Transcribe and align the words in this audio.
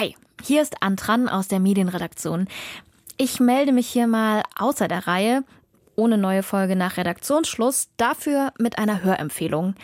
Hi, 0.00 0.16
hier 0.42 0.62
ist 0.62 0.82
Antran 0.82 1.28
aus 1.28 1.48
der 1.48 1.60
Medienredaktion. 1.60 2.48
Ich 3.18 3.38
melde 3.38 3.70
mich 3.70 3.86
hier 3.86 4.06
mal 4.06 4.44
außer 4.58 4.88
der 4.88 5.06
Reihe, 5.06 5.44
ohne 5.94 6.16
neue 6.16 6.42
Folge 6.42 6.74
nach 6.74 6.96
Redaktionsschluss, 6.96 7.90
dafür 7.98 8.54
mit 8.58 8.78
einer 8.78 9.02
Hörempfehlung. 9.02 9.74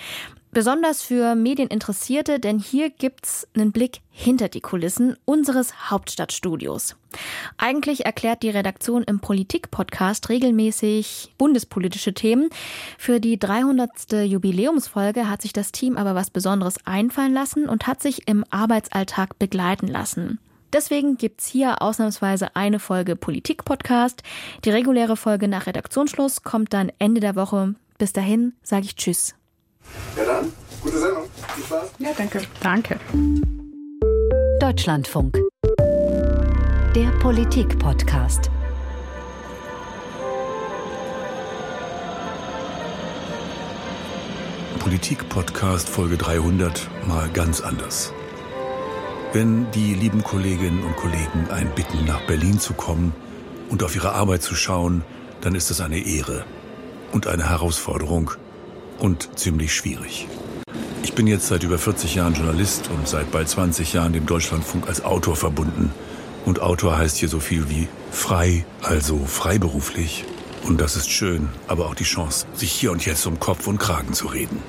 Besonders 0.53 1.03
für 1.03 1.35
Medieninteressierte, 1.35 2.41
denn 2.41 2.59
hier 2.59 2.89
gibt's 2.89 3.47
einen 3.55 3.73
Blick 3.73 4.01
hinter 4.11 4.49
die 4.49 4.63
Kulissen 4.63 5.17
unseres 5.27 5.91
Hauptstadtstudios. 5.91 6.97
Eigentlich 7.59 8.07
erklärt 8.07 8.43
die 8.43 8.51
Redaktion 8.51 9.03
im 9.03 9.21
Politik-Podcast 9.21 10.29
regelmäßig 10.29 11.35
bundespolitische 11.37 12.15
Themen. 12.15 12.49
Für 12.97 13.21
die 13.21 13.39
300. 13.39 14.13
Jubiläumsfolge 14.25 15.29
hat 15.29 15.43
sich 15.43 15.53
das 15.53 15.73
Team 15.73 15.99
aber 15.99 16.15
was 16.15 16.31
Besonderes 16.31 16.77
einfallen 16.87 17.35
lassen 17.35 17.69
und 17.69 17.87
hat 17.87 18.01
sich 18.01 18.27
im 18.27 18.45
Arbeitsalltag 18.51 19.39
begleiten 19.39 19.89
lassen. 19.89 20.39
Deswegen 20.73 21.17
gibt's 21.17 21.47
hier 21.47 21.81
ausnahmsweise 21.81 22.57
eine 22.57 22.79
Folge 22.79 23.17
Politik-Podcast. 23.17 24.23
Die 24.65 24.71
reguläre 24.71 25.17
Folge 25.17 25.49
nach 25.49 25.67
Redaktionsschluss 25.67 26.43
kommt 26.43 26.73
dann 26.73 26.91
Ende 26.99 27.21
der 27.21 27.37
Woche. 27.37 27.75
Bis 27.99 28.13
dahin 28.13 28.55
sage 28.63 28.87
ich 28.87 28.97
Tschüss. 28.97 29.35
Ja 30.17 30.25
dann, 30.25 30.53
gute 30.83 30.99
Sendung. 30.99 31.25
Viel 31.55 31.65
Spaß. 31.65 31.91
Ja, 31.99 32.11
danke. 32.17 32.43
Danke. 32.63 32.99
Deutschlandfunk. 34.61 35.39
Der 36.95 37.11
Politik-Podcast. 37.21 38.51
Politik-Podcast 44.79 45.89
Folge 45.89 46.17
300 46.17 46.89
mal 47.07 47.29
ganz 47.31 47.61
anders. 47.61 48.13
Wenn 49.33 49.71
die 49.73 49.95
lieben 49.95 50.23
Kolleginnen 50.23 50.85
und 50.85 50.97
Kollegen 50.97 51.51
einen 51.51 51.71
bitten, 51.75 52.05
nach 52.05 52.25
Berlin 52.27 52.59
zu 52.59 52.73
kommen 52.73 53.13
und 53.69 53.83
auf 53.83 53.95
ihre 53.95 54.13
Arbeit 54.13 54.43
zu 54.43 54.55
schauen, 54.55 55.05
dann 55.41 55.55
ist 55.55 55.71
es 55.71 55.81
eine 55.81 55.99
Ehre 55.99 56.45
und 57.13 57.27
eine 57.27 57.49
Herausforderung 57.49 58.31
und 58.99 59.39
ziemlich 59.39 59.75
schwierig. 59.75 60.29
Ich 61.03 61.15
bin 61.15 61.27
jetzt 61.27 61.47
seit 61.47 61.63
über 61.63 61.79
40 61.79 62.15
Jahren 62.15 62.35
Journalist 62.35 62.91
und 62.91 63.09
seit 63.09 63.31
bald 63.31 63.49
20 63.49 63.93
Jahren 63.93 64.13
dem 64.13 64.27
Deutschlandfunk 64.27 64.89
als 64.89 65.05
Autor 65.05 65.37
verbunden. 65.37 65.93
Und 66.45 66.61
Autor 66.61 66.99
heißt 66.99 67.17
hier 67.17 67.29
so 67.29 67.41
viel 67.41 67.69
wie 67.69 67.89
frei, 68.11 68.65
also 68.83 69.19
freiberuflich. 69.25 70.25
Und 70.65 70.81
das 70.81 70.97
ist 70.97 71.11
schön, 71.11 71.49
aber 71.69 71.87
auch 71.87 71.95
die 71.95 72.05
Chance, 72.05 72.47
sich 72.55 72.73
hier 72.73 72.93
und 72.93 73.07
jetzt 73.07 73.27
um 73.27 73.39
Kopf 73.39 73.67
und 73.67 73.79
Kragen 73.79 74.15
zu 74.15 74.27
reden. 74.27 74.63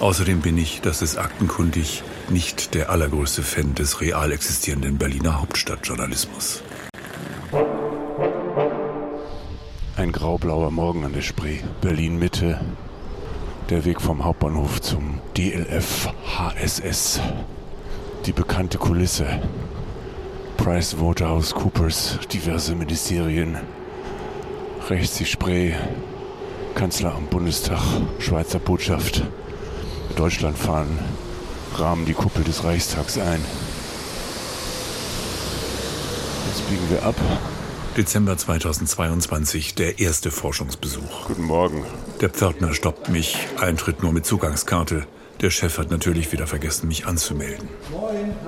Außerdem 0.00 0.40
bin 0.40 0.58
ich, 0.58 0.80
das 0.80 1.02
ist 1.02 1.16
aktenkundig, 1.16 2.02
nicht 2.28 2.74
der 2.74 2.90
allergrößte 2.90 3.42
Fan 3.42 3.74
des 3.74 4.00
real 4.00 4.30
existierenden 4.30 4.98
Berliner 4.98 5.40
Hauptstadtjournalismus. 5.40 6.62
Ein 9.96 10.12
graublauer 10.12 10.70
Morgen 10.70 11.04
an 11.04 11.12
der 11.12 11.22
Spree, 11.22 11.58
Berlin 11.80 12.18
Mitte, 12.18 12.60
der 13.70 13.84
Weg 13.84 14.00
vom 14.00 14.24
Hauptbahnhof 14.24 14.80
zum 14.80 15.20
DLF 15.36 16.08
HSS. 16.36 17.20
Die 18.24 18.32
bekannte 18.32 18.78
Kulisse. 18.78 19.26
Price 20.56 20.98
Waterhouse 20.98 21.54
Coopers, 21.54 22.18
diverse 22.32 22.74
Ministerien. 22.74 23.58
Rechts 24.88 25.18
die 25.18 25.26
Spree, 25.26 25.74
Kanzleramt 26.74 27.28
Bundestag, 27.28 27.80
Schweizer 28.18 28.58
Botschaft. 28.58 29.22
Deutschland 30.16 30.56
fahren, 30.56 30.98
rahmen 31.74 32.06
die 32.06 32.14
Kuppel 32.14 32.44
des 32.44 32.64
Reichstags 32.64 33.18
ein. 33.18 33.44
Jetzt 36.46 36.68
biegen 36.70 36.88
wir 36.88 37.02
ab. 37.02 37.16
Dezember 37.98 38.36
2022, 38.36 39.74
der 39.74 39.98
erste 39.98 40.30
Forschungsbesuch. 40.30 41.26
Guten 41.26 41.42
Morgen. 41.42 41.84
Der 42.20 42.28
Pförtner 42.28 42.72
stoppt 42.72 43.08
mich, 43.08 43.36
Eintritt 43.58 44.04
nur 44.04 44.12
mit 44.12 44.24
Zugangskarte. 44.24 45.04
Der 45.40 45.50
Chef 45.50 45.78
hat 45.78 45.90
natürlich 45.90 46.30
wieder 46.30 46.46
vergessen, 46.46 46.86
mich 46.86 47.06
anzumelden. 47.06 47.68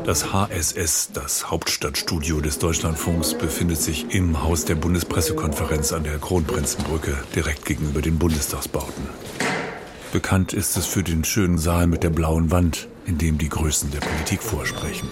Das 0.05 0.33
HSS, 0.33 1.11
das 1.15 1.51
Hauptstadtstudio 1.51 2.41
des 2.41 2.61
Deutschlandfunks, 2.61 3.35
befindet 3.35 3.83
sich 3.83 4.15
im 4.15 4.41
Haus 4.45 4.67
der 4.67 4.77
Bundespressekonferenz 4.77 5.93
an 5.93 6.05
der 6.05 6.19
Kronprinzenbrücke, 6.19 7.19
direkt 7.35 7.65
gegenüber 7.65 8.03
den 8.03 8.21
Bundestagsbauten. 8.21 9.09
Bekannt 10.13 10.53
ist 10.53 10.77
es 10.77 10.87
für 10.87 11.03
den 11.03 11.25
schönen 11.25 11.59
Saal 11.59 11.89
mit 11.89 12.05
der 12.05 12.11
blauen 12.11 12.53
Wand, 12.53 12.87
in 13.05 13.19
dem 13.19 13.37
die 13.37 13.49
Größen 13.49 13.91
der 13.91 13.99
Politik 13.99 14.45
vorsprechen. 14.45 15.09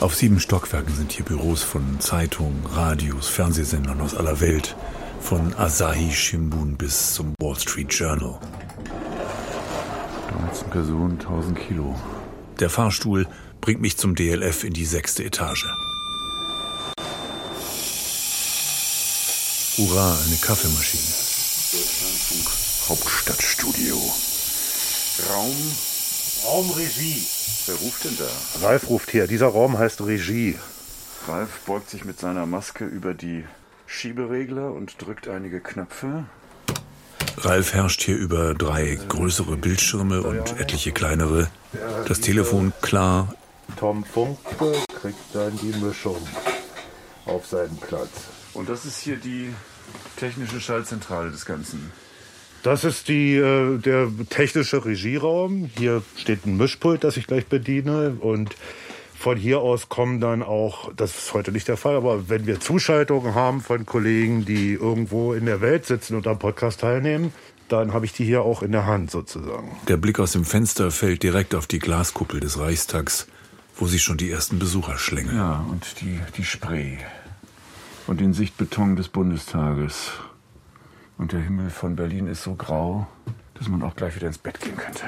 Auf 0.00 0.14
sieben 0.14 0.40
Stockwerken 0.40 0.94
sind 0.94 1.12
hier 1.12 1.24
Büros 1.24 1.62
von 1.62 2.00
Zeitungen, 2.00 2.66
Radios, 2.66 3.28
Fernsehsendern 3.28 4.00
aus 4.02 4.14
aller 4.14 4.40
Welt, 4.40 4.76
von 5.20 5.54
Asahi 5.54 6.12
Shimbun 6.12 6.76
bis 6.76 7.14
zum 7.14 7.34
Wall 7.40 7.58
Street 7.58 7.92
Journal. 7.94 8.38
13 10.28 10.68
Personen, 10.68 11.18
1000 11.18 11.58
Kilo. 11.58 11.98
Der 12.60 12.68
Fahrstuhl 12.68 13.26
bringt 13.62 13.80
mich 13.80 13.96
zum 13.96 14.14
DLF 14.14 14.64
in 14.64 14.74
die 14.74 14.84
sechste 14.84 15.24
Etage. 15.24 15.64
Hurra, 19.78 20.18
eine 20.26 20.36
Kaffeemaschine. 20.36 21.14
Deutschlandfunk 21.72 22.50
Hauptstadtstudio. 22.88 23.96
Raum. 25.30 25.56
Raumregie. 26.44 27.24
Wer 27.66 27.74
ruft 27.74 28.04
denn 28.04 28.16
da? 28.16 28.66
Ralf 28.66 28.88
ruft 28.88 29.10
hier. 29.10 29.26
Dieser 29.26 29.48
Raum 29.48 29.76
heißt 29.76 30.00
Regie. 30.02 30.56
Ralf 31.26 31.60
beugt 31.66 31.90
sich 31.90 32.04
mit 32.04 32.20
seiner 32.20 32.46
Maske 32.46 32.84
über 32.84 33.12
die 33.12 33.44
Schieberegler 33.86 34.72
und 34.72 35.02
drückt 35.02 35.26
einige 35.26 35.60
Knöpfe. 35.60 36.24
Ralf 37.38 37.74
herrscht 37.74 38.02
hier 38.02 38.16
über 38.16 38.54
drei 38.54 38.98
größere 39.08 39.56
Bildschirme 39.56 40.22
und 40.22 40.60
etliche 40.60 40.92
kleinere. 40.92 41.48
Das 42.06 42.20
Telefon 42.20 42.72
klar. 42.82 43.34
Tom 43.76 44.04
Funke 44.04 44.72
kriegt 45.00 45.34
dann 45.34 45.58
die 45.58 45.76
Mischung 45.78 46.16
auf 47.26 47.46
seinen 47.46 47.76
Platz. 47.78 48.10
Und 48.54 48.68
das 48.68 48.84
ist 48.84 49.00
hier 49.00 49.16
die 49.16 49.52
technische 50.16 50.60
Schaltzentrale 50.60 51.30
des 51.32 51.44
Ganzen. 51.44 51.92
Das 52.66 52.82
ist 52.82 53.06
die, 53.06 53.36
äh, 53.36 53.78
der 53.78 54.08
technische 54.28 54.84
Regieraum. 54.84 55.70
Hier 55.78 56.02
steht 56.16 56.46
ein 56.46 56.56
Mischpult, 56.56 57.04
das 57.04 57.16
ich 57.16 57.28
gleich 57.28 57.46
bediene. 57.46 58.16
Und 58.18 58.56
von 59.16 59.36
hier 59.36 59.60
aus 59.60 59.88
kommen 59.88 60.20
dann 60.20 60.42
auch, 60.42 60.92
das 60.96 61.16
ist 61.16 61.32
heute 61.32 61.52
nicht 61.52 61.68
der 61.68 61.76
Fall, 61.76 61.94
aber 61.94 62.28
wenn 62.28 62.48
wir 62.48 62.58
Zuschaltungen 62.58 63.36
haben 63.36 63.60
von 63.60 63.86
Kollegen, 63.86 64.44
die 64.44 64.72
irgendwo 64.72 65.32
in 65.32 65.46
der 65.46 65.60
Welt 65.60 65.86
sitzen 65.86 66.16
und 66.16 66.26
am 66.26 66.40
Podcast 66.40 66.80
teilnehmen, 66.80 67.32
dann 67.68 67.92
habe 67.92 68.04
ich 68.04 68.12
die 68.12 68.24
hier 68.24 68.42
auch 68.42 68.64
in 68.64 68.72
der 68.72 68.84
Hand 68.84 69.12
sozusagen. 69.12 69.76
Der 69.86 69.96
Blick 69.96 70.18
aus 70.18 70.32
dem 70.32 70.44
Fenster 70.44 70.90
fällt 70.90 71.22
direkt 71.22 71.54
auf 71.54 71.68
die 71.68 71.78
Glaskuppel 71.78 72.40
des 72.40 72.58
Reichstags, 72.58 73.28
wo 73.76 73.86
sich 73.86 74.02
schon 74.02 74.16
die 74.16 74.32
ersten 74.32 74.58
Besucher 74.58 74.98
schlängeln. 74.98 75.36
Ja, 75.36 75.64
und 75.70 76.00
die, 76.00 76.18
die 76.36 76.44
Spree. 76.44 76.96
Und 78.08 78.20
den 78.20 78.34
Sichtbeton 78.34 78.96
des 78.96 79.06
Bundestages. 79.06 80.14
Und 81.18 81.32
der 81.32 81.40
Himmel 81.40 81.70
von 81.70 81.96
Berlin 81.96 82.26
ist 82.26 82.42
so 82.42 82.54
grau, 82.54 83.06
dass 83.54 83.68
man 83.68 83.82
auch 83.82 83.96
gleich 83.96 84.14
wieder 84.16 84.26
ins 84.26 84.38
Bett 84.38 84.60
gehen 84.60 84.76
könnte. 84.76 85.04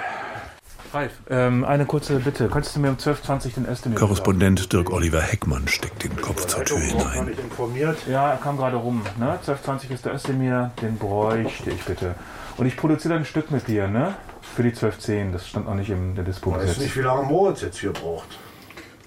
Ralf, 0.93 1.13
ähm, 1.29 1.65
eine 1.65 1.85
kurze 1.85 2.19
Bitte. 2.21 2.49
Könntest 2.49 2.75
du 2.75 2.81
mir 2.81 2.89
um 2.89 2.97
12.20 2.97 3.47
Uhr 3.47 3.53
den 3.57 3.69
Özdemir 3.69 3.99
Korrespondent 3.99 4.73
Dirk 4.73 4.91
Oliver 4.91 5.21
Heckmann 5.21 5.69
steckt 5.69 6.03
den 6.03 6.17
Kopf 6.17 6.47
zur 6.47 6.65
Tür 6.65 6.79
hinein. 6.79 7.29
informiert. 7.29 7.99
Ja, 8.09 8.31
er 8.31 8.39
kam 8.39 8.57
gerade 8.57 8.77
rum. 8.77 9.03
Ne? 9.19 9.39
12.20 9.47 9.89
Uhr 9.89 9.91
ist 9.91 10.05
der 10.07 10.15
Özdemir, 10.15 10.71
den 10.81 10.97
bräuchte 10.97 11.71
ich 11.71 11.85
bitte. 11.85 12.15
Und 12.57 12.65
ich 12.67 12.77
produziere 12.77 13.15
ein 13.15 13.27
Stück 13.27 13.51
mit 13.51 13.69
dir, 13.69 13.87
ne? 13.87 14.15
Für 14.41 14.63
die 14.63 14.73
12.10, 14.73 15.33
das 15.33 15.47
stand 15.47 15.67
noch 15.67 15.75
nicht 15.75 15.91
in 15.91 16.15
der 16.15 16.25
Dispo 16.25 16.51
Ich 16.53 16.69
weiß 16.69 16.79
nicht, 16.79 16.97
wie 16.97 17.01
lange 17.01 17.25
Moritz 17.25 17.61
jetzt 17.61 17.79
hier 17.79 17.93
braucht. 17.93 18.39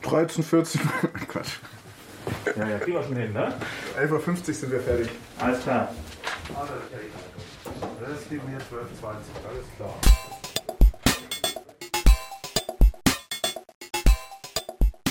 13, 0.04 0.44
14, 0.44 0.82
Quatsch. 1.28 1.58
Ja, 2.56 2.68
ja, 2.68 2.78
kriegen 2.78 2.96
wir 2.97 3.04
schon 3.04 3.16
hin, 3.16 3.34
ne? 3.34 3.54
11.50 4.00 4.47
Uhr 4.47 4.54
sind 4.54 4.72
wir 4.72 4.80
fertig. 4.80 5.09
Alles 5.40 5.62
klar. 5.62 5.90
Die 8.32 8.38
mir 8.38 8.59
12, 8.70 8.88
20, 9.00 9.36
alles 9.46 9.66
klar. 9.76 10.31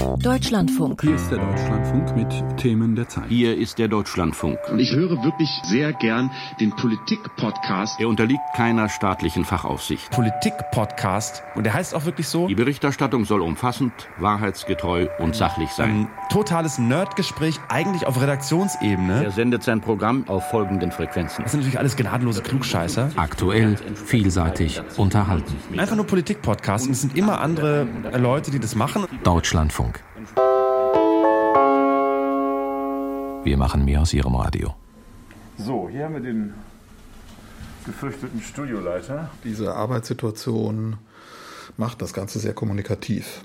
Deutschlandfunk. 0.00 1.02
Hier 1.02 1.14
ist 1.14 1.30
der 1.30 1.38
Deutschlandfunk 1.38 2.16
mit 2.16 2.56
Themen 2.56 2.94
der 2.94 3.06
Zeit. 3.06 3.24
Hier 3.28 3.54
ist 3.56 3.78
der 3.78 3.88
Deutschlandfunk. 3.88 4.58
Und 4.70 4.78
ich 4.78 4.92
höre 4.92 5.22
wirklich 5.22 5.50
sehr 5.64 5.92
gern 5.92 6.30
den 6.58 6.70
Politik-Podcast. 6.70 8.00
Er 8.00 8.08
unterliegt 8.08 8.40
keiner 8.56 8.88
staatlichen 8.88 9.44
Fachaufsicht. 9.44 10.10
Politik-Podcast. 10.10 11.42
Und 11.54 11.64
der 11.64 11.74
heißt 11.74 11.94
auch 11.94 12.06
wirklich 12.06 12.28
so. 12.28 12.48
Die 12.48 12.54
Berichterstattung 12.54 13.26
soll 13.26 13.42
umfassend, 13.42 13.92
wahrheitsgetreu 14.18 15.08
und 15.18 15.36
sachlich 15.36 15.68
sein. 15.70 15.90
Ein 15.90 16.08
totales 16.30 16.78
Nerdgespräch, 16.78 17.60
eigentlich 17.68 18.06
auf 18.06 18.18
Redaktionsebene. 18.22 19.24
Er 19.24 19.30
sendet 19.32 19.64
sein 19.64 19.82
Programm 19.82 20.26
auf 20.28 20.48
folgenden 20.48 20.92
Frequenzen. 20.92 21.42
Das 21.42 21.52
sind 21.52 21.60
natürlich 21.60 21.78
alles 21.78 21.96
gnadenlose 21.96 22.40
Klugscheißer. 22.40 23.10
Aktuell, 23.16 23.76
vielseitig, 24.06 24.80
unterhalten. 24.96 25.56
Einfach 25.76 25.96
nur 25.96 26.06
Politik-Podcast. 26.06 26.86
Und 26.86 26.92
es 26.92 27.02
sind 27.02 27.18
immer 27.18 27.42
andere 27.42 27.86
Leute, 28.16 28.50
die 28.50 28.60
das 28.60 28.74
machen. 28.74 29.04
Deutschlandfunk. 29.24 29.89
Wir 33.42 33.56
machen 33.56 33.84
mehr 33.86 34.02
aus 34.02 34.12
Ihrem 34.12 34.34
Radio. 34.34 34.74
So, 35.56 35.88
hier 35.90 36.04
haben 36.04 36.14
wir 36.14 36.20
den 36.20 36.52
gefürchteten 37.86 38.42
Studioleiter. 38.42 39.30
Diese 39.44 39.74
Arbeitssituation 39.74 40.96
macht 41.78 42.02
das 42.02 42.12
Ganze 42.12 42.38
sehr 42.38 42.52
kommunikativ. 42.52 43.40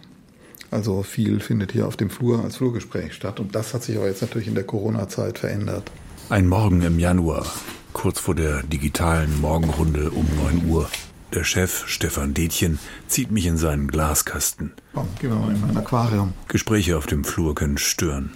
Also 0.70 1.04
viel 1.04 1.40
findet 1.40 1.72
hier 1.72 1.88
auf 1.88 1.96
dem 1.96 2.10
Flur 2.10 2.44
als 2.44 2.58
Flurgespräch 2.58 3.14
statt. 3.14 3.40
Und 3.40 3.56
das 3.56 3.74
hat 3.74 3.84
sich 3.84 3.96
aber 3.96 4.08
jetzt 4.08 4.22
natürlich 4.22 4.50
in 4.50 4.56
der 4.56 4.66
Corona-Zeit 4.66 5.40
verändert. 5.40 5.90
Ein 6.30 6.48
Morgen 6.48 6.82
im 6.82 7.00
Januar, 7.00 7.46
kurz 7.94 8.20
vor 8.20 8.36
der 8.36 8.64
digitalen 8.64 9.40
Morgenrunde 9.40 10.12
um 10.12 10.28
9 10.44 10.70
Uhr. 10.70 10.90
Der 11.34 11.44
Chef, 11.44 11.88
Stefan 11.88 12.34
Detjen, 12.34 12.80
zieht 13.08 13.32
mich 13.32 13.46
in 13.46 13.58
seinen 13.58 13.88
Glaskasten. 13.88 14.74
Komm, 14.94 15.08
gehen 15.20 15.30
wir 15.30 15.38
mal 15.38 15.54
in 15.54 15.62
mein 15.62 15.78
Aquarium. 15.78 16.34
Gespräche 16.48 16.98
auf 16.98 17.06
dem 17.06 17.24
Flur 17.24 17.56
können 17.56 17.78
stören. 17.78 18.32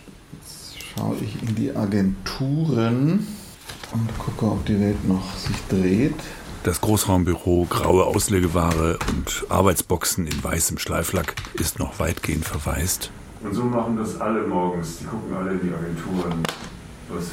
Jetzt 0.99 1.05
schaue 1.07 1.15
ich 1.21 1.41
in 1.47 1.55
die 1.55 1.73
Agenturen 1.73 3.25
und 3.93 4.19
gucke, 4.19 4.45
ob 4.51 4.65
die 4.65 4.79
Welt 4.81 5.07
noch 5.07 5.33
sich 5.37 5.55
dreht. 5.69 6.15
Das 6.63 6.81
Großraumbüro, 6.81 7.67
graue 7.69 8.05
Auslegeware 8.05 8.99
und 9.09 9.45
Arbeitsboxen 9.47 10.27
in 10.27 10.43
weißem 10.43 10.77
Schleiflack 10.77 11.35
ist 11.53 11.79
noch 11.79 11.99
weitgehend 11.99 12.43
verwaist. 12.43 13.11
Und 13.41 13.53
so 13.53 13.63
machen 13.63 13.95
das 13.95 14.19
alle 14.19 14.45
morgens. 14.45 14.97
Die 14.97 15.05
gucken 15.05 15.33
alle 15.37 15.51
in 15.51 15.61
die 15.61 15.73
Agenturen, 15.73 16.43
was 17.07 17.27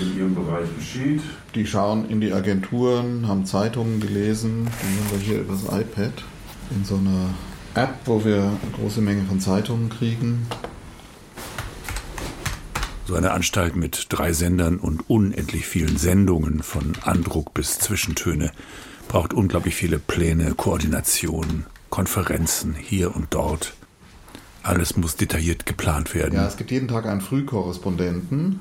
in 0.00 0.18
ihrem 0.18 0.34
Bereich 0.34 0.68
geschieht. 0.76 1.22
Die 1.54 1.66
schauen 1.66 2.08
in 2.08 2.20
die 2.20 2.32
Agenturen, 2.32 3.28
haben 3.28 3.46
Zeitungen 3.46 4.00
gelesen. 4.00 4.66
Die 4.82 4.98
haben 4.98 5.20
wir 5.20 5.24
hier 5.24 5.40
übers 5.42 5.62
iPad 5.62 6.24
in 6.74 6.84
so 6.84 6.96
einer 6.96 7.30
App, 7.74 7.94
wo 8.06 8.24
wir 8.24 8.42
eine 8.42 8.72
große 8.76 9.00
Menge 9.00 9.22
von 9.22 9.38
Zeitungen 9.38 9.88
kriegen. 9.88 10.48
So 13.12 13.18
eine 13.18 13.32
Anstalt 13.32 13.76
mit 13.76 14.06
drei 14.08 14.32
Sendern 14.32 14.78
und 14.78 15.10
unendlich 15.10 15.66
vielen 15.66 15.98
Sendungen 15.98 16.62
von 16.62 16.94
Andruck 17.02 17.52
bis 17.52 17.78
Zwischentöne 17.78 18.52
braucht 19.06 19.34
unglaublich 19.34 19.74
viele 19.74 19.98
Pläne, 19.98 20.54
Koordination, 20.54 21.66
Konferenzen 21.90 22.74
hier 22.74 23.14
und 23.14 23.34
dort. 23.34 23.74
Alles 24.62 24.96
muss 24.96 25.16
detailliert 25.16 25.66
geplant 25.66 26.14
werden. 26.14 26.36
Ja, 26.36 26.46
es 26.46 26.56
gibt 26.56 26.70
jeden 26.70 26.88
Tag 26.88 27.04
einen 27.04 27.20
Frühkorrespondenten, 27.20 28.60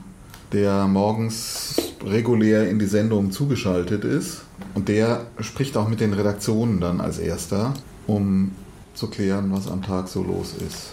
der 0.51 0.85
morgens 0.85 1.77
regulär 2.03 2.69
in 2.69 2.77
die 2.77 2.87
Sendung 2.87 3.31
zugeschaltet 3.31 4.03
ist. 4.03 4.41
Und 4.73 4.89
der 4.89 5.27
spricht 5.39 5.77
auch 5.77 5.87
mit 5.87 6.01
den 6.01 6.11
Redaktionen 6.11 6.81
dann 6.81 6.99
als 6.99 7.19
erster, 7.19 7.73
um 8.05 8.51
zu 8.95 9.09
klären, 9.09 9.49
was 9.53 9.69
am 9.69 9.81
Tag 9.81 10.09
so 10.09 10.21
los 10.21 10.55
ist. 10.55 10.91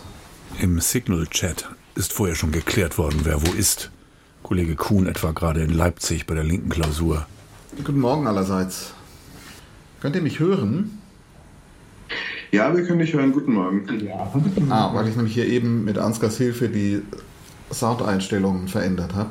Im 0.63 0.79
Signal-Chat 0.79 1.69
ist 1.99 2.13
vorher 2.13 2.37
schon 2.37 2.53
geklärt 2.53 2.97
worden, 2.97 3.21
wer 3.25 3.43
wo 3.43 3.53
ist. 3.53 3.91
Kollege 4.45 4.77
Kuhn 4.77 5.07
etwa 5.09 5.33
gerade 5.33 5.63
in 5.63 5.71
Leipzig 5.71 6.27
bei 6.27 6.35
der 6.35 6.45
linken 6.45 6.69
Klausur. 6.69 7.27
Guten 7.77 7.99
Morgen 7.99 8.29
allerseits. 8.29 8.95
Könnt 10.01 10.15
ihr 10.15 10.23
mich 10.23 10.39
hören? 10.39 11.01
Ja, 12.53 12.75
wir 12.75 12.85
können 12.87 13.01
dich 13.01 13.13
hören. 13.13 13.33
Guten 13.33 13.53
Morgen. 13.53 13.85
Ah, 14.71 14.95
weil 14.95 15.09
ich 15.09 15.17
nämlich 15.17 15.35
hier 15.35 15.47
eben 15.47 15.85
mit 15.85 15.99
Ansgars 15.99 16.39
Hilfe 16.39 16.69
die 16.69 17.03
Soundeinstellungen 17.73 18.69
verändert 18.69 19.15
habe, 19.15 19.31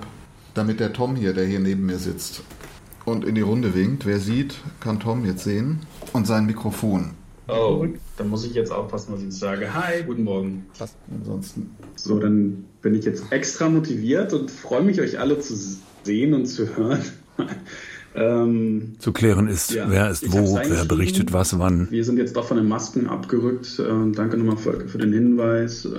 damit 0.53 0.81
der 0.81 0.91
Tom 0.91 1.15
hier, 1.15 1.33
der 1.33 1.45
hier 1.45 1.61
neben 1.61 1.85
mir 1.85 1.97
sitzt 1.97 2.43
und 3.05 3.23
in 3.23 3.35
die 3.35 3.41
Runde 3.41 3.73
winkt, 3.73 4.05
wer 4.05 4.19
sieht, 4.19 4.55
kann 4.81 4.99
Tom 4.99 5.25
jetzt 5.25 5.45
sehen 5.45 5.79
und 6.11 6.27
sein 6.27 6.45
Mikrofon. 6.45 7.11
Oh, 7.49 7.87
dann 8.17 8.27
muss 8.27 8.45
ich 8.45 8.53
jetzt 8.53 8.71
aufpassen, 8.71 9.13
was 9.13 9.19
ich 9.19 9.27
jetzt 9.27 9.39
sage. 9.39 9.73
Hi, 9.73 10.03
guten 10.03 10.25
Morgen. 10.25 10.65
Was 10.79 10.95
ansonsten? 11.09 11.75
So, 11.95 12.19
dann 12.19 12.65
bin 12.81 12.93
ich 12.93 13.05
jetzt 13.05 13.31
extra 13.31 13.69
motiviert 13.69 14.33
und 14.33 14.51
freue 14.51 14.81
mich, 14.81 14.99
euch 14.99 15.19
alle 15.19 15.39
zu 15.39 15.55
sehen 16.03 16.33
und 16.33 16.45
zu 16.45 16.75
hören. 16.75 17.01
Ähm, 18.17 18.95
zu 18.99 19.11
klären 19.11 19.47
ist, 19.47 19.71
ja, 19.71 19.85
wer 19.89 20.09
ist 20.09 20.31
wo, 20.31 20.55
wer 20.55 20.85
berichtet 20.85 21.33
was 21.33 21.57
wann. 21.59 21.87
Wir 21.91 22.03
sind 22.03 22.17
jetzt 22.17 22.35
doch 22.35 22.47
von 22.47 22.57
den 22.57 22.67
Masken 22.67 23.07
abgerückt. 23.07 23.79
Äh, 23.79 24.11
danke 24.13 24.37
nochmal 24.37 24.57
für, 24.57 24.87
für, 24.87 24.97
den 24.97 25.13
Hinweis. 25.13 25.85
Äh, 25.85 25.89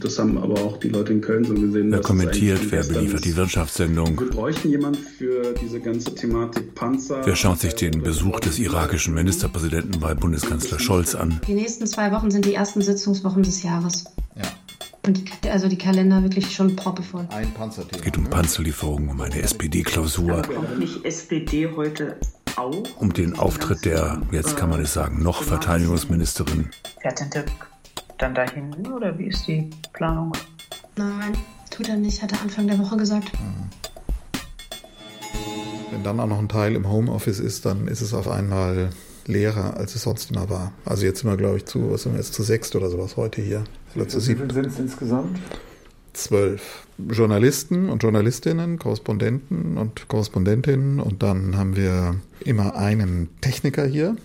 das 0.00 0.18
haben 0.18 0.38
aber 0.38 0.54
auch 0.54 0.78
die 0.78 0.88
Leute 0.88 1.12
in 1.12 1.20
Köln 1.20 1.44
so 1.44 1.54
gesehen. 1.54 1.92
Wer 1.92 2.00
kommentiert, 2.00 2.60
wer 2.70 2.84
beliefert 2.84 3.24
die 3.24 3.36
Wirtschaftssendung. 3.36 4.18
Wir 4.18 4.30
bräuchten 4.30 4.70
jemanden 4.70 5.02
für 5.02 5.54
diese 5.62 5.80
ganze 5.80 6.14
Thematik 6.14 6.74
Panzer. 6.74 7.20
Wer 7.24 7.36
schaut 7.36 7.60
sich 7.60 7.74
den 7.74 8.02
Besuch 8.02 8.40
des 8.40 8.58
irakischen 8.58 9.14
Ministerpräsidenten 9.14 10.00
bei 10.00 10.14
Bundeskanzler 10.14 10.78
Scholz 10.78 11.14
an? 11.14 11.40
Die 11.46 11.54
nächsten 11.54 11.86
zwei 11.86 12.12
Wochen 12.12 12.30
sind 12.30 12.46
die 12.46 12.54
ersten 12.54 12.80
Sitzungswochen 12.80 13.42
des 13.42 13.62
Jahres. 13.62 14.04
Ja. 14.36 14.44
Und 15.08 15.42
die, 15.42 15.48
also 15.48 15.68
die 15.68 15.78
Kalender 15.78 16.22
wirklich 16.22 16.54
schon 16.54 16.76
proppevoll. 16.76 17.26
Ein 17.30 17.50
Panzerthema. 17.54 17.96
Es 17.96 18.02
geht 18.02 18.18
um 18.18 18.28
Panzerlieferungen, 18.28 19.08
um 19.08 19.18
eine 19.22 19.40
SPD-Klausur. 19.40 20.42
Kommt 20.42 20.78
nicht 20.78 21.02
SPD 21.02 21.66
heute 21.74 22.18
auch? 22.56 22.82
Um 22.98 23.10
den 23.14 23.38
Auftritt 23.38 23.86
der, 23.86 24.20
jetzt 24.32 24.58
kann 24.58 24.68
man 24.68 24.82
es 24.82 24.92
sagen, 24.92 25.22
noch 25.22 25.42
Verteidigungsministerin. 25.42 26.68
Fährt 27.00 27.20
denn 27.20 27.30
Dirk 27.30 27.50
dann 28.18 28.34
dahin 28.34 28.86
oder 28.88 29.18
wie 29.18 29.28
ist 29.28 29.48
die 29.48 29.70
Planung? 29.94 30.32
Nein, 30.96 31.32
tut 31.70 31.88
er 31.88 31.96
nicht, 31.96 32.22
hat 32.22 32.32
er 32.32 32.42
Anfang 32.42 32.66
der 32.66 32.78
Woche 32.78 32.98
gesagt. 32.98 33.32
Wenn 35.90 36.04
dann 36.04 36.20
auch 36.20 36.26
noch 36.26 36.38
ein 36.38 36.50
Teil 36.50 36.74
im 36.74 36.86
Homeoffice 36.86 37.40
ist, 37.40 37.64
dann 37.64 37.88
ist 37.88 38.02
es 38.02 38.12
auf 38.12 38.28
einmal 38.28 38.90
leerer, 39.28 39.76
als 39.76 39.94
es 39.94 40.02
sonst 40.02 40.30
immer 40.30 40.50
war. 40.50 40.72
Also 40.84 41.06
jetzt 41.06 41.20
sind 41.20 41.30
wir, 41.30 41.36
glaube 41.36 41.58
ich, 41.58 41.66
zu, 41.66 41.92
was 41.92 42.02
sind 42.02 42.12
wir 42.12 42.18
jetzt, 42.18 42.34
zu 42.34 42.42
sechst 42.42 42.74
oder 42.76 42.90
sowas 42.90 43.16
heute 43.16 43.40
hier. 43.40 43.64
Wie 43.94 44.34
viele 44.34 44.52
sind 44.52 44.66
es 44.66 44.78
insgesamt? 44.78 45.38
Zwölf 46.12 46.86
Journalisten 46.98 47.88
und 47.90 48.02
Journalistinnen, 48.02 48.78
Korrespondenten 48.78 49.78
und 49.78 50.08
Korrespondentinnen. 50.08 51.00
Und 51.00 51.22
dann 51.22 51.56
haben 51.56 51.76
wir 51.76 52.16
immer 52.44 52.76
einen 52.76 53.28
Techniker 53.40 53.86
hier, 53.86 54.16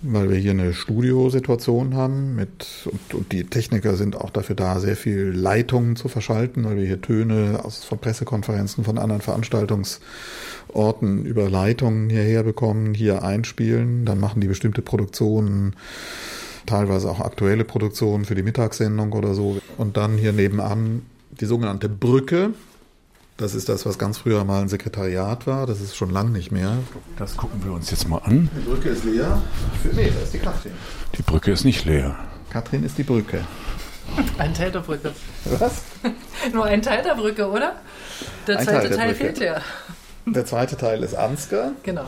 weil 0.00 0.30
wir 0.30 0.38
hier 0.38 0.52
eine 0.52 0.72
Studiosituation 0.72 1.94
haben 1.94 2.36
mit 2.36 2.86
und, 2.86 3.12
und, 3.14 3.32
die 3.32 3.44
Techniker 3.44 3.96
sind 3.96 4.16
auch 4.16 4.30
dafür 4.30 4.56
da, 4.56 4.80
sehr 4.80 4.96
viel 4.96 5.32
Leitungen 5.34 5.96
zu 5.96 6.08
verschalten, 6.08 6.64
weil 6.64 6.76
wir 6.76 6.86
hier 6.86 7.02
Töne 7.02 7.60
aus 7.62 7.84
von 7.84 7.98
Pressekonferenzen 7.98 8.84
von 8.84 8.96
anderen 8.98 9.22
Veranstaltungsorten 9.22 11.24
über 11.24 11.50
Leitungen 11.50 12.08
hierher 12.08 12.44
bekommen, 12.44 12.94
hier 12.94 13.22
einspielen, 13.22 14.06
dann 14.06 14.20
machen 14.20 14.40
die 14.40 14.48
bestimmte 14.48 14.80
Produktionen, 14.82 15.74
teilweise 16.66 17.10
auch 17.10 17.20
aktuelle 17.20 17.64
Produktionen 17.64 18.24
für 18.24 18.34
die 18.34 18.42
Mittagssendung 18.42 19.12
oder 19.12 19.34
so 19.34 19.60
und 19.78 19.96
dann 19.96 20.18
hier 20.18 20.32
nebenan 20.32 21.02
die 21.30 21.46
sogenannte 21.46 21.88
Brücke, 21.88 22.50
das 23.36 23.54
ist 23.54 23.68
das, 23.68 23.84
was 23.84 23.98
ganz 23.98 24.16
früher 24.16 24.44
mal 24.44 24.62
ein 24.62 24.68
Sekretariat 24.68 25.46
war. 25.46 25.66
Das 25.66 25.82
ist 25.82 25.94
schon 25.94 26.08
lang 26.08 26.32
nicht 26.32 26.50
mehr. 26.52 26.78
Das 27.18 27.36
gucken 27.36 27.62
wir 27.62 27.72
uns 27.72 27.90
jetzt 27.90 28.08
mal 28.08 28.18
an. 28.18 28.48
Die 28.56 28.66
Brücke 28.66 28.88
ist 28.88 29.04
leer. 29.04 29.42
Nee, 29.92 30.10
da 30.14 30.22
ist 30.22 30.32
die 30.32 30.38
Katrin. 30.38 30.72
Die 31.18 31.22
Brücke 31.22 31.52
ist 31.52 31.64
nicht 31.64 31.84
leer. 31.84 32.16
Katrin 32.48 32.82
ist 32.82 32.96
die 32.96 33.02
Brücke. 33.02 33.44
Ein 34.38 34.54
Teil 34.54 34.72
der 34.72 34.80
Brücke. 34.80 35.12
Was? 35.58 35.82
Nur 36.52 36.64
ein 36.64 36.80
Teil 36.80 37.02
der 37.02 37.14
Brücke, 37.14 37.50
oder? 37.50 37.74
Der 38.46 38.58
Ein 38.58 38.64
zweite 38.64 38.80
Teil 38.80 38.88
der 38.88 38.98
Teil, 38.98 39.14
fehlt 39.14 39.38
ja. 39.40 39.60
Der 40.24 40.46
zweite 40.46 40.76
Teil 40.76 41.02
ist 41.02 41.14
Ansgar. 41.14 41.72
Genau. 41.82 42.06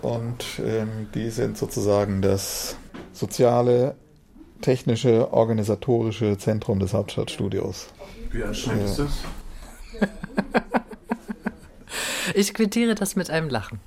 Und 0.00 0.44
ähm, 0.64 1.08
die 1.14 1.30
sind 1.30 1.58
sozusagen 1.58 2.22
das 2.22 2.76
soziale, 3.12 3.96
technische, 4.60 5.32
organisatorische 5.32 6.38
Zentrum 6.38 6.78
des 6.78 6.92
Hauptstadtstudios. 6.92 7.88
Wie 8.30 8.42
anstrengend 8.42 8.84
ist 8.84 8.98
das? 8.98 9.10
Ich 12.34 12.54
quittiere 12.54 12.94
das 12.94 13.16
mit 13.16 13.30
einem 13.30 13.48
Lachen. 13.48 13.80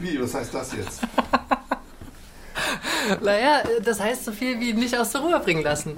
Wie, 0.00 0.20
was 0.20 0.34
heißt 0.34 0.54
das 0.54 0.72
jetzt? 0.74 1.00
Naja, 3.22 3.62
das 3.82 3.98
heißt 3.98 4.24
so 4.24 4.30
viel 4.30 4.60
wie 4.60 4.72
nicht 4.72 4.96
aus 4.96 5.10
der 5.10 5.22
Ruhe 5.22 5.40
bringen 5.40 5.64
lassen. 5.64 5.96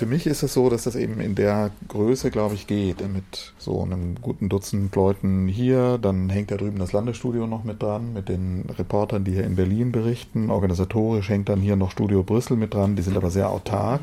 Für 0.00 0.06
mich 0.06 0.26
ist 0.26 0.42
es 0.42 0.54
so, 0.54 0.70
dass 0.70 0.84
das 0.84 0.96
eben 0.96 1.20
in 1.20 1.34
der 1.34 1.72
Größe, 1.88 2.30
glaube 2.30 2.54
ich, 2.54 2.66
geht. 2.66 3.06
Mit 3.06 3.52
so 3.58 3.82
einem 3.82 4.14
guten 4.22 4.48
Dutzend 4.48 4.96
Leuten 4.96 5.46
hier. 5.46 5.98
Dann 5.98 6.30
hängt 6.30 6.50
da 6.50 6.56
drüben 6.56 6.78
das 6.78 6.94
Landesstudio 6.94 7.46
noch 7.46 7.64
mit 7.64 7.82
dran, 7.82 8.14
mit 8.14 8.30
den 8.30 8.64
Reportern, 8.78 9.24
die 9.24 9.32
hier 9.32 9.44
in 9.44 9.56
Berlin 9.56 9.92
berichten. 9.92 10.50
Organisatorisch 10.50 11.28
hängt 11.28 11.50
dann 11.50 11.60
hier 11.60 11.76
noch 11.76 11.90
Studio 11.90 12.22
Brüssel 12.22 12.56
mit 12.56 12.72
dran. 12.72 12.96
Die 12.96 13.02
sind 13.02 13.14
aber 13.14 13.30
sehr 13.30 13.50
autark. 13.50 14.00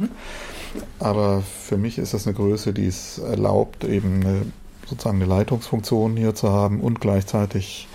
Aber 0.99 1.41
für 1.41 1.77
mich 1.77 1.97
ist 1.97 2.13
das 2.13 2.27
eine 2.27 2.35
Größe, 2.35 2.73
die 2.73 2.85
es 2.85 3.17
erlaubt, 3.17 3.83
eben 3.83 4.21
eine, 4.21 4.41
sozusagen 4.85 5.19
eine 5.19 5.25
Leitungsfunktion 5.25 6.15
hier 6.15 6.35
zu 6.35 6.51
haben 6.51 6.79
und 6.79 7.01
gleichzeitig 7.01 7.87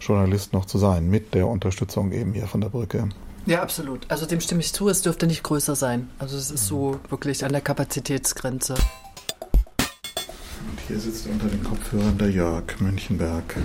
Journalist 0.00 0.54
noch 0.54 0.64
zu 0.64 0.78
sein, 0.78 1.10
mit 1.10 1.34
der 1.34 1.46
Unterstützung 1.46 2.12
eben 2.12 2.32
hier 2.32 2.46
von 2.46 2.62
der 2.62 2.70
Brücke. 2.70 3.10
Ja, 3.46 3.62
absolut. 3.62 4.10
Also 4.10 4.26
dem 4.26 4.40
stimme 4.40 4.60
ich 4.60 4.72
zu, 4.72 4.88
es 4.88 5.02
dürfte 5.02 5.26
nicht 5.26 5.42
größer 5.42 5.76
sein. 5.76 6.08
Also 6.18 6.36
es 6.38 6.50
ist 6.50 6.66
so 6.66 6.98
wirklich 7.10 7.44
an 7.44 7.52
der 7.52 7.60
Kapazitätsgrenze. 7.60 8.74
Und 8.74 10.80
hier 10.88 10.98
sitzt 10.98 11.26
unter 11.26 11.48
den 11.48 11.62
Kopfhörern 11.62 12.16
der 12.16 12.30
Jörg 12.30 12.64
Münchenberg 12.80 13.56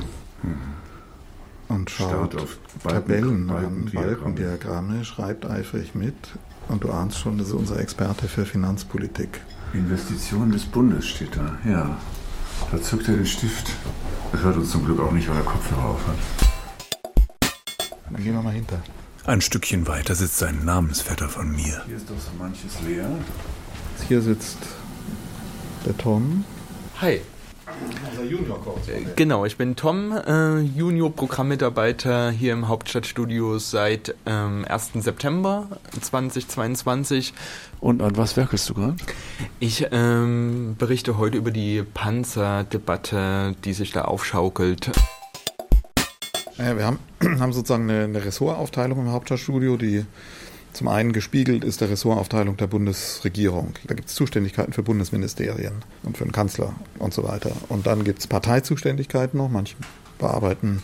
und 1.69 1.89
schaut 1.89 2.35
auf 2.35 2.57
Balken- 2.83 3.07
Tabellen 3.07 3.49
an, 3.49 3.55
Balkendiagramme. 3.55 4.15
Balkendiagramme, 4.15 5.05
schreibt 5.05 5.45
eifrig 5.45 5.95
mit. 5.95 6.15
Und 6.67 6.83
du 6.83 6.91
ahnst 6.91 7.17
schon, 7.17 7.37
das 7.37 7.47
ist 7.47 7.53
unser 7.53 7.79
Experte 7.79 8.27
für 8.27 8.45
Finanzpolitik. 8.45 9.41
Investitionen 9.73 10.51
des 10.51 10.65
Bundes 10.65 11.07
steht 11.07 11.35
da, 11.35 11.57
ja. 11.69 11.97
Da 12.71 12.81
zückt 12.81 13.07
er 13.07 13.15
den 13.15 13.25
Stift. 13.25 13.71
Das 14.31 14.41
hört 14.41 14.57
uns 14.57 14.71
zum 14.71 14.85
Glück 14.85 14.99
auch 14.99 15.11
nicht, 15.11 15.29
weil 15.29 15.37
er 15.37 15.43
Kopfhörer 15.43 15.85
auf 15.85 16.07
hat. 16.07 16.15
Dann 18.11 18.23
gehen 18.23 18.33
wir 18.33 18.41
mal 18.41 18.53
hinter. 18.53 18.79
Ein 19.25 19.41
Stückchen 19.41 19.87
weiter 19.87 20.15
sitzt 20.15 20.41
ein 20.43 20.65
Namensvetter 20.65 21.29
von 21.29 21.51
mir. 21.51 21.83
Hier 21.85 21.97
ist 21.97 22.09
doch 22.09 22.17
so 22.17 22.31
manches 22.37 22.79
leer. 22.87 23.09
Hier 24.07 24.21
sitzt 24.21 24.57
der 25.85 25.97
Tom. 25.97 26.45
Hi. 27.01 27.21
Unser 28.11 28.23
junior 28.23 28.59
Genau, 29.15 29.45
ich 29.45 29.57
bin 29.57 29.75
Tom, 29.75 30.11
äh, 30.11 30.59
Junior-Programmmitarbeiter 30.59 32.31
hier 32.31 32.53
im 32.53 32.67
Hauptstadtstudio 32.67 33.59
seit 33.59 34.15
ähm, 34.25 34.65
1. 34.67 34.91
September 34.95 35.67
2022. 36.01 37.33
Und 37.79 38.01
an 38.01 38.17
was 38.17 38.37
werkelst 38.37 38.69
du 38.69 38.73
gerade? 38.73 38.95
Ich 39.59 39.85
ähm, 39.91 40.75
berichte 40.79 41.17
heute 41.17 41.37
über 41.37 41.51
die 41.51 41.83
Panzerdebatte, 41.83 43.55
die 43.63 43.73
sich 43.73 43.91
da 43.91 44.05
aufschaukelt. 44.05 44.91
Ja, 46.59 46.77
wir 46.77 46.85
haben, 46.85 46.99
haben 47.39 47.53
sozusagen 47.53 47.89
eine, 47.89 48.03
eine 48.03 48.25
Ressortaufteilung 48.25 48.99
im 48.99 49.11
Hauptstadtstudio, 49.11 49.77
die 49.77 50.05
zum 50.73 50.87
einen 50.87 51.13
gespiegelt 51.13 51.63
ist 51.63 51.81
der 51.81 51.89
Ressortaufteilung 51.89 52.57
der 52.57 52.67
Bundesregierung. 52.67 53.73
Da 53.87 53.95
gibt 53.95 54.09
es 54.09 54.15
Zuständigkeiten 54.15 54.73
für 54.73 54.83
Bundesministerien 54.83 55.73
und 56.03 56.17
für 56.17 56.25
den 56.25 56.31
Kanzler 56.31 56.73
und 56.99 57.13
so 57.13 57.23
weiter. 57.23 57.51
Und 57.69 57.87
dann 57.87 58.03
gibt 58.03 58.19
es 58.19 58.27
Parteizuständigkeiten 58.27 59.37
noch. 59.37 59.49
Manche 59.49 59.75
bearbeiten 60.19 60.83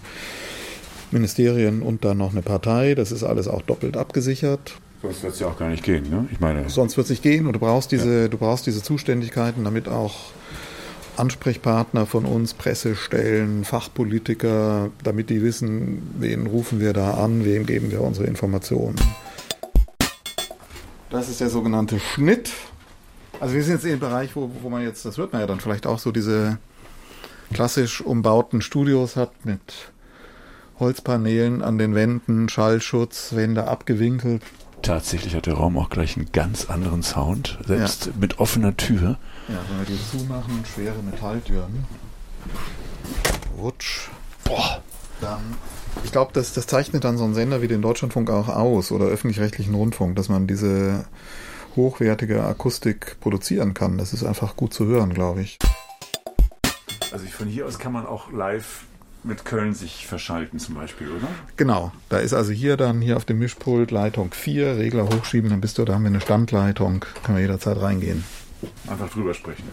Ministerien 1.11 1.81
und 1.81 2.03
dann 2.03 2.17
noch 2.17 2.31
eine 2.31 2.41
Partei. 2.41 2.95
Das 2.95 3.11
ist 3.11 3.23
alles 3.23 3.47
auch 3.47 3.61
doppelt 3.61 3.95
abgesichert. 3.95 4.75
Sonst 5.01 5.23
wird 5.23 5.33
es 5.33 5.39
ja 5.39 5.47
auch 5.47 5.59
gar 5.59 5.69
nicht 5.69 5.83
gehen, 5.83 6.09
ne? 6.09 6.27
Ich 6.31 6.39
meine. 6.39 6.67
Sonst 6.69 6.97
wird 6.97 7.05
es 7.05 7.11
nicht 7.11 7.21
gehen 7.21 7.45
und 7.45 7.53
du 7.53 7.59
brauchst 7.59 7.91
diese, 7.91 8.21
ja. 8.23 8.27
du 8.27 8.37
brauchst 8.37 8.65
diese 8.65 8.81
Zuständigkeiten, 8.81 9.63
damit 9.63 9.87
auch 9.87 10.15
Ansprechpartner 11.17 12.05
von 12.05 12.25
uns, 12.25 12.53
Pressestellen, 12.53 13.63
Fachpolitiker, 13.63 14.89
damit 15.03 15.29
die 15.29 15.41
wissen, 15.41 16.01
wen 16.19 16.47
rufen 16.47 16.79
wir 16.79 16.93
da 16.93 17.15
an, 17.15 17.45
wem 17.45 17.65
geben 17.65 17.91
wir 17.91 18.01
unsere 18.01 18.27
Informationen. 18.27 18.95
Das 21.09 21.29
ist 21.29 21.39
der 21.39 21.49
sogenannte 21.49 21.99
Schnitt. 21.99 22.51
Also 23.39 23.55
wir 23.55 23.63
sind 23.63 23.75
jetzt 23.75 23.85
in 23.85 23.91
dem 23.91 23.99
Bereich, 23.99 24.35
wo, 24.35 24.49
wo 24.61 24.69
man 24.69 24.83
jetzt, 24.83 25.05
das 25.05 25.17
wird 25.17 25.31
man 25.31 25.41
ja 25.41 25.47
dann 25.47 25.59
vielleicht 25.59 25.87
auch 25.87 25.99
so 25.99 26.11
diese 26.11 26.57
klassisch 27.53 28.01
umbauten 28.01 28.61
Studios 28.61 29.15
hat 29.15 29.45
mit 29.45 29.91
Holzpaneelen 30.79 31.61
an 31.61 31.77
den 31.77 31.95
Wänden, 31.95 32.49
Schallschutz, 32.49 33.33
Wände 33.33 33.67
abgewinkelt. 33.67 34.41
Tatsächlich 34.85 35.35
hat 35.35 35.47
der 35.47 35.55
Raum 35.55 35.79
auch 35.79 35.89
gleich 35.89 36.15
einen 36.15 36.31
ganz 36.31 36.69
anderen 36.69 37.01
Sound, 37.01 37.57
selbst 37.65 38.05
ja. 38.05 38.11
mit 38.19 38.37
offener 38.37 38.77
Tür. 38.77 39.17
Ja, 39.47 39.55
wenn 39.67 39.79
wir 39.79 39.85
die 39.87 39.99
zumachen, 40.11 40.63
schwere 40.63 41.01
Metalltüren. 41.01 41.85
Rutsch. 43.57 44.09
Boah. 44.43 44.83
Dann 45.21 45.55
ich 46.03 46.11
glaube, 46.11 46.33
das, 46.33 46.53
das 46.53 46.67
zeichnet 46.67 47.03
dann 47.03 47.17
so 47.17 47.23
einen 47.23 47.33
Sender 47.33 47.63
wie 47.63 47.67
den 47.67 47.81
Deutschlandfunk 47.81 48.29
auch 48.29 48.47
aus 48.47 48.91
oder 48.91 49.05
öffentlich-rechtlichen 49.05 49.73
Rundfunk, 49.73 50.15
dass 50.17 50.29
man 50.29 50.45
diese 50.45 51.05
hochwertige 51.75 52.43
Akustik 52.43 53.19
produzieren 53.21 53.73
kann. 53.73 53.97
Das 53.97 54.13
ist 54.13 54.23
einfach 54.23 54.55
gut 54.55 54.71
zu 54.71 54.85
hören, 54.85 55.15
glaube 55.15 55.41
ich. 55.41 55.57
Also 57.11 57.25
von 57.25 57.47
hier 57.47 57.65
aus 57.65 57.79
kann 57.79 57.91
man 57.91 58.05
auch 58.05 58.31
live 58.31 58.83
mit 59.25 59.45
Köln 59.45 59.73
sich 59.73 60.07
verschalten 60.07 60.59
zum 60.59 60.75
Beispiel, 60.75 61.07
oder? 61.09 61.27
Genau. 61.57 61.91
Da 62.09 62.17
ist 62.17 62.33
also 62.33 62.51
hier 62.51 62.77
dann 62.77 63.01
hier 63.01 63.17
auf 63.17 63.25
dem 63.25 63.39
Mischpult 63.39 63.91
Leitung 63.91 64.31
4, 64.31 64.77
Regler 64.77 65.09
hochschieben, 65.09 65.49
dann 65.49 65.61
bist 65.61 65.77
du, 65.77 65.85
da 65.85 65.93
haben 65.93 66.03
wir 66.03 66.09
eine 66.09 66.21
Standleitung, 66.21 67.05
können 67.23 67.37
wir 67.37 67.41
jederzeit 67.41 67.81
reingehen. 67.81 68.23
Einfach 68.87 69.09
drüber 69.09 69.33
sprechen. 69.33 69.63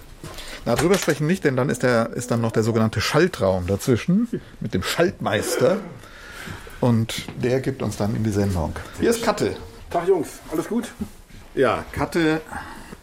Na, 0.64 0.74
drüber 0.74 0.96
sprechen 0.96 1.26
nicht, 1.26 1.44
denn 1.44 1.56
dann 1.56 1.68
ist, 1.68 1.82
der, 1.82 2.10
ist 2.10 2.30
dann 2.30 2.40
noch 2.40 2.52
der 2.52 2.62
sogenannte 2.62 3.00
Schaltraum 3.00 3.66
dazwischen 3.66 4.28
mit 4.60 4.74
dem 4.74 4.82
Schaltmeister. 4.82 5.78
Und 6.80 7.26
der 7.42 7.60
gibt 7.60 7.82
uns 7.82 7.96
dann 7.96 8.16
in 8.16 8.24
die 8.24 8.30
Sendung. 8.30 8.74
Hier 8.98 9.10
ist 9.10 9.22
Katte. 9.22 9.56
Tag 9.90 10.08
Jungs, 10.08 10.40
alles 10.50 10.68
gut? 10.68 10.90
Ja, 11.54 11.84
Katte 11.92 12.40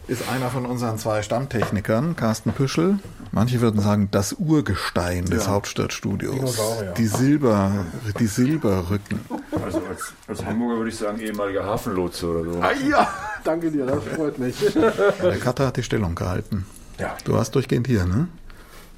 ist 0.06 0.28
einer 0.28 0.50
von 0.50 0.66
unseren 0.66 0.98
zwei 0.98 1.22
Stammtechnikern, 1.22 2.16
Carsten 2.16 2.52
Püschel. 2.52 2.98
Manche 3.32 3.60
würden 3.60 3.80
sagen, 3.80 4.08
das 4.10 4.32
Urgestein 4.32 5.24
des 5.24 5.46
ja. 5.46 5.52
Hauptstadtstudios. 5.52 6.58
Die 6.96 7.06
Silber, 7.06 7.86
die 8.18 8.26
Silberrücken. 8.26 9.20
Also 9.64 9.82
als, 9.88 10.12
als, 10.26 10.44
Hamburger 10.44 10.78
würde 10.78 10.90
ich 10.90 10.96
sagen, 10.96 11.20
ehemaliger 11.20 11.64
Hafenlotse 11.64 12.26
oder 12.26 12.52
so. 12.52 12.60
Ah 12.60 12.72
ja, 12.72 13.08
danke 13.44 13.70
dir, 13.70 13.86
das 13.86 14.02
freut 14.16 14.38
mich. 14.38 14.56
Der 14.74 15.38
Katte 15.38 15.66
hat 15.66 15.76
die 15.76 15.82
Stellung 15.82 16.14
gehalten. 16.16 16.66
Ja. 16.98 17.16
Du 17.24 17.34
warst 17.34 17.54
durchgehend 17.54 17.86
hier, 17.86 18.04
ne? 18.04 18.28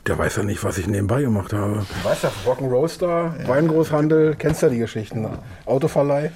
Der 0.06 0.18
weiß 0.18 0.36
ja 0.36 0.42
nicht, 0.42 0.64
was 0.64 0.78
ich 0.78 0.88
nebenbei 0.88 1.22
gemacht 1.22 1.52
habe. 1.52 1.86
Du 2.02 2.08
weißt 2.08 2.24
ja, 2.24 2.32
Rock'n'Roaster, 2.44 3.42
ja. 3.42 3.48
Weingroßhandel, 3.48 4.34
kennst 4.36 4.62
ja 4.62 4.68
die 4.68 4.78
Geschichten. 4.78 5.28
Autoverleih. 5.64 6.32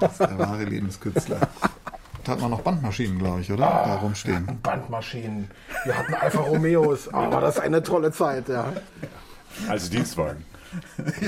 Das 0.00 0.12
ist 0.12 0.20
der 0.20 0.38
wahre 0.38 0.64
Lebenskünstler. 0.64 1.38
Da 2.28 2.34
hat 2.34 2.42
man 2.42 2.50
noch 2.50 2.60
Bandmaschinen, 2.60 3.18
glaube 3.18 3.40
ich, 3.40 3.50
oder? 3.50 3.66
Ah, 3.66 3.86
da 3.86 3.94
rumstehen. 3.94 4.46
Bandmaschinen. 4.62 5.50
Wir 5.86 5.96
hatten 5.96 6.12
Alfa 6.12 6.40
Romeos. 6.40 7.08
Aber 7.08 7.38
oh, 7.38 7.40
das 7.40 7.54
ist 7.54 7.62
eine 7.62 7.82
tolle 7.82 8.12
Zeit, 8.12 8.50
ja. 8.50 8.70
Also 9.66 9.90
Dienstwagen. 9.90 10.44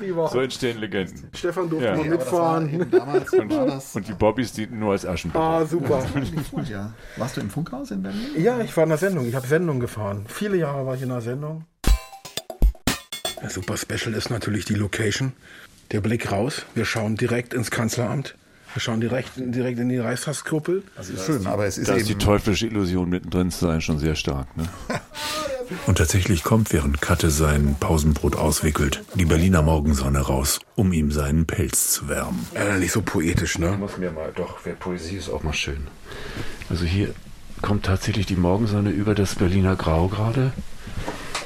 ja. 0.00 0.28
So 0.28 0.40
entstehen 0.40 0.78
Legenden. 0.78 1.28
Stefan 1.34 1.68
durfte 1.68 1.88
ja. 1.88 1.94
mal 1.94 2.06
mitfahren. 2.06 2.90
Damals 2.90 3.30
und, 3.34 3.52
und, 3.52 4.08
die 4.08 4.14
Bobbys 4.14 4.54
dienten 4.54 4.78
nur 4.78 4.92
als 4.92 5.04
Aschenbecher. 5.04 5.44
Ah, 5.44 5.66
super. 5.66 6.02
ja. 6.66 6.94
Warst 7.18 7.36
du 7.36 7.42
im 7.42 7.50
Funkhaus 7.50 7.90
in 7.90 8.02
Berlin? 8.02 8.28
Ja, 8.38 8.60
ich 8.60 8.74
war 8.74 8.84
in 8.84 8.88
der 8.88 8.98
Sendung. 8.98 9.28
Ich 9.28 9.34
habe 9.34 9.46
Sendung 9.46 9.78
gefahren. 9.78 10.24
Viele 10.26 10.56
Jahre 10.56 10.86
war 10.86 10.94
ich 10.94 11.02
in 11.02 11.10
der 11.10 11.20
Sendung. 11.20 11.66
Ja, 13.42 13.50
super 13.50 13.76
special 13.76 14.14
ist 14.14 14.30
natürlich 14.30 14.64
die 14.64 14.74
Location. 14.74 15.34
Der 15.92 16.00
Blick 16.00 16.32
raus. 16.32 16.64
Wir 16.74 16.86
schauen 16.86 17.16
direkt 17.16 17.52
ins 17.52 17.70
Kanzleramt. 17.70 18.36
Wir 18.74 18.80
schauen 18.80 19.00
direkt, 19.00 19.32
direkt 19.36 19.78
in 19.78 19.88
die 19.88 19.98
Reichstagskuppel. 19.98 20.82
Also 20.96 21.14
ist 21.14 21.24
schön, 21.24 21.46
aber 21.46 21.66
es 21.66 21.78
ist 21.78 21.88
da 21.88 21.92
eben... 21.92 22.02
ist 22.02 22.08
die 22.08 22.18
teuflische 22.18 22.66
Illusion 22.66 23.08
mittendrin 23.08 23.50
zu 23.50 23.66
sein 23.66 23.80
schon 23.80 23.98
sehr 23.98 24.14
stark. 24.14 24.54
Ne? 24.56 24.68
Und 25.86 25.98
tatsächlich 25.98 26.44
kommt, 26.44 26.72
während 26.72 27.00
Katte 27.00 27.30
sein 27.30 27.76
Pausenbrot 27.80 28.36
auswickelt, 28.36 29.02
die 29.14 29.24
Berliner 29.24 29.62
Morgensonne 29.62 30.20
raus, 30.20 30.60
um 30.76 30.92
ihm 30.92 31.10
seinen 31.10 31.46
Pelz 31.46 31.90
zu 31.90 32.08
wärmen. 32.08 32.46
Äh, 32.54 32.78
nicht 32.78 32.92
so 32.92 33.02
poetisch, 33.02 33.58
ne? 33.58 33.72
Ich 33.72 33.78
muss 33.78 33.98
mir 33.98 34.12
mal, 34.12 34.30
doch, 34.34 34.58
Poesie 34.78 35.16
ist 35.16 35.28
auch 35.28 35.42
mal 35.42 35.54
schön. 35.54 35.88
Also 36.70 36.84
hier 36.84 37.14
kommt 37.62 37.86
tatsächlich 37.86 38.26
die 38.26 38.36
Morgensonne 38.36 38.90
über 38.90 39.14
das 39.14 39.34
Berliner 39.34 39.76
Grau 39.76 40.08
gerade, 40.08 40.52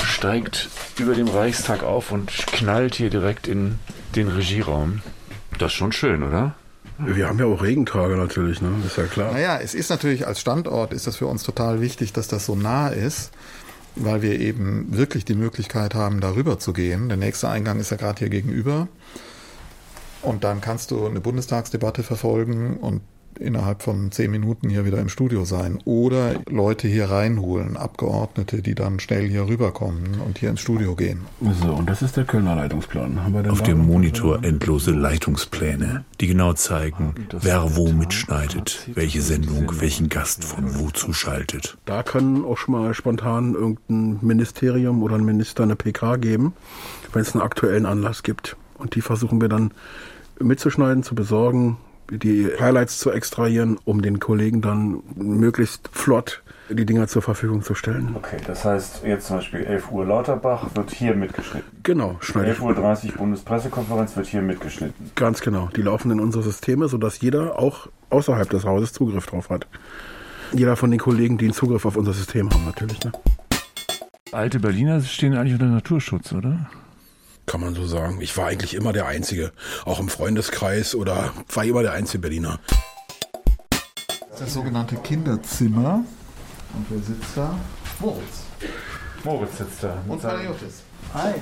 steigt 0.02 0.68
über 0.98 1.14
dem 1.14 1.28
Reichstag 1.28 1.82
auf 1.82 2.12
und 2.12 2.30
knallt 2.30 2.94
hier 2.94 3.10
direkt 3.10 3.48
in 3.48 3.78
den 4.16 4.28
Regieraum. 4.28 5.00
Das 5.58 5.72
ist 5.72 5.78
schon 5.78 5.92
schön, 5.92 6.22
oder? 6.22 6.54
Wir 7.06 7.28
haben 7.28 7.38
ja 7.38 7.46
auch 7.46 7.62
Regentage 7.62 8.16
natürlich, 8.16 8.60
ne? 8.60 8.70
Ist 8.86 8.96
ja 8.96 9.04
klar. 9.04 9.32
Naja, 9.32 9.58
es 9.58 9.74
ist 9.74 9.90
natürlich 9.90 10.26
als 10.26 10.40
Standort 10.40 10.92
ist 10.92 11.06
das 11.06 11.16
für 11.16 11.26
uns 11.26 11.42
total 11.42 11.80
wichtig, 11.80 12.12
dass 12.12 12.28
das 12.28 12.46
so 12.46 12.54
nah 12.54 12.88
ist, 12.88 13.30
weil 13.96 14.22
wir 14.22 14.38
eben 14.38 14.86
wirklich 14.90 15.24
die 15.24 15.34
Möglichkeit 15.34 15.94
haben, 15.94 16.20
darüber 16.20 16.58
zu 16.58 16.72
gehen. 16.72 17.08
Der 17.08 17.16
nächste 17.16 17.48
Eingang 17.48 17.80
ist 17.80 17.90
ja 17.90 17.96
gerade 17.96 18.18
hier 18.18 18.28
gegenüber. 18.28 18.88
Und 20.22 20.44
dann 20.44 20.60
kannst 20.60 20.90
du 20.90 21.06
eine 21.06 21.20
Bundestagsdebatte 21.20 22.02
verfolgen 22.02 22.76
und 22.76 23.00
innerhalb 23.38 23.82
von 23.82 24.10
zehn 24.12 24.30
Minuten 24.30 24.68
hier 24.68 24.84
wieder 24.84 24.98
im 24.98 25.08
Studio 25.08 25.44
sein 25.44 25.78
oder 25.84 26.34
Leute 26.48 26.88
hier 26.88 27.10
reinholen, 27.10 27.76
Abgeordnete, 27.76 28.62
die 28.62 28.74
dann 28.74 29.00
schnell 29.00 29.28
hier 29.28 29.46
rüberkommen 29.46 30.20
und 30.26 30.38
hier 30.38 30.50
ins 30.50 30.60
Studio 30.60 30.94
gehen. 30.94 31.22
So, 31.62 31.72
und 31.72 31.88
das 31.88 32.02
ist 32.02 32.16
der 32.16 32.24
Kölner 32.24 32.56
Leitungsplan. 32.56 33.46
Auf 33.48 33.62
dem 33.62 33.86
Monitor 33.86 34.44
endlose 34.44 34.92
Leitungspläne, 34.92 36.04
die 36.20 36.26
genau 36.26 36.52
zeigen, 36.52 37.14
wer 37.40 37.76
wo 37.76 37.92
mitschneidet, 37.92 38.88
welche 38.94 39.22
Sendung 39.22 39.80
welchen 39.80 40.08
Gast 40.08 40.44
von 40.44 40.78
wo 40.78 40.90
zuschaltet. 40.90 41.78
Da 41.84 42.02
können 42.02 42.44
auch 42.44 42.58
schon 42.58 42.72
mal 42.74 42.94
spontan 42.94 43.54
irgendein 43.54 44.18
Ministerium 44.20 45.02
oder 45.02 45.16
ein 45.16 45.24
Minister 45.24 45.62
eine 45.62 45.76
PK 45.76 46.16
geben, 46.16 46.52
wenn 47.12 47.22
es 47.22 47.34
einen 47.34 47.42
aktuellen 47.42 47.86
Anlass 47.86 48.22
gibt. 48.22 48.56
Und 48.78 48.94
die 48.94 49.02
versuchen 49.02 49.40
wir 49.40 49.48
dann 49.48 49.72
mitzuschneiden, 50.38 51.02
zu 51.02 51.14
besorgen, 51.14 51.76
die 52.10 52.48
Highlights 52.58 52.98
zu 52.98 53.10
extrahieren, 53.10 53.78
um 53.84 54.02
den 54.02 54.20
Kollegen 54.20 54.60
dann 54.60 55.02
möglichst 55.14 55.88
flott 55.92 56.42
die 56.74 56.86
Dinger 56.86 57.08
zur 57.08 57.22
Verfügung 57.22 57.62
zu 57.62 57.74
stellen. 57.74 58.14
Okay, 58.14 58.36
das 58.46 58.64
heißt 58.64 59.02
jetzt 59.04 59.26
zum 59.26 59.36
Beispiel 59.36 59.64
11 59.64 59.90
Uhr 59.90 60.06
Lauterbach 60.06 60.68
wird 60.74 60.90
hier 60.90 61.14
mitgeschnitten. 61.14 61.68
Genau, 61.82 62.16
schneide 62.20 62.48
11 62.48 62.62
Uhr 62.62 62.74
30 62.74 63.14
Bundespressekonferenz 63.14 64.16
wird 64.16 64.26
hier 64.28 64.42
mitgeschnitten. 64.42 65.10
Ganz 65.14 65.40
genau. 65.40 65.68
Die 65.74 65.82
laufen 65.82 66.10
in 66.10 66.20
unsere 66.20 66.42
Systeme, 66.42 66.88
sodass 66.88 67.20
jeder 67.20 67.58
auch 67.58 67.88
außerhalb 68.10 68.48
des 68.48 68.64
Hauses 68.64 68.92
Zugriff 68.92 69.26
drauf 69.26 69.50
hat. 69.50 69.66
Jeder 70.52 70.76
von 70.76 70.90
den 70.90 71.00
Kollegen, 71.00 71.38
die 71.38 71.46
einen 71.46 71.54
Zugriff 71.54 71.84
auf 71.86 71.96
unser 71.96 72.12
System 72.12 72.50
haben, 72.50 72.64
natürlich. 72.64 73.02
Ne? 73.04 73.12
Alte 74.32 74.60
Berliner 74.60 75.00
stehen 75.00 75.34
eigentlich 75.34 75.54
unter 75.54 75.66
Naturschutz, 75.66 76.32
oder? 76.32 76.70
Kann 77.50 77.60
man 77.62 77.74
so 77.74 77.84
sagen. 77.84 78.20
Ich 78.20 78.36
war 78.36 78.46
eigentlich 78.46 78.74
immer 78.74 78.92
der 78.92 79.06
Einzige, 79.06 79.50
auch 79.84 79.98
im 79.98 80.08
Freundeskreis 80.08 80.94
oder 80.94 81.34
war 81.52 81.64
immer 81.64 81.82
der 81.82 81.94
einzige 81.94 82.20
Berliner. 82.20 82.60
Das 84.38 84.54
sogenannte 84.54 84.94
Kinderzimmer. 84.94 86.04
Und 86.74 86.86
wer 86.88 86.98
sitzt 87.00 87.36
da? 87.36 87.58
Moritz. 87.98 88.44
Moritz 89.24 89.58
sitzt 89.58 89.82
da. 89.82 90.00
Und 90.06 90.22
Panagiotis. 90.22 90.82
Hi. 91.12 91.32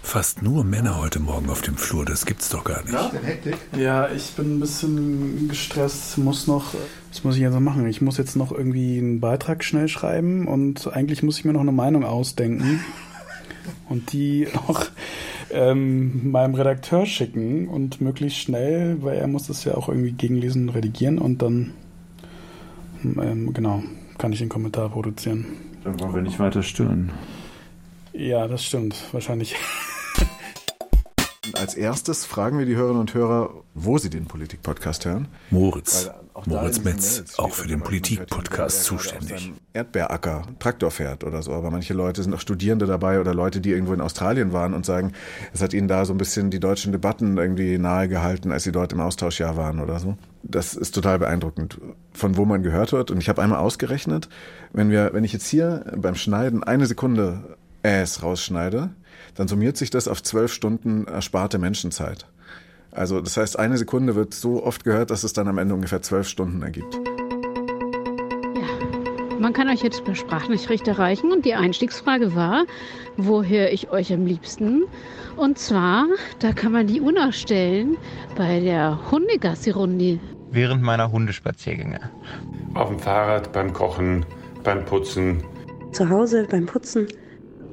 Fast 0.00 0.42
nur 0.42 0.62
Männer 0.62 0.96
heute 0.96 1.18
Morgen 1.18 1.50
auf 1.50 1.60
dem 1.60 1.76
Flur, 1.76 2.04
das 2.04 2.24
gibt's 2.24 2.48
doch 2.50 2.62
gar 2.62 2.84
nicht. 2.84 2.92
Ja? 2.92 3.10
Ja, 3.76 4.08
ich 4.10 4.30
bin 4.34 4.58
ein 4.58 4.60
bisschen 4.60 5.48
gestresst, 5.48 6.18
muss 6.18 6.46
noch, 6.46 6.72
was 7.10 7.24
muss 7.24 7.34
ich 7.34 7.40
jetzt 7.40 7.52
noch 7.52 7.60
machen? 7.60 7.84
Ich 7.88 8.00
muss 8.00 8.16
jetzt 8.16 8.36
noch 8.36 8.52
irgendwie 8.52 8.98
einen 8.98 9.18
Beitrag 9.18 9.64
schnell 9.64 9.88
schreiben 9.88 10.46
und 10.46 10.86
eigentlich 10.86 11.24
muss 11.24 11.36
ich 11.38 11.44
mir 11.44 11.52
noch 11.52 11.62
eine 11.62 11.72
Meinung 11.72 12.04
ausdenken 12.04 12.80
und 13.88 14.12
die 14.12 14.46
auch 14.68 14.86
ähm, 15.52 16.30
meinem 16.30 16.54
Redakteur 16.54 17.06
schicken 17.06 17.68
und 17.68 18.00
möglichst 18.00 18.38
schnell, 18.38 19.02
weil 19.02 19.18
er 19.18 19.26
muss 19.26 19.46
das 19.46 19.64
ja 19.64 19.74
auch 19.74 19.88
irgendwie 19.88 20.12
gegenlesen, 20.12 20.68
redigieren 20.68 21.18
und 21.18 21.42
dann, 21.42 21.72
ähm, 23.04 23.52
genau, 23.52 23.82
kann 24.18 24.32
ich 24.32 24.38
den 24.38 24.48
Kommentar 24.48 24.88
produzieren. 24.90 25.46
Dann 25.84 25.98
wollen 26.00 26.14
wir 26.14 26.22
nicht 26.22 26.38
weiter 26.38 26.62
stören. 26.62 27.12
Ja, 28.12 28.48
das 28.48 28.64
stimmt, 28.64 28.96
wahrscheinlich. 29.12 29.54
Als 31.54 31.74
erstes 31.74 32.24
fragen 32.24 32.58
wir 32.58 32.66
die 32.66 32.76
Hörerinnen 32.76 33.00
und 33.00 33.14
Hörer, 33.14 33.50
wo 33.74 33.98
sie 33.98 34.10
den 34.10 34.26
Politik-Podcast 34.26 35.04
hören. 35.04 35.28
Moritz. 35.50 36.10
Moritz 36.46 36.84
Metz, 36.84 37.24
auch 37.36 37.52
für 37.52 37.66
den 37.66 37.80
Politik-Podcast 37.80 38.84
zuständig. 38.84 39.52
Erdbeeracker, 39.72 40.42
Traktor 40.58 40.90
fährt 40.90 41.24
oder 41.24 41.42
so. 41.42 41.52
Aber 41.52 41.70
manche 41.70 41.94
Leute 41.94 42.22
sind 42.22 42.32
auch 42.32 42.40
Studierende 42.40 42.86
dabei 42.86 43.20
oder 43.20 43.34
Leute, 43.34 43.60
die 43.60 43.70
irgendwo 43.70 43.92
in 43.92 44.00
Australien 44.00 44.52
waren 44.52 44.72
und 44.74 44.86
sagen, 44.86 45.12
es 45.52 45.62
hat 45.62 45.74
ihnen 45.74 45.88
da 45.88 46.04
so 46.04 46.14
ein 46.14 46.18
bisschen 46.18 46.50
die 46.50 46.60
deutschen 46.60 46.92
Debatten 46.92 47.38
irgendwie 47.38 47.78
nahegehalten, 47.78 48.52
als 48.52 48.62
sie 48.62 48.72
dort 48.72 48.92
im 48.92 49.00
Austauschjahr 49.00 49.56
waren 49.56 49.80
oder 49.80 49.98
so. 49.98 50.16
Das 50.44 50.74
ist 50.74 50.94
total 50.94 51.18
beeindruckend, 51.18 51.80
von 52.12 52.36
wo 52.36 52.44
man 52.44 52.62
gehört 52.62 52.92
wird. 52.92 53.10
Und 53.10 53.18
ich 53.18 53.28
habe 53.28 53.42
einmal 53.42 53.58
ausgerechnet, 53.58 54.28
wenn 54.72 54.90
wir, 54.90 55.12
wenn 55.12 55.24
ich 55.24 55.32
jetzt 55.32 55.48
hier 55.48 55.92
beim 55.96 56.14
Schneiden 56.14 56.62
eine 56.62 56.86
Sekunde 56.86 57.56
Äs 57.82 58.22
rausschneide, 58.22 58.90
dann 59.34 59.48
summiert 59.48 59.76
sich 59.76 59.90
das 59.90 60.08
auf 60.08 60.22
zwölf 60.22 60.52
Stunden 60.52 61.06
ersparte 61.06 61.58
Menschenzeit. 61.58 62.26
Also 62.90 63.20
das 63.20 63.36
heißt, 63.36 63.58
eine 63.58 63.78
Sekunde 63.78 64.14
wird 64.14 64.34
so 64.34 64.64
oft 64.64 64.84
gehört, 64.84 65.10
dass 65.10 65.24
es 65.24 65.32
dann 65.32 65.48
am 65.48 65.58
Ende 65.58 65.74
ungefähr 65.74 66.02
zwölf 66.02 66.26
Stunden 66.26 66.62
ergibt. 66.62 66.98
Man 69.38 69.52
kann 69.52 69.68
euch 69.68 69.82
jetzt 69.82 70.04
per 70.04 70.16
Sprachnachricht 70.16 70.88
erreichen 70.88 71.30
und 71.30 71.44
die 71.44 71.54
Einstiegsfrage 71.54 72.34
war, 72.34 72.64
wo 73.16 73.44
höre 73.44 73.70
ich 73.70 73.90
euch 73.90 74.12
am 74.12 74.26
liebsten? 74.26 74.82
Und 75.36 75.58
zwar, 75.58 76.06
da 76.40 76.52
kann 76.52 76.72
man 76.72 76.88
die 76.88 77.00
UNA 77.00 77.30
stellen 77.30 77.96
bei 78.36 78.58
der 78.58 78.98
Hundegassi-Runde. 79.12 80.18
Während 80.50 80.82
meiner 80.82 81.12
Hundespaziergänge. 81.12 82.00
Auf 82.74 82.88
dem 82.88 82.98
Fahrrad, 82.98 83.52
beim 83.52 83.72
Kochen, 83.72 84.26
beim 84.64 84.84
Putzen. 84.84 85.44
Zu 85.92 86.08
Hause, 86.08 86.46
beim 86.50 86.66
Putzen. 86.66 87.06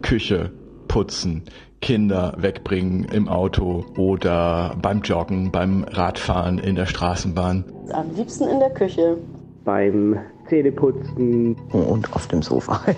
Küche, 0.01 0.51
putzen, 0.87 1.43
Kinder 1.81 2.33
wegbringen 2.37 3.03
im 3.05 3.27
Auto 3.27 3.85
oder 3.97 4.75
beim 4.81 5.01
Joggen, 5.01 5.51
beim 5.51 5.83
Radfahren 5.83 6.57
in 6.57 6.75
der 6.75 6.85
Straßenbahn. 6.85 7.65
Am 7.91 8.09
liebsten 8.15 8.47
in 8.47 8.59
der 8.59 8.71
Küche. 8.71 9.17
Beim 9.63 10.17
Zähneputzen. 10.49 11.55
Und 11.71 12.13
auf 12.13 12.27
dem 12.27 12.41
Sofa. 12.41 12.81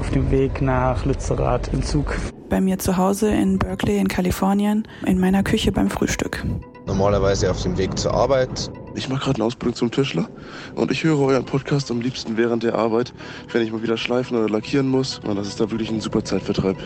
Auf 0.00 0.10
dem 0.10 0.30
Weg 0.30 0.62
nach 0.62 1.04
Lützerath 1.04 1.72
im 1.72 1.82
Zug. 1.82 2.16
Bei 2.48 2.60
mir 2.60 2.78
zu 2.78 2.96
Hause 2.96 3.30
in 3.30 3.58
Berkeley 3.58 3.98
in 3.98 4.08
Kalifornien, 4.08 4.88
in 5.06 5.20
meiner 5.20 5.42
Küche 5.42 5.70
beim 5.70 5.90
Frühstück. 5.90 6.44
Normalerweise 6.86 7.50
auf 7.50 7.62
dem 7.62 7.78
Weg 7.78 7.96
zur 7.98 8.12
Arbeit. 8.12 8.70
Ich 8.94 9.08
mache 9.08 9.24
gerade 9.24 9.36
eine 9.36 9.44
Ausbildung 9.44 9.74
zum 9.74 9.90
Tischler 9.90 10.28
und 10.74 10.90
ich 10.90 11.04
höre 11.04 11.18
euren 11.18 11.44
Podcast 11.44 11.90
am 11.90 12.00
liebsten 12.00 12.36
während 12.36 12.62
der 12.62 12.74
Arbeit, 12.74 13.14
wenn 13.52 13.62
ich 13.62 13.72
mal 13.72 13.82
wieder 13.82 13.96
schleifen 13.96 14.36
oder 14.36 14.48
lackieren 14.48 14.88
muss. 14.88 15.20
Und 15.20 15.36
das 15.36 15.48
ist 15.48 15.60
da 15.60 15.70
wirklich 15.70 15.90
ein 15.90 16.00
super 16.00 16.24
Zeitvertreib. 16.24 16.76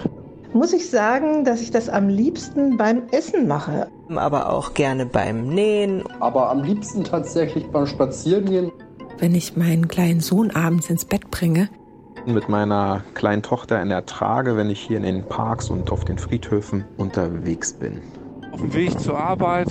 Muss 0.52 0.72
ich 0.72 0.88
sagen, 0.88 1.44
dass 1.44 1.60
ich 1.60 1.70
das 1.70 1.88
am 1.88 2.08
liebsten 2.08 2.76
beim 2.76 3.02
Essen 3.10 3.48
mache. 3.48 3.88
Aber 4.14 4.50
auch 4.50 4.74
gerne 4.74 5.06
beim 5.06 5.48
Nähen. 5.48 6.04
Aber 6.20 6.50
am 6.50 6.62
liebsten 6.62 7.02
tatsächlich 7.02 7.66
beim 7.66 7.86
Spazierengehen. 7.86 8.72
Wenn 9.18 9.34
ich 9.34 9.56
meinen 9.56 9.88
kleinen 9.88 10.20
Sohn 10.20 10.50
abends 10.50 10.88
ins 10.88 11.04
Bett 11.04 11.30
bringe. 11.30 11.68
Mit 12.26 12.48
meiner 12.48 13.02
kleinen 13.14 13.42
Tochter 13.42 13.82
in 13.82 13.88
der 13.88 14.06
Trage, 14.06 14.56
wenn 14.56 14.70
ich 14.70 14.80
hier 14.80 14.96
in 14.96 15.02
den 15.02 15.24
Parks 15.24 15.70
und 15.70 15.90
auf 15.90 16.04
den 16.04 16.18
Friedhöfen 16.18 16.84
unterwegs 16.96 17.72
bin. 17.72 18.00
Auf 18.56 18.62
dem 18.62 18.74
Weg 18.74 18.98
zur 18.98 19.18
Arbeit. 19.18 19.68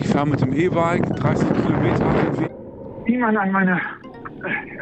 Ich 0.00 0.08
fahre 0.08 0.26
mit 0.26 0.40
dem 0.40 0.54
E-Bike 0.54 1.04
30 1.16 1.46
Kilometer 1.62 2.06
den 2.06 2.40
Weg. 2.40 2.50
Wie 3.04 3.18
man 3.18 3.36
an 3.36 3.52
meiner 3.52 3.78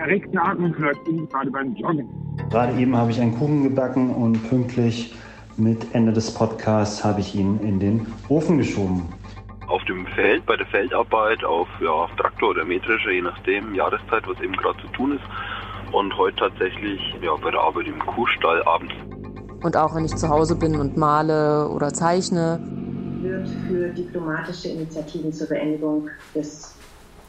erregten 0.01 0.39
Atmung 0.39 0.79
hört, 0.79 0.97
gerade 1.29 1.51
beim 1.51 1.75
Joggen. 1.75 2.09
Gerade 2.51 2.79
eben 2.79 2.97
habe 2.97 3.11
ich 3.11 3.21
einen 3.21 3.37
Kuchen 3.37 3.65
gebacken 3.65 4.15
und 4.15 4.49
pünktlich 4.49 5.13
mit 5.57 5.93
Ende 5.93 6.13
des 6.13 6.33
Podcasts 6.33 7.05
habe 7.05 7.19
ich 7.19 7.35
ihn 7.35 7.59
in 7.65 7.81
den 7.81 8.07
Ofen 8.29 8.59
geschoben. 8.59 9.03
Auf 9.67 9.85
dem 9.87 10.07
Feld, 10.15 10.47
bei 10.47 10.57
der 10.57 10.67
Feldarbeit, 10.67 11.43
auf 11.43 11.67
ja, 11.81 12.07
Traktor 12.17 12.51
oder 12.51 12.65
metrischer, 12.65 13.11
je 13.11 13.23
nachdem, 13.23 13.75
Jahreszeit, 13.75 14.23
was 14.29 14.41
eben 14.41 14.53
gerade 14.53 14.79
zu 14.83 14.87
tun 14.93 15.17
ist. 15.17 15.93
Und 15.93 16.17
heute 16.17 16.37
tatsächlich 16.37 17.01
ja, 17.21 17.35
bei 17.43 17.51
der 17.51 17.61
Arbeit 17.61 17.89
im 17.89 17.99
Kuhstall 17.99 18.63
abends. 18.63 18.95
Und 19.63 19.77
auch 19.77 19.95
wenn 19.95 20.05
ich 20.05 20.15
zu 20.15 20.29
Hause 20.29 20.55
bin 20.55 20.79
und 20.79 20.97
male 20.97 21.69
oder 21.69 21.93
zeichne. 21.93 22.61
Wird 23.21 23.49
für 23.67 23.89
diplomatische 23.89 24.69
Initiativen 24.69 25.33
zur 25.33 25.49
Beendigung 25.49 26.09
des 26.35 26.75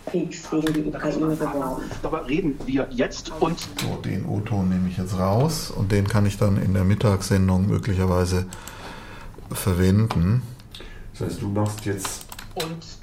Kriegs 0.05 0.49
gegen 0.49 0.73
die 0.73 0.85
Ukraine 0.85 1.35
beworben. 1.35 1.83
Darüber 2.01 2.27
reden 2.27 2.55
wir 2.65 2.87
jetzt 2.91 3.31
und. 3.39 3.59
So, 3.59 3.95
den 4.03 4.25
O-Ton 4.25 4.69
nehme 4.69 4.89
ich 4.89 4.97
jetzt 4.97 5.17
raus 5.17 5.71
und 5.71 5.91
den 5.91 6.07
kann 6.07 6.25
ich 6.25 6.37
dann 6.37 6.57
in 6.57 6.73
der 6.73 6.83
Mittagssendung 6.83 7.67
möglicherweise 7.67 8.45
verwenden. 9.51 10.43
Das 11.13 11.27
heißt, 11.27 11.41
du 11.41 11.49
machst 11.49 11.85
jetzt. 11.85 12.25
Und 12.55 12.98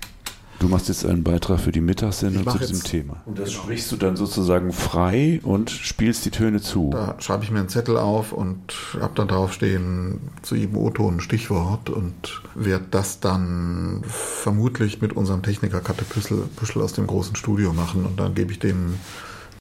Du 0.59 0.69
machst 0.69 0.89
jetzt 0.89 1.05
einen 1.05 1.23
Beitrag 1.23 1.61
für 1.61 1.73
die 1.73 1.81
Mittagssendung 1.81 2.49
zu 2.49 2.59
diesem 2.59 2.83
Thema. 2.83 3.23
Und 3.27 3.39
das 3.39 3.53
sprichst 3.53 3.93
du 3.93 3.97
dann 3.97 4.17
sozusagen 4.17 4.73
frei 4.73 5.41
und 5.43 5.71
spielst 5.71 6.25
die 6.25 6.31
Töne 6.31 6.63
zu. 6.63 6.91
Da 6.91 7.15
schreibe 7.19 7.45
ich 7.45 7.51
mir 7.51 7.59
einen 7.59 7.69
Zettel 7.69 7.99
auf 7.99 8.33
und 8.33 8.75
habe 9.01 9.13
dann 9.15 9.29
draufstehen 9.29 10.21
zu 10.43 10.55
jedem 10.55 10.79
O-Ton 10.79 11.17
ein 11.17 11.21
Stichwort 11.21 11.91
und 11.91 12.43
werde 12.55 12.87
das 12.91 13.21
dann 13.21 14.03
vermutlich 14.07 15.03
mit 15.03 15.13
unserem 15.15 15.43
Techniker 15.43 15.81
Katte 15.81 16.05
Püschel 16.05 16.83
aus 16.83 16.95
dem 16.95 17.07
großen 17.07 17.37
Studio 17.37 17.73
machen 17.73 18.07
und 18.07 18.19
dann 18.19 18.35
gebe 18.35 18.53
ich 18.53 18.59
dem 18.59 18.95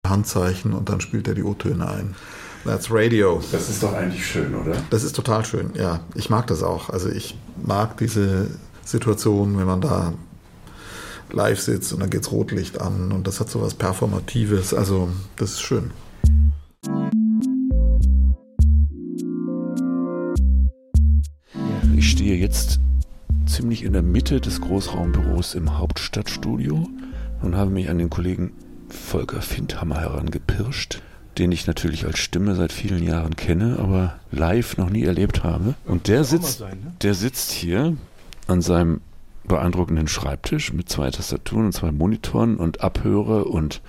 Handzeichen 0.08 0.74
und 0.74 0.90
dann 0.90 1.02
spielt 1.02 1.28
er 1.28 1.34
die 1.34 1.44
O-Töne 1.44 1.90
ein. 1.90 2.16
That's 2.64 2.90
Radio. 2.90 3.42
Das 3.52 3.70
ist 3.70 3.84
doch 3.84 3.94
eigentlich 3.94 4.26
schön, 4.26 4.56
oder? 4.56 4.76
Das 4.90 5.04
ist 5.04 5.16
total 5.16 5.46
schön, 5.46 5.72
ja. 5.76 6.00
Ich 6.16 6.30
mag 6.30 6.48
das 6.48 6.64
auch. 6.64 6.90
Also 6.90 7.10
ich 7.10 7.38
mag 7.64 7.98
diese 7.98 8.48
Situation, 8.84 9.58
wenn 9.58 9.68
man 9.68 9.82
da 9.82 10.14
live 11.32 11.60
sitzt 11.60 11.94
und 11.94 12.00
dann 12.00 12.10
geht's 12.10 12.32
Rotlicht 12.32 12.82
an 12.82 13.12
und 13.12 13.28
das 13.28 13.40
hat 13.40 13.50
so 13.50 13.62
was 13.62 13.74
Performatives. 13.74 14.74
Also 14.74 15.10
das 15.36 15.52
ist 15.54 15.62
schön. 15.62 15.92
Ich 21.96 22.12
stehe 22.12 22.36
jetzt 22.36 22.80
ziemlich 23.46 23.84
in 23.84 23.94
der 23.94 24.02
Mitte 24.02 24.42
des 24.42 24.62
Großraumbüros 24.62 25.56
im 25.56 25.78
Hauptstadtstudio 25.78 26.88
und 27.42 27.56
habe 27.56 27.72
mich 27.72 27.90
an 27.90 27.98
den 27.98 28.10
Kollegen 28.10 28.52
Volker 28.90 29.42
Findhammer 29.42 30.00
herangepirscht, 30.00 31.02
den 31.38 31.52
ich 31.52 31.68
natürlich 31.68 32.06
als 32.06 32.20
Stimme 32.20 32.56
seit 32.56 32.72
vielen 32.72 33.04
Jahren 33.04 33.36
kenne, 33.36 33.78
aber 33.80 34.20
live 34.32 34.78
noch 34.78 34.90
nie 34.90 35.04
erlebt 35.04 35.44
habe. 35.44 35.76
Und 35.86 36.08
der 36.08 36.24
sitzt, 36.24 36.62
ne? 36.62 36.76
der 37.02 37.14
sitzt 37.14 37.52
hier 37.52 37.96
an 38.48 38.62
seinem 38.62 39.02
beeindruckenden 39.48 40.08
Schreibtisch 40.08 40.74
mit 40.74 40.90
zwei 40.90 41.10
Tastaturen 41.12 41.68
und 41.68 41.72
zwei 41.74 41.92
Monitoren 41.92 42.58
und 42.58 42.82
Abhöre 42.82 43.46
und 43.46 43.82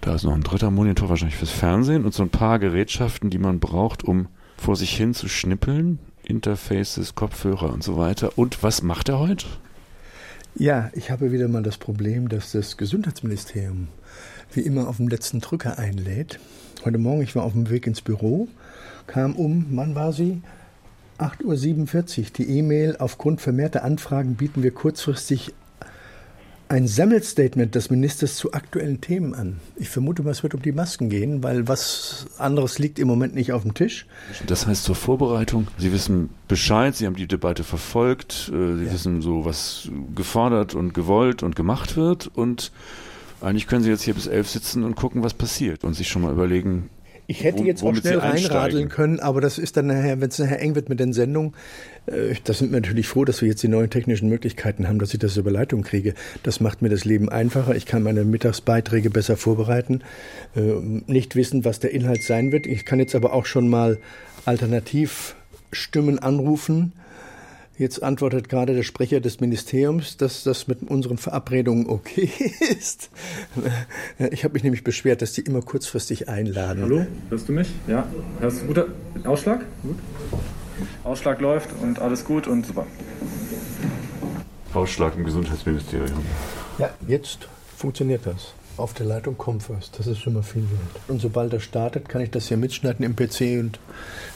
da 0.00 0.16
ist 0.16 0.24
noch 0.24 0.34
ein 0.34 0.42
dritter 0.42 0.72
Monitor 0.72 1.08
wahrscheinlich 1.08 1.36
fürs 1.36 1.52
Fernsehen 1.52 2.04
und 2.04 2.12
so 2.12 2.24
ein 2.24 2.28
paar 2.28 2.58
Gerätschaften, 2.58 3.30
die 3.30 3.38
man 3.38 3.60
braucht, 3.60 4.02
um 4.02 4.26
vor 4.56 4.74
sich 4.74 4.96
hin 4.96 5.14
zu 5.14 5.28
schnippeln. 5.28 6.00
Interfaces, 6.24 7.14
Kopfhörer 7.14 7.72
und 7.72 7.82
so 7.82 7.96
weiter. 7.96 8.36
Und 8.36 8.62
was 8.62 8.82
macht 8.82 9.08
er 9.08 9.18
heute? 9.18 9.46
Ja, 10.54 10.90
ich 10.94 11.10
habe 11.10 11.32
wieder 11.32 11.48
mal 11.48 11.62
das 11.62 11.78
Problem, 11.78 12.28
dass 12.28 12.52
das 12.52 12.76
Gesundheitsministerium 12.76 13.88
wie 14.52 14.60
immer 14.60 14.88
auf 14.88 14.98
dem 14.98 15.08
letzten 15.08 15.40
Drücker 15.40 15.78
einlädt. 15.78 16.38
Heute 16.84 16.98
Morgen, 16.98 17.22
ich 17.22 17.34
war 17.34 17.44
auf 17.44 17.52
dem 17.52 17.70
Weg 17.70 17.86
ins 17.86 18.02
Büro, 18.02 18.48
kam 19.06 19.34
um, 19.34 19.66
wann 19.70 19.94
war 19.94 20.12
sie? 20.12 20.42
8.47 21.22 22.18
Uhr 22.18 22.26
die 22.36 22.58
E-Mail. 22.58 22.96
Aufgrund 22.98 23.40
vermehrter 23.40 23.84
Anfragen 23.84 24.34
bieten 24.34 24.62
wir 24.62 24.72
kurzfristig 24.72 25.54
ein 26.68 26.88
Sammelstatement 26.88 27.74
des 27.74 27.90
Ministers 27.90 28.36
zu 28.36 28.54
aktuellen 28.54 29.02
Themen 29.02 29.34
an. 29.34 29.60
Ich 29.76 29.90
vermute 29.90 30.22
mal, 30.22 30.30
es 30.30 30.42
wird 30.42 30.54
um 30.54 30.62
die 30.62 30.72
Masken 30.72 31.10
gehen, 31.10 31.42
weil 31.42 31.68
was 31.68 32.26
anderes 32.38 32.78
liegt 32.78 32.98
im 32.98 33.08
Moment 33.08 33.34
nicht 33.34 33.52
auf 33.52 33.62
dem 33.62 33.74
Tisch. 33.74 34.06
Das 34.46 34.66
heißt 34.66 34.82
zur 34.82 34.94
Vorbereitung, 34.94 35.68
Sie 35.76 35.92
wissen 35.92 36.30
Bescheid, 36.48 36.96
Sie 36.96 37.06
haben 37.06 37.16
die 37.16 37.26
Debatte 37.26 37.62
verfolgt, 37.62 38.50
äh, 38.52 38.76
Sie 38.78 38.86
ja. 38.86 38.92
wissen 38.92 39.20
so, 39.20 39.44
was 39.44 39.90
gefordert 40.14 40.74
und 40.74 40.94
gewollt 40.94 41.42
und 41.42 41.56
gemacht 41.56 41.96
wird 41.96 42.30
und 42.34 42.72
Eigentlich 43.42 43.66
können 43.66 43.82
Sie 43.82 43.90
jetzt 43.90 44.02
hier 44.02 44.14
bis 44.14 44.28
elf 44.28 44.48
sitzen 44.48 44.84
und 44.84 44.94
gucken, 44.94 45.24
was 45.24 45.34
passiert 45.34 45.82
und 45.82 45.94
sich 45.94 46.08
schon 46.08 46.22
mal 46.22 46.32
überlegen, 46.32 46.90
ich 47.26 47.44
hätte 47.44 47.62
jetzt 47.62 47.82
auch 47.82 47.94
schnell 47.94 48.18
reinradeln 48.18 48.88
können, 48.88 49.20
aber 49.20 49.40
das 49.40 49.58
ist 49.58 49.76
dann 49.76 49.86
nachher, 49.86 50.20
wenn 50.20 50.28
es 50.28 50.38
nachher 50.38 50.60
eng 50.60 50.74
wird 50.74 50.88
mit 50.88 51.00
den 51.00 51.12
Sendungen, 51.12 51.54
äh, 52.06 52.34
da 52.44 52.52
sind 52.52 52.72
wir 52.72 52.80
natürlich 52.80 53.06
froh, 53.06 53.24
dass 53.24 53.40
wir 53.40 53.48
jetzt 53.48 53.62
die 53.62 53.68
neuen 53.68 53.90
technischen 53.90 54.28
Möglichkeiten 54.28 54.88
haben, 54.88 54.98
dass 54.98 55.14
ich 55.14 55.20
das 55.20 55.36
über 55.36 55.50
Leitung 55.50 55.82
kriege. 55.82 56.14
Das 56.42 56.60
macht 56.60 56.82
mir 56.82 56.88
das 56.88 57.04
Leben 57.04 57.28
einfacher. 57.28 57.74
Ich 57.76 57.86
kann 57.86 58.02
meine 58.02 58.24
Mittagsbeiträge 58.24 59.10
besser 59.10 59.36
vorbereiten, 59.36 60.02
äh, 60.56 60.60
nicht 60.60 61.36
wissen, 61.36 61.64
was 61.64 61.80
der 61.80 61.92
Inhalt 61.92 62.22
sein 62.22 62.52
wird. 62.52 62.66
Ich 62.66 62.84
kann 62.84 62.98
jetzt 62.98 63.14
aber 63.14 63.32
auch 63.32 63.46
schon 63.46 63.68
mal 63.68 63.98
Alternativstimmen 64.44 66.18
anrufen 66.18 66.92
Jetzt 67.78 68.02
antwortet 68.02 68.50
gerade 68.50 68.74
der 68.74 68.82
Sprecher 68.82 69.20
des 69.20 69.40
Ministeriums, 69.40 70.18
dass 70.18 70.44
das 70.44 70.68
mit 70.68 70.82
unseren 70.82 71.16
Verabredungen 71.16 71.88
okay 71.88 72.30
ist. 72.78 73.10
Ich 74.30 74.44
habe 74.44 74.54
mich 74.54 74.62
nämlich 74.62 74.84
beschwert, 74.84 75.22
dass 75.22 75.32
die 75.32 75.40
immer 75.40 75.62
kurzfristig 75.62 76.28
einladen. 76.28 76.82
Hallo, 76.82 77.06
hörst 77.30 77.48
du 77.48 77.52
mich? 77.52 77.70
Ja, 77.86 78.06
hörst 78.40 78.62
du 78.62 78.66
guter 78.66 78.86
Ausschlag? 79.24 79.64
Gut. 79.82 79.96
Ausschlag 81.02 81.40
läuft 81.40 81.70
und 81.80 81.98
alles 81.98 82.24
gut 82.24 82.46
und 82.46 82.66
super. 82.66 82.86
Ausschlag 84.74 85.16
im 85.16 85.24
Gesundheitsministerium. 85.24 86.18
Ja, 86.78 86.90
jetzt 87.06 87.48
funktioniert 87.76 88.26
das. 88.26 88.54
Auf 88.76 88.94
der 88.94 89.06
Leitung 89.06 89.36
kommt 89.36 89.68
was. 89.68 89.90
Das 89.90 90.06
ist 90.06 90.18
schon 90.20 90.34
mal 90.34 90.42
viel 90.42 90.62
wert. 90.62 91.08
Und 91.08 91.20
sobald 91.20 91.52
er 91.52 91.60
startet, 91.60 92.08
kann 92.08 92.22
ich 92.22 92.30
das 92.30 92.48
hier 92.48 92.56
mitschneiden 92.56 93.04
im 93.04 93.16
PC 93.16 93.60
und 93.60 93.78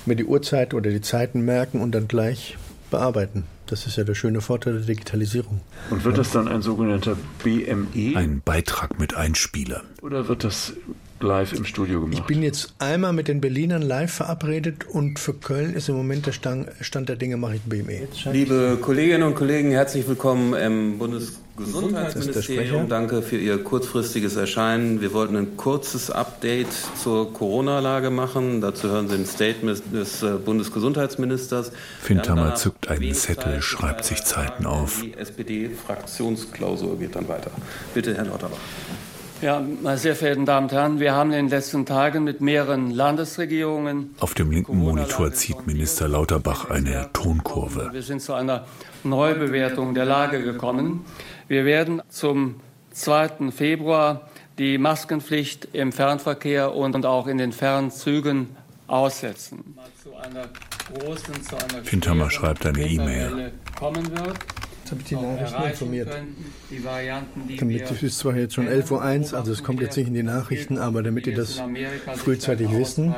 mir 0.04 0.14
die 0.14 0.24
Uhrzeit 0.24 0.74
oder 0.74 0.90
die 0.90 1.00
Zeiten 1.00 1.42
merken 1.42 1.80
und 1.80 1.92
dann 1.92 2.06
gleich 2.06 2.56
bearbeiten. 2.96 3.44
Das 3.66 3.86
ist 3.86 3.96
ja 3.96 4.04
der 4.04 4.14
schöne 4.14 4.40
Vorteil 4.40 4.74
der 4.74 4.82
Digitalisierung. 4.82 5.60
Und 5.90 6.04
wird 6.04 6.16
das 6.16 6.30
dann 6.30 6.48
ein 6.48 6.62
sogenannter 6.62 7.16
BME? 7.44 8.16
Ein 8.16 8.40
Beitrag 8.42 8.98
mit 8.98 9.14
Einspieler. 9.14 9.82
Oder 10.00 10.28
wird 10.28 10.44
das 10.44 10.72
live 11.20 11.52
im 11.52 11.66
Studio 11.66 12.00
gemacht? 12.00 12.18
Ich 12.18 12.24
bin 12.24 12.42
jetzt 12.42 12.74
einmal 12.78 13.12
mit 13.12 13.28
den 13.28 13.42
Berlinern 13.42 13.82
live 13.82 14.12
verabredet 14.12 14.86
und 14.88 15.18
für 15.18 15.34
Köln 15.34 15.74
ist 15.74 15.90
im 15.90 15.96
Moment 15.96 16.26
der 16.26 16.32
Stand 16.32 17.08
der 17.08 17.16
Dinge, 17.16 17.36
mache 17.36 17.56
ich 17.56 17.62
BME. 17.62 18.08
Liebe 18.32 18.78
Kolleginnen 18.80 19.24
und 19.24 19.34
Kollegen, 19.34 19.72
herzlich 19.72 20.08
willkommen 20.08 20.54
im 20.54 20.98
Bundesgesundheitsministerium. 21.56 22.88
Danke 22.88 23.22
für 23.22 23.36
Ihr 23.36 23.62
kurzfristiges 23.62 24.36
Erscheinen. 24.36 25.00
Wir 25.00 25.12
wollten 25.12 25.36
ein 25.36 25.56
kurzes 25.56 26.10
Update 26.10 26.68
zur 27.02 27.32
Corona-Lage 27.32 28.10
machen. 28.10 28.60
Dazu 28.60 28.88
hören 28.88 29.08
Sie 29.08 29.16
ein 29.16 29.26
Statement 29.26 29.82
des 29.92 30.22
äh, 30.22 30.32
Bundesgesundheitsministers. 30.32 31.72
Findhammer 32.00 32.54
zückt 32.54 32.88
einen 32.88 33.14
Zettel, 33.14 33.62
schreibt 33.62 34.04
sich 34.04 34.22
Zeiten 34.24 34.66
auf. 34.66 35.00
Die 35.02 35.14
SPD-Fraktionsklausur 35.14 36.98
geht 36.98 37.16
dann 37.16 37.28
weiter. 37.28 37.50
Bitte, 37.94 38.14
Herr 38.14 38.26
Lauterbach. 38.26 38.58
Ja, 39.42 39.62
meine 39.82 39.98
sehr 39.98 40.16
verehrten 40.16 40.46
Damen 40.46 40.66
und 40.66 40.72
Herren, 40.72 40.98
wir 40.98 41.12
haben 41.12 41.30
in 41.30 41.36
den 41.36 41.48
letzten 41.50 41.84
Tagen 41.84 42.24
mit 42.24 42.40
mehreren 42.40 42.90
Landesregierungen. 42.90 44.14
Auf 44.18 44.32
dem 44.32 44.50
linken 44.50 44.78
Monitor 44.78 45.30
zieht 45.32 45.66
Minister 45.66 46.08
Lauterbach 46.08 46.70
eine 46.70 47.10
Tonkurve. 47.12 47.90
Wir 47.92 48.02
sind 48.02 48.22
zu 48.22 48.32
einer 48.32 48.64
Neubewertung 49.04 49.94
der 49.94 50.06
Lage 50.06 50.42
gekommen. 50.42 51.04
Wir 51.48 51.64
werden 51.64 52.02
zum 52.08 52.56
2. 52.90 53.50
Februar 53.50 54.28
die 54.58 54.78
Maskenpflicht 54.78 55.68
im 55.72 55.92
Fernverkehr 55.92 56.74
und 56.74 57.04
auch 57.06 57.26
in 57.26 57.38
den 57.38 57.52
Fernzügen 57.52 58.48
aussetzen. 58.86 59.76
Findhammer 61.84 62.30
schreibt 62.30 62.66
eine 62.66 62.86
E-Mail. 62.86 63.52
Jetzt 64.86 64.92
habe 64.92 65.00
ich 65.00 65.08
die 65.08 65.16
Nachrichten 65.16 65.62
informiert. 65.64 66.08
Damit, 67.58 67.90
es 67.90 68.02
ist 68.02 68.18
zwar 68.18 68.36
jetzt 68.36 68.54
schon 68.54 68.68
11.01 68.68 69.32
Uhr, 69.32 69.38
also 69.38 69.52
es 69.52 69.64
kommt 69.64 69.80
jetzt 69.80 69.96
nicht 69.96 70.06
in 70.06 70.14
die 70.14 70.22
Nachrichten, 70.22 70.78
aber 70.78 71.02
damit 71.02 71.26
ihr 71.26 71.34
das 71.34 71.60
frühzeitig 72.14 72.70
wissen. 72.70 73.14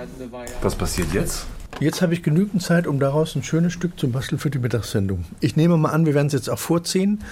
Was 0.63 0.77
passiert 0.77 1.13
jetzt? 1.13 1.47
Jetzt 1.81 2.03
habe 2.03 2.13
ich 2.13 2.25
genügend 2.25 2.63
Zeit, 2.63 2.89
um 2.89 2.99
daraus 2.99 3.37
ein 3.37 3.45
schönes 3.45 3.73
Stück 3.73 4.01
zu 4.01 4.09
basteln 4.09 4.39
für 4.39 4.51
die 4.51 4.59
Mittagssendung. 4.59 5.25
Ich 5.41 5.55
nehme 5.55 5.77
mal 5.77 5.91
an, 5.91 6.07
wir 6.07 6.15
werden 6.15 6.27
es 6.27 6.33
jetzt 6.33 6.51
auch 6.51 6.59
vorziehen. 6.59 7.23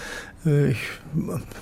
Äh, 0.47 0.75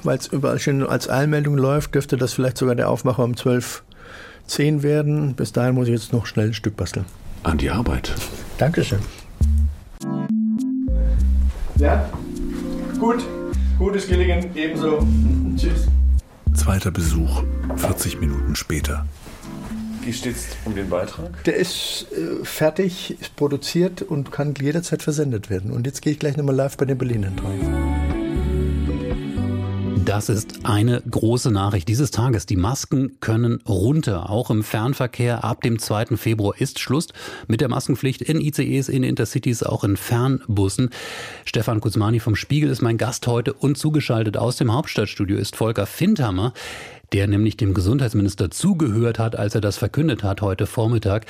Weil 0.02 0.18
es 0.18 0.26
überall 0.28 0.58
schon 0.58 0.86
als 0.86 1.08
Eilmeldung 1.08 1.56
läuft, 1.56 1.94
dürfte 1.94 2.16
das 2.16 2.34
vielleicht 2.34 2.58
sogar 2.58 2.74
der 2.74 2.90
Aufmacher 2.90 3.24
um 3.24 3.32
12.10 3.32 4.76
Uhr 4.76 4.82
werden. 4.82 5.34
Bis 5.34 5.52
dahin 5.52 5.74
muss 5.74 5.88
ich 5.88 5.94
jetzt 5.94 6.12
noch 6.12 6.26
schnell 6.26 6.48
ein 6.48 6.54
Stück 6.54 6.76
basteln. 6.76 7.06
An 7.42 7.58
die 7.58 7.70
Arbeit. 7.70 8.12
Dankeschön. 8.58 9.00
Ja, 11.76 12.08
Gut, 12.98 13.22
gutes 13.78 14.06
Gelingen, 14.06 14.46
ebenso. 14.54 15.06
Tschüss. 15.56 15.88
Zweiter 16.54 16.90
Besuch, 16.90 17.42
40 17.76 18.20
Minuten 18.20 18.54
später. 18.56 19.04
Wie 20.02 20.12
steht 20.12 20.36
es 20.36 20.46
um 20.64 20.74
den 20.74 20.88
Beitrag? 20.88 21.42
Der 21.44 21.56
ist 21.56 22.06
äh, 22.12 22.44
fertig, 22.44 23.20
ist 23.20 23.36
produziert 23.36 24.02
und 24.02 24.30
kann 24.30 24.54
jederzeit 24.58 25.02
versendet 25.02 25.50
werden. 25.50 25.70
Und 25.70 25.86
jetzt 25.86 26.02
gehe 26.02 26.12
ich 26.12 26.18
gleich 26.18 26.36
nochmal 26.36 26.54
live 26.54 26.76
bei 26.76 26.84
den 26.84 26.96
Berlinern 26.96 27.38
rein. 27.38 27.93
Das 30.14 30.28
ist 30.28 30.64
eine 30.64 31.02
große 31.10 31.50
Nachricht 31.50 31.88
dieses 31.88 32.12
Tages. 32.12 32.46
Die 32.46 32.54
Masken 32.54 33.18
können 33.18 33.60
runter. 33.68 34.30
Auch 34.30 34.48
im 34.48 34.62
Fernverkehr 34.62 35.42
ab 35.42 35.60
dem 35.62 35.80
2. 35.80 36.16
Februar 36.16 36.54
ist 36.56 36.78
Schluss 36.78 37.08
mit 37.48 37.60
der 37.60 37.68
Maskenpflicht 37.68 38.22
in 38.22 38.40
ICEs, 38.40 38.88
in 38.88 39.02
Intercities, 39.02 39.64
auch 39.64 39.82
in 39.82 39.96
Fernbussen. 39.96 40.90
Stefan 41.44 41.80
Kuzmani 41.80 42.20
vom 42.20 42.36
Spiegel 42.36 42.70
ist 42.70 42.80
mein 42.80 42.96
Gast 42.96 43.26
heute 43.26 43.54
und 43.54 43.76
zugeschaltet 43.76 44.36
aus 44.36 44.54
dem 44.54 44.72
Hauptstadtstudio 44.72 45.36
ist 45.36 45.56
Volker 45.56 45.84
Findhammer 45.84 46.52
der 47.12 47.28
nämlich 47.28 47.56
dem 47.56 47.74
Gesundheitsminister 47.74 48.50
zugehört 48.50 49.20
hat, 49.20 49.36
als 49.36 49.54
er 49.54 49.60
das 49.60 49.76
verkündet 49.76 50.24
hat 50.24 50.42
heute 50.42 50.66
Vormittag. 50.66 51.26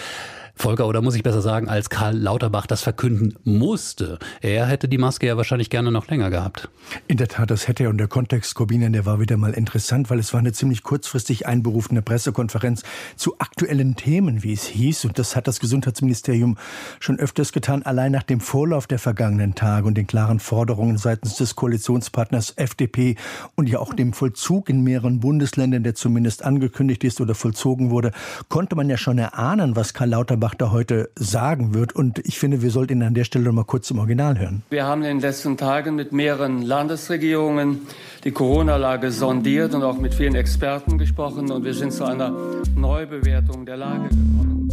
Volker, 0.57 0.87
oder 0.87 1.03
muss 1.03 1.17
ich 1.17 1.23
besser 1.23 1.43
sagen, 1.43 1.69
als 1.69 1.90
Karl 1.90 2.17
Lauterbach 2.17 2.67
das 2.67 2.81
verkünden 2.81 3.35
musste. 3.45 4.19
Er 4.40 4.67
hätte 4.67 4.88
die 4.88 4.99
Maske 4.99 5.27
ja 5.27 5.37
wahrscheinlich 5.37 5.69
gerne 5.69 5.90
noch 5.90 6.07
länger 6.09 6.31
gehabt. 6.31 6.69
In 7.09 7.17
der 7.17 7.29
Tat, 7.29 7.51
das 7.51 7.67
hätte 7.67 7.83
er. 7.83 7.90
Und 7.90 7.99
der 7.99 8.07
Kontext, 8.07 8.55
Corbinian, 8.55 8.93
der 8.93 9.05
war 9.05 9.21
wieder 9.21 9.37
mal 9.37 9.53
interessant, 9.53 10.11
weil 10.11 10.21
es 10.21 10.33
war 10.33 10.40
eine 10.40 10.53
ziemlich 10.53 10.83
kurzfristig 10.83 11.47
einberufene 11.47 12.03
Pressekonferenz 12.03 12.83
zu 13.17 13.38
aktuellen 13.40 13.97
Themen, 13.97 14.43
wie 14.43 14.53
es 14.53 14.64
hieß. 14.64 15.05
Und 15.07 15.19
das 15.19 15.35
hat 15.35 15.49
das 15.49 15.59
Gesundheitsministerium 15.59 16.57
schon 17.01 17.19
öfters 17.19 17.53
getan, 17.53 17.83
allein 17.83 18.12
nach 18.12 18.23
dem 18.23 18.40
Vorlauf 18.40 18.87
der 18.87 19.01
vergangenen 19.01 19.57
Tage 19.57 19.87
und 19.87 19.99
den 19.99 20.07
klaren 20.07 20.38
Forderungen 20.38 20.99
seitens 20.99 21.35
des 21.35 21.57
Koalitionspartners 21.57 22.55
FDP 22.57 23.17
und 23.57 23.69
ja 23.69 23.81
auch 23.81 23.93
dem 23.93 24.12
Vollzug 24.12 24.69
in 24.71 24.83
mehreren 24.83 25.21
Bundesländern, 25.21 25.83
der 25.83 25.95
zumindest 25.95 26.45
angekündigt 26.45 27.03
ist 27.05 27.21
oder 27.21 27.35
vollzogen 27.35 27.90
wurde, 27.90 28.12
konnte 28.49 28.77
man 28.77 28.88
ja 28.88 28.97
schon 28.97 29.19
erahnen, 29.19 29.77
was 29.77 29.95
Karl 29.95 30.11
Lauterbach 30.11 30.43
Lauterbach 30.44 30.54
da 30.54 30.70
heute 30.70 31.11
sagen 31.16 31.74
wird. 31.74 31.94
Und 31.94 32.18
ich 32.20 32.38
finde, 32.38 32.62
wir 32.62 32.70
sollten 32.70 32.94
ihn 32.94 33.02
an 33.02 33.14
der 33.14 33.24
Stelle 33.24 33.46
noch 33.46 33.52
mal 33.52 33.64
kurz 33.64 33.90
im 33.90 33.98
Original 33.98 34.38
hören. 34.38 34.62
Wir 34.70 34.85
haben 34.85 35.02
in 35.02 35.09
den 35.09 35.20
letzten 35.20 35.57
Tagen 35.57 35.94
mit 35.94 36.12
mehreren 36.12 36.62
Landesregierungen 36.62 37.80
die 38.24 38.30
Corona-Lage 38.30 39.11
sondiert 39.11 39.74
und 39.74 39.83
auch 39.83 39.98
mit 39.98 40.14
vielen 40.14 40.35
Experten 40.35 40.98
gesprochen. 40.98 41.50
Und 41.50 41.64
wir 41.64 41.74
sind 41.74 41.92
zu 41.92 42.04
einer 42.04 42.33
Neubewertung 42.76 43.64
der 43.64 43.76
Lage 43.76 44.09
gekommen. 44.09 44.68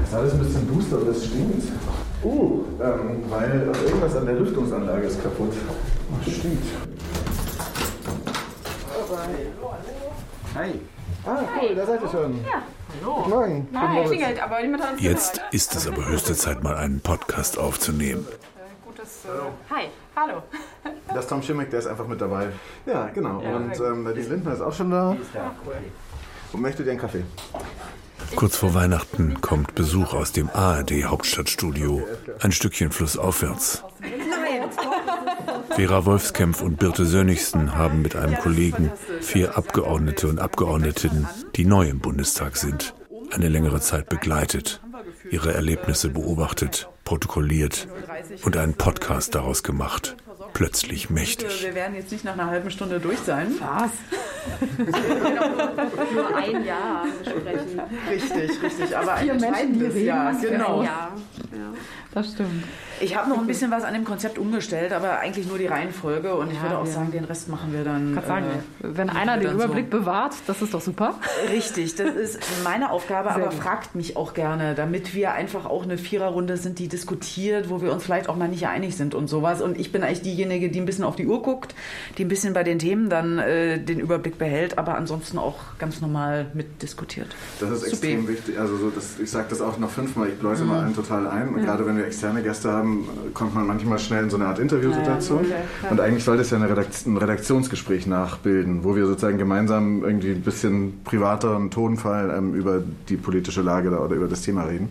Das 0.00 0.08
ist 0.08 0.14
alles 0.14 0.32
ein 0.34 0.38
bisschen 0.40 0.66
Booster, 0.66 0.96
aber 0.96 1.06
das 1.06 1.24
stinkt. 1.24 1.64
Uh, 2.22 2.64
ähm, 2.82 3.22
weil 3.28 3.70
irgendwas 3.84 4.16
an 4.16 4.24
der 4.24 4.36
Lüftungsanlage 4.36 5.06
ist 5.06 5.22
kaputt. 5.22 5.52
Ach, 6.14 6.22
stimmt. 6.30 6.62
Hi. 10.54 10.70
Ah, 11.26 11.38
cool, 11.60 11.74
da 11.74 11.86
seid 11.86 12.02
ihr 12.02 12.08
schon. 12.08 12.44
Ja. 12.44 12.62
Hallo. 13.00 13.26
Morgen. 13.28 13.68
Nein, 13.72 14.04
klingelt, 14.06 14.42
aber 14.42 14.60
niemand 14.60 14.82
hat 14.82 14.92
uns 14.92 15.02
Jetzt 15.02 15.40
ist 15.52 15.74
es 15.74 15.86
aber 15.88 16.06
höchste 16.06 16.34
Zeit, 16.34 16.62
mal 16.62 16.76
einen 16.76 17.00
Podcast 17.00 17.58
aufzunehmen. 17.58 18.26
Gutes. 18.84 19.24
Äh, 19.24 19.74
hi, 19.74 19.84
hallo. 20.14 20.42
Das 21.08 21.20
ist 21.24 21.28
Tom 21.28 21.42
Schimmick, 21.42 21.70
der 21.70 21.78
ist 21.78 21.86
einfach 21.86 22.06
mit 22.06 22.20
dabei. 22.20 22.48
Ja, 22.84 23.08
genau. 23.08 23.40
Ja, 23.40 23.56
Und 23.56 23.74
ähm, 23.80 24.12
die 24.14 24.20
Lindner 24.20 24.52
ist 24.52 24.60
auch 24.60 24.72
schon 24.72 24.90
da. 24.90 25.16
Ja, 25.34 25.54
cool. 25.64 25.74
Und 26.52 26.60
möchte 26.60 26.84
dir 26.84 26.90
einen 26.90 27.00
Kaffee? 27.00 27.24
Kurz 28.36 28.56
vor 28.56 28.74
Weihnachten 28.74 29.40
kommt 29.40 29.74
Besuch 29.74 30.12
aus 30.12 30.32
dem 30.32 30.50
ARD 30.50 31.04
Hauptstadtstudio, 31.04 32.06
ein 32.40 32.52
Stückchen 32.52 32.90
flussaufwärts. 32.90 33.84
Vera 35.70 36.04
Wolfskämpf 36.04 36.62
und 36.62 36.78
Birte 36.78 37.04
Sönnigsen 37.04 37.76
haben 37.76 38.02
mit 38.02 38.16
einem 38.16 38.36
Kollegen 38.36 38.92
vier 39.20 39.56
Abgeordnete 39.56 40.28
und 40.28 40.38
Abgeordnetinnen, 40.38 41.28
die 41.56 41.64
neu 41.64 41.88
im 41.88 42.00
Bundestag 42.00 42.56
sind, 42.56 42.94
eine 43.32 43.48
längere 43.48 43.80
Zeit 43.80 44.08
begleitet, 44.08 44.80
ihre 45.30 45.54
Erlebnisse 45.54 46.10
beobachtet, 46.10 46.88
protokolliert 47.04 47.88
und 48.44 48.56
einen 48.56 48.74
Podcast 48.74 49.34
daraus 49.34 49.62
gemacht. 49.62 50.16
Plötzlich 50.54 51.10
mächtig. 51.10 51.64
Wir 51.64 51.74
werden 51.74 51.96
jetzt 51.96 52.12
nicht 52.12 52.24
nach 52.24 52.34
einer 52.34 52.46
halben 52.46 52.70
Stunde 52.70 53.00
durch 53.00 53.18
sein. 53.18 53.52
Was? 53.58 53.90
Nur 56.14 56.36
ein 56.36 56.64
Jahr 56.64 57.04
besprechen. 57.18 57.80
Richtig, 58.08 58.62
richtig. 58.62 58.96
Aber 58.96 59.14
ein 59.14 59.30
entscheidendes 59.30 60.00
Jahr. 60.00 60.32
Genau. 60.40 60.84
Ja, 60.84 61.12
das 62.14 62.32
stimmt. 62.32 62.64
Ich 63.00 63.16
habe 63.16 63.28
noch 63.28 63.38
ein 63.38 63.46
bisschen 63.46 63.70
was 63.70 63.84
an 63.84 63.94
dem 63.94 64.04
Konzept 64.04 64.38
umgestellt, 64.38 64.92
aber 64.92 65.18
eigentlich 65.18 65.46
nur 65.46 65.58
die 65.58 65.66
Reihenfolge 65.66 66.34
und 66.34 66.52
ich 66.52 66.60
würde 66.60 66.78
auch 66.78 66.86
sagen, 66.86 67.10
den 67.10 67.24
Rest 67.24 67.48
machen 67.48 67.72
wir 67.72 67.84
dann. 67.84 68.14
Kann 68.14 68.26
sagen, 68.26 68.46
äh, 68.46 68.86
wenn 68.96 69.10
einer 69.10 69.38
den 69.38 69.52
Überblick 69.52 69.86
so. 69.90 69.98
bewahrt, 69.98 70.34
das 70.46 70.62
ist 70.62 70.74
doch 70.74 70.80
super. 70.80 71.18
Richtig, 71.50 71.94
das 71.96 72.14
ist 72.14 72.38
meine 72.62 72.90
Aufgabe, 72.90 73.28
Sehr 73.28 73.36
aber 73.36 73.50
gut. 73.50 73.54
fragt 73.54 73.94
mich 73.94 74.16
auch 74.16 74.34
gerne, 74.34 74.74
damit 74.74 75.14
wir 75.14 75.32
einfach 75.32 75.66
auch 75.66 75.84
eine 75.84 75.98
Viererrunde 75.98 76.56
sind, 76.56 76.78
die 76.78 76.88
diskutiert, 76.88 77.70
wo 77.70 77.82
wir 77.82 77.92
uns 77.92 78.04
vielleicht 78.04 78.28
auch 78.28 78.36
mal 78.36 78.48
nicht 78.48 78.66
einig 78.66 78.96
sind 78.96 79.14
und 79.14 79.28
sowas. 79.28 79.60
Und 79.60 79.78
ich 79.78 79.92
bin 79.92 80.02
eigentlich 80.02 80.22
diejenige, 80.22 80.70
die 80.70 80.80
ein 80.80 80.86
bisschen 80.86 81.04
auf 81.04 81.16
die 81.16 81.26
Uhr 81.26 81.42
guckt, 81.42 81.74
die 82.18 82.24
ein 82.24 82.28
bisschen 82.28 82.54
bei 82.54 82.62
den 82.62 82.78
Themen 82.78 83.08
dann 83.08 83.38
äh, 83.38 83.78
den 83.78 84.00
Überblick 84.00 84.38
behält, 84.38 84.78
aber 84.78 84.96
ansonsten 84.96 85.38
auch 85.38 85.56
ganz 85.78 86.00
normal 86.00 86.46
mitdiskutiert. 86.54 87.28
Das 87.60 87.70
ist 87.70 87.80
Super. 87.80 87.90
extrem 87.92 88.28
wichtig. 88.28 88.58
Also 88.58 88.76
so, 88.76 88.90
das, 88.90 89.18
ich 89.18 89.30
sage 89.30 89.46
das 89.50 89.60
auch 89.60 89.78
noch 89.78 89.90
fünfmal, 89.90 90.28
ich 90.28 90.38
bläuse 90.38 90.64
mhm. 90.64 90.70
mal 90.70 90.84
allen 90.84 90.94
total 90.94 91.26
ein. 91.26 91.48
Und 91.48 91.58
ja. 91.58 91.64
gerade 91.64 91.86
wenn 91.86 91.96
wir 91.96 92.06
externe 92.06 92.42
Gäste 92.42 92.72
haben, 92.72 92.83
kommt 93.34 93.54
man 93.54 93.66
manchmal 93.66 93.98
schnell 93.98 94.24
in 94.24 94.30
so 94.30 94.36
eine 94.36 94.46
Art 94.46 94.58
Interviewsituation. 94.58 95.48
Ja, 95.48 95.56
okay, 95.82 95.92
und 95.92 96.00
eigentlich 96.00 96.24
soll 96.24 96.36
das 96.36 96.50
ja 96.50 96.58
ein 96.58 97.16
Redaktionsgespräch 97.16 98.06
nachbilden, 98.06 98.84
wo 98.84 98.96
wir 98.96 99.06
sozusagen 99.06 99.38
gemeinsam 99.38 100.04
irgendwie 100.04 100.30
ein 100.30 100.42
bisschen 100.42 101.00
privateren 101.04 101.70
Tonfall 101.70 102.34
ähm, 102.36 102.54
über 102.54 102.82
die 103.08 103.16
politische 103.16 103.62
Lage 103.62 103.90
da 103.90 103.98
oder 103.98 104.16
über 104.16 104.28
das 104.28 104.42
Thema 104.42 104.62
reden. 104.64 104.90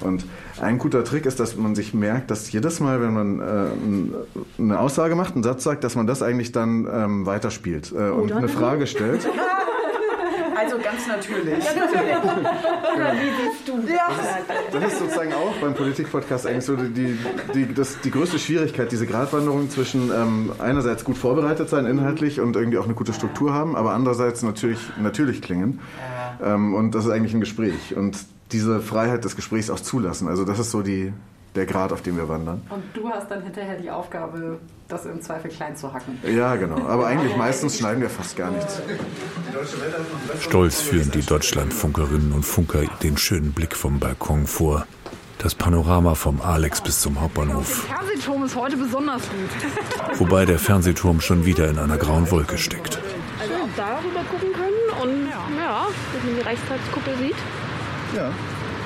Und 0.00 0.24
ein 0.60 0.78
guter 0.78 1.04
Trick 1.04 1.26
ist, 1.26 1.40
dass 1.40 1.56
man 1.56 1.74
sich 1.74 1.94
merkt, 1.94 2.30
dass 2.30 2.50
jedes 2.52 2.80
Mal, 2.80 3.00
wenn 3.00 3.12
man 3.12 3.40
äh, 3.40 4.62
eine 4.62 4.78
Aussage 4.78 5.14
macht, 5.14 5.34
einen 5.34 5.42
Satz 5.42 5.64
sagt, 5.64 5.84
dass 5.84 5.96
man 5.96 6.06
das 6.06 6.22
eigentlich 6.22 6.52
dann 6.52 6.86
ähm, 6.92 7.26
weiterspielt 7.26 7.92
äh, 7.92 8.10
und 8.10 8.32
eine 8.32 8.48
Frage 8.48 8.86
stellt. 8.86 9.28
Also 10.56 10.78
ganz 10.78 11.06
natürlich. 11.06 11.64
Ja, 11.64 11.74
natürlich. 11.74 12.16
Oder 12.96 13.12
wie 13.12 13.30
siehst 13.42 13.68
du 13.68 13.92
ja. 13.92 14.08
das? 14.72 14.92
ist 14.92 14.98
sozusagen 14.98 15.32
auch 15.32 15.54
beim 15.60 15.74
Politik-Podcast 15.74 16.46
eigentlich 16.46 16.64
so 16.64 16.76
die, 16.76 17.18
die, 17.54 17.74
das, 17.74 18.00
die 18.00 18.10
größte 18.10 18.38
Schwierigkeit, 18.38 18.90
diese 18.92 19.06
Gratwanderung 19.06 19.70
zwischen 19.70 20.10
ähm, 20.10 20.52
einerseits 20.58 21.04
gut 21.04 21.18
vorbereitet 21.18 21.68
sein 21.68 21.86
inhaltlich 21.86 22.40
und 22.40 22.56
irgendwie 22.56 22.78
auch 22.78 22.84
eine 22.84 22.94
gute 22.94 23.12
Struktur 23.12 23.52
haben, 23.52 23.76
aber 23.76 23.92
andererseits 23.92 24.42
natürlich, 24.42 24.80
natürlich 25.00 25.42
klingen. 25.42 25.80
Ähm, 26.42 26.74
und 26.74 26.94
das 26.94 27.06
ist 27.06 27.10
eigentlich 27.10 27.34
ein 27.34 27.40
Gespräch. 27.40 27.96
Und 27.96 28.18
diese 28.52 28.80
Freiheit 28.80 29.24
des 29.24 29.36
Gesprächs 29.36 29.70
auch 29.70 29.80
zulassen. 29.80 30.28
Also 30.28 30.44
das 30.44 30.58
ist 30.58 30.70
so 30.70 30.82
die, 30.82 31.12
der 31.54 31.66
Grad, 31.66 31.92
auf 31.92 32.02
dem 32.02 32.16
wir 32.16 32.28
wandern. 32.28 32.62
Und 32.68 32.82
du 32.94 33.08
hast 33.08 33.30
dann 33.30 33.42
hinterher 33.42 33.76
die 33.76 33.90
Aufgabe, 33.90 34.58
das 34.88 35.06
im 35.06 35.20
Zweifel 35.22 35.50
klein 35.50 35.76
zu 35.76 35.92
hacken. 35.92 36.18
Ja, 36.24 36.56
genau. 36.56 36.86
Aber 36.86 37.06
eigentlich 37.06 37.36
meistens 37.36 37.78
schneiden 37.78 38.02
wir 38.02 38.10
fast 38.10 38.36
gar 38.36 38.50
nichts. 38.50 38.80
Stolz 40.40 40.80
führen 40.80 41.10
die 41.12 41.22
Deutschlandfunkerinnen 41.22 42.32
und 42.32 42.44
Funker 42.44 42.82
den 43.02 43.16
schönen 43.16 43.52
Blick 43.52 43.76
vom 43.76 44.00
Balkon 44.00 44.46
vor. 44.46 44.86
Das 45.38 45.54
Panorama 45.54 46.14
vom 46.14 46.40
Alex 46.40 46.80
bis 46.80 47.00
zum 47.00 47.20
Hauptbahnhof. 47.20 47.86
Der 47.86 47.96
Fernsehturm 47.96 48.44
ist 48.44 48.56
heute 48.56 48.76
besonders 48.76 49.22
gut. 49.22 50.18
Wobei 50.18 50.46
der 50.46 50.58
Fernsehturm 50.58 51.20
schon 51.20 51.44
wieder 51.44 51.68
in 51.68 51.78
einer 51.78 51.98
grauen 51.98 52.30
Wolke 52.30 52.56
steckt. 52.56 52.98
Also 53.40 53.54
auch 53.54 53.68
darüber 53.76 54.20
gucken 54.30 54.52
können 54.52 55.02
und 55.02 55.26
ja, 55.28 55.86
dass 56.14 56.24
man 56.24 56.34
die 56.34 56.40
Reichstagskuppel 56.40 57.16
sieht. 57.18 57.36
Ja. 58.16 58.30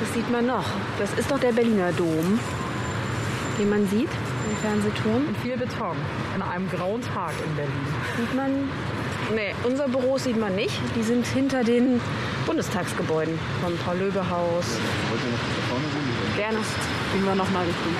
Das 0.00 0.14
sieht 0.14 0.30
man 0.30 0.46
noch. 0.46 0.64
Das 0.98 1.12
ist 1.14 1.30
doch 1.30 1.38
der 1.38 1.52
Berliner 1.52 1.92
Dom, 1.92 2.38
den 3.58 3.68
man 3.68 3.88
sieht 3.88 4.11
im 4.50 4.56
Fernsehturm. 4.62 5.26
Und 5.26 5.37
viel 5.38 5.56
Beton 5.56 5.96
an 6.34 6.42
einem 6.42 6.70
grauen 6.70 7.02
Tag 7.02 7.32
in 7.44 7.56
Berlin. 7.56 7.87
Sieht 8.16 8.34
man? 8.34 8.70
Nee, 9.34 9.54
unser 9.64 9.88
Büro 9.88 10.16
sieht 10.16 10.38
man 10.38 10.54
nicht. 10.54 10.80
Die 10.96 11.02
sind 11.02 11.26
hinter 11.26 11.64
den 11.64 12.00
Bundestagsgebäuden 12.46 13.38
vom 13.62 13.76
Paul-Löbe-Haus. 13.78 14.78
Gerne. 16.37 16.58
Gehen 17.12 17.24
wir 17.24 17.34
nochmal 17.34 17.64
Richtung. 17.66 17.92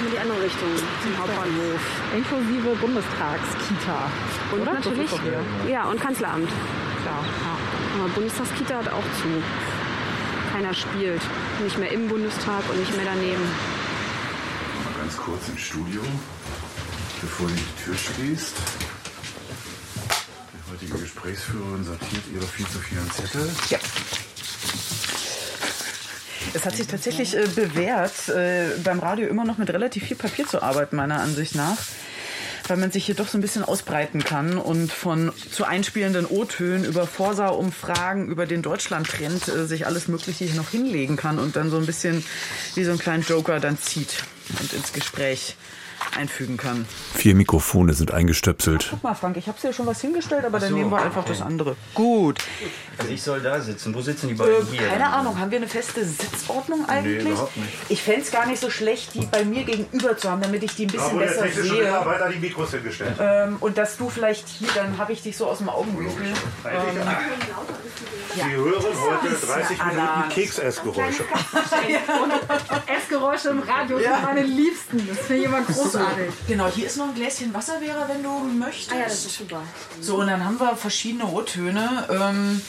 In 0.00 0.12
die 0.12 0.18
andere 0.18 0.42
Richtung, 0.42 0.68
zum 1.02 1.18
Hauptbahnhof. 1.18 1.80
Inklusive 2.16 2.76
Bundestagskita. 2.80 4.10
Und 4.52 4.62
Oder? 4.62 4.74
natürlich. 4.74 5.10
Ja, 5.68 5.84
und 5.84 6.00
Kanzleramt. 6.00 6.48
Klar. 7.02 7.24
Ja. 7.24 8.00
Aber 8.00 8.08
Bundestagskita 8.10 8.76
hat 8.76 8.88
auch 8.88 9.02
zu 9.20 9.42
keiner 10.58 10.74
spielt. 10.74 11.22
Nicht 11.62 11.78
mehr 11.78 11.90
im 11.92 12.08
Bundestag 12.08 12.68
und 12.68 12.78
nicht 12.78 12.94
mehr 12.96 13.04
daneben. 13.04 13.42
Mal 14.84 15.00
ganz 15.00 15.16
kurz 15.16 15.48
im 15.48 15.56
Studio, 15.56 16.02
bevor 17.20 17.48
du 17.48 17.54
die 17.54 17.84
Tür 17.84 17.94
schließt. 17.96 18.54
Die 20.52 20.72
heutige 20.72 20.98
Gesprächsführerin 20.98 21.84
sortiert 21.84 22.22
ihre 22.34 22.46
viel 22.46 22.66
zu 22.66 22.78
vielen 22.78 23.10
Zettel. 23.10 23.48
Ja. 23.70 23.78
Es 26.54 26.64
hat 26.64 26.76
sich 26.76 26.86
tatsächlich 26.86 27.36
äh, 27.36 27.46
bewährt, 27.54 28.28
äh, 28.28 28.70
beim 28.82 28.98
Radio 28.98 29.28
immer 29.28 29.44
noch 29.44 29.58
mit 29.58 29.70
relativ 29.70 30.06
viel 30.06 30.16
Papier 30.16 30.46
zu 30.46 30.62
arbeiten, 30.62 30.96
meiner 30.96 31.20
Ansicht 31.20 31.54
nach 31.54 31.76
weil 32.68 32.76
man 32.76 32.90
sich 32.90 33.06
hier 33.06 33.14
doch 33.14 33.28
so 33.28 33.38
ein 33.38 33.40
bisschen 33.40 33.64
ausbreiten 33.64 34.24
kann 34.24 34.58
und 34.58 34.92
von 34.92 35.32
zu 35.50 35.64
einspielenden 35.64 36.26
O-Tönen 36.26 36.84
über 36.84 37.06
Forsa-Umfragen, 37.06 38.28
über 38.28 38.46
den 38.46 38.62
Deutschland-Trend 38.62 39.48
äh, 39.48 39.66
sich 39.66 39.86
alles 39.86 40.08
Mögliche 40.08 40.44
hier 40.44 40.54
noch 40.54 40.70
hinlegen 40.70 41.16
kann 41.16 41.38
und 41.38 41.56
dann 41.56 41.70
so 41.70 41.78
ein 41.78 41.86
bisschen 41.86 42.24
wie 42.74 42.84
so 42.84 42.92
ein 42.92 42.98
kleinen 42.98 43.22
Joker 43.22 43.60
dann 43.60 43.78
zieht 43.78 44.24
und 44.60 44.72
ins 44.72 44.92
Gespräch 44.92 45.56
einfügen 46.16 46.56
kann. 46.56 46.86
Vier 47.14 47.34
Mikrofone 47.34 47.94
sind 47.94 48.12
eingestöpselt. 48.12 48.88
Guck 48.90 49.02
mal, 49.02 49.14
Frank, 49.14 49.36
ich 49.36 49.46
habe 49.46 49.58
dir 49.60 49.72
schon 49.72 49.86
was 49.86 50.00
hingestellt, 50.00 50.44
aber 50.44 50.60
so, 50.60 50.66
dann 50.66 50.74
nehmen 50.74 50.90
wir 50.90 51.00
einfach 51.00 51.22
okay. 51.22 51.30
das 51.30 51.42
andere. 51.42 51.76
Gut. 51.94 52.38
Also 52.98 53.12
ich 53.12 53.22
soll 53.22 53.40
da 53.40 53.60
sitzen. 53.60 53.94
Wo 53.94 54.00
sitzen 54.00 54.28
die 54.28 54.34
beiden 54.34 54.54
äh, 54.54 54.78
hier? 54.78 54.88
Keine 54.88 55.08
Ahnung. 55.08 55.38
Haben 55.38 55.50
wir 55.50 55.58
eine 55.58 55.68
feste 55.68 56.04
Sitzordnung 56.04 56.88
eigentlich? 56.88 57.24
Nee, 57.24 57.30
überhaupt 57.30 57.56
nicht. 57.56 57.72
Ich 57.88 58.02
fände 58.02 58.22
es 58.22 58.30
gar 58.30 58.46
nicht 58.46 58.60
so 58.60 58.70
schlecht, 58.70 59.14
die 59.14 59.26
bei 59.26 59.44
mir 59.44 59.64
gegenüber 59.64 60.16
zu 60.16 60.30
haben, 60.30 60.42
damit 60.42 60.62
ich 60.62 60.74
die 60.74 60.86
ein 60.86 60.92
bisschen 60.92 61.18
besser 61.18 61.48
sehe. 61.48 61.64
Schon 61.64 61.78
immer 61.78 62.06
weiter 62.06 62.28
die 62.28 62.38
Mikros 62.38 62.72
hingestellt. 62.72 63.14
Ähm, 63.20 63.56
und 63.60 63.78
dass 63.78 63.96
du 63.96 64.08
vielleicht 64.08 64.48
hier, 64.48 64.68
dann 64.74 64.98
habe 64.98 65.12
ich 65.12 65.22
dich 65.22 65.36
so 65.36 65.46
aus 65.46 65.58
dem 65.58 65.68
Augenwinkel. 65.68 66.26
Ähm, 66.26 66.34
Sie 68.34 68.44
hören 68.54 68.74
heute 68.74 69.46
30 69.46 69.78
Minuten 69.84 70.28
Keksessgeräusche. 70.30 71.24
Essgeräusche 72.86 73.48
im 73.50 73.60
Radio 73.60 73.98
sind 73.98 74.22
meine 74.22 74.42
Liebsten. 74.42 75.08
Das 75.08 75.18
finde 75.18 75.42
ich 75.42 75.44
immer 75.44 75.62
großartig. 75.62 75.87
Genau, 76.46 76.66
hier 76.68 76.86
ist 76.86 76.96
noch 76.96 77.08
ein 77.08 77.14
Gläschen 77.14 77.52
Wasser, 77.54 77.80
Vera, 77.80 78.08
wenn 78.08 78.22
du 78.22 78.30
möchtest. 78.38 78.92
Ah 78.92 78.98
ja, 78.98 79.04
das 79.04 79.26
ist 79.26 79.36
super. 79.36 79.62
So, 80.00 80.16
und 80.16 80.26
dann 80.26 80.44
haben 80.44 80.58
wir 80.58 80.76
verschiedene 80.76 81.26
O-Töne. 81.26 82.06
Ähm, 82.10 82.60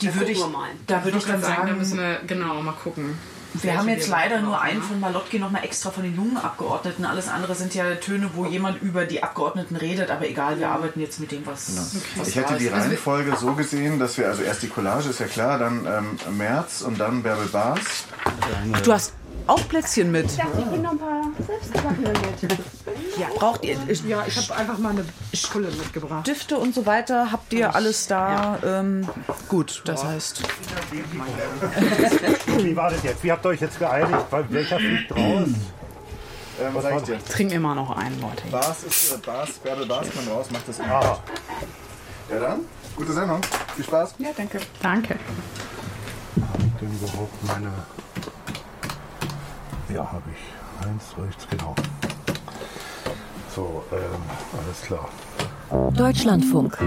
die 0.00 0.14
würde 0.14 0.32
ich, 0.32 0.44
da 0.86 1.04
würde 1.04 1.18
ich 1.18 1.24
dann 1.24 1.40
sagen, 1.40 1.68
da 1.68 1.74
müssen 1.74 1.98
wir 1.98 2.20
genau 2.26 2.60
mal 2.62 2.72
gucken. 2.72 3.18
Wir 3.62 3.78
haben 3.78 3.88
jetzt 3.88 4.08
leider 4.08 4.40
nur 4.40 4.60
einen 4.60 4.82
von 4.82 4.98
Malotki 4.98 5.38
noch 5.38 5.50
mal 5.50 5.62
extra 5.62 5.90
von 5.90 6.02
den 6.02 6.16
jungen 6.16 6.36
Abgeordneten. 6.36 7.04
Alles 7.04 7.28
andere 7.28 7.54
sind 7.54 7.72
ja 7.74 7.94
Töne, 7.94 8.30
wo 8.34 8.46
jemand 8.46 8.82
über 8.82 9.04
die 9.04 9.22
Abgeordneten 9.22 9.76
redet. 9.76 10.10
Aber 10.10 10.28
egal, 10.28 10.58
wir 10.58 10.68
arbeiten 10.68 11.00
jetzt 11.00 11.20
mit 11.20 11.30
dem, 11.30 11.46
was. 11.46 11.66
Genau. 11.66 11.82
was 12.16 12.28
ich 12.28 12.36
hätte 12.36 12.56
die 12.56 12.70
also 12.70 12.88
Reihenfolge 12.88 13.36
so 13.36 13.52
gesehen, 13.52 14.00
dass 14.00 14.18
wir 14.18 14.26
also 14.26 14.42
erst 14.42 14.62
die 14.62 14.68
Collage 14.68 15.08
ist 15.08 15.20
ja 15.20 15.26
klar, 15.26 15.58
dann 15.58 15.86
ähm, 15.86 16.36
März 16.36 16.82
und 16.82 16.98
dann 16.98 17.22
Bärbel 17.22 17.46
Bars. 17.46 18.06
Du 18.82 18.92
hast 18.92 19.12
auch 19.46 19.68
Plätzchen 19.68 20.10
mit. 20.10 20.26
Ich 20.26 20.36
dachte, 20.36 20.58
ich 20.58 20.64
bringe 20.64 20.82
noch 20.82 20.92
ein 20.92 20.98
paar 20.98 21.22
selbstgebackene 21.46 22.08
mit. 22.08 22.50
Ja, 23.18 23.28
braucht 23.34 23.64
ihr. 23.64 23.76
Ich, 23.88 24.04
ja, 24.04 24.24
ich 24.26 24.36
habe 24.36 24.58
einfach 24.58 24.78
mal 24.78 24.90
eine 24.90 25.04
Pulle 25.50 25.70
mitgebracht. 25.70 26.26
Stifte 26.26 26.58
und 26.58 26.74
so 26.74 26.86
weiter, 26.86 27.30
habt 27.30 27.52
ihr 27.52 27.74
alles 27.74 28.06
da? 28.06 28.58
Ja. 28.62 28.80
Ähm, 28.80 29.08
gut, 29.48 29.82
das 29.84 30.02
ja. 30.02 30.08
heißt. 30.08 30.42
Wie 32.58 32.76
war 32.76 32.90
das 32.90 33.02
jetzt? 33.02 33.22
Wie 33.22 33.32
habt 33.32 33.44
ihr 33.44 33.50
euch 33.50 33.60
jetzt 33.60 33.78
geeinigt? 33.78 34.18
Welcher 34.48 34.78
fliegt 34.78 35.12
raus? 35.12 35.48
Ähm, 36.60 36.72
was 36.72 36.82
sag 36.84 36.96
ich 36.96 37.02
dir? 37.02 37.24
Trink 37.24 37.52
immer 37.52 37.74
noch 37.74 37.96
einen, 37.96 38.20
Leute. 38.20 38.42
Bas 38.50 38.84
ist 38.84 39.12
äh, 39.12 39.18
Bas, 39.18 39.50
Bärbel 39.58 39.86
Bas 39.86 40.06
kann 40.14 40.28
raus, 40.28 40.46
macht 40.52 40.68
das 40.68 40.80
ah. 40.80 41.18
Ja 42.30 42.40
dann, 42.40 42.60
gute 42.96 43.12
Sendung. 43.12 43.40
Viel 43.74 43.84
Spaß. 43.84 44.14
Ja, 44.18 44.30
danke. 44.36 44.60
Danke. 44.80 45.18
Ich 46.36 46.80
denn 46.80 46.92
überhaupt 46.92 47.44
meine 47.44 47.72
ja, 49.88 50.10
habe 50.10 50.22
ich. 50.30 50.86
Eins, 50.86 51.14
rechts, 51.18 51.46
genau. 51.48 51.74
So, 53.54 53.84
ähm, 53.92 54.22
alles 54.58 54.82
klar. 54.82 55.08
Deutschlandfunk. 55.74 56.78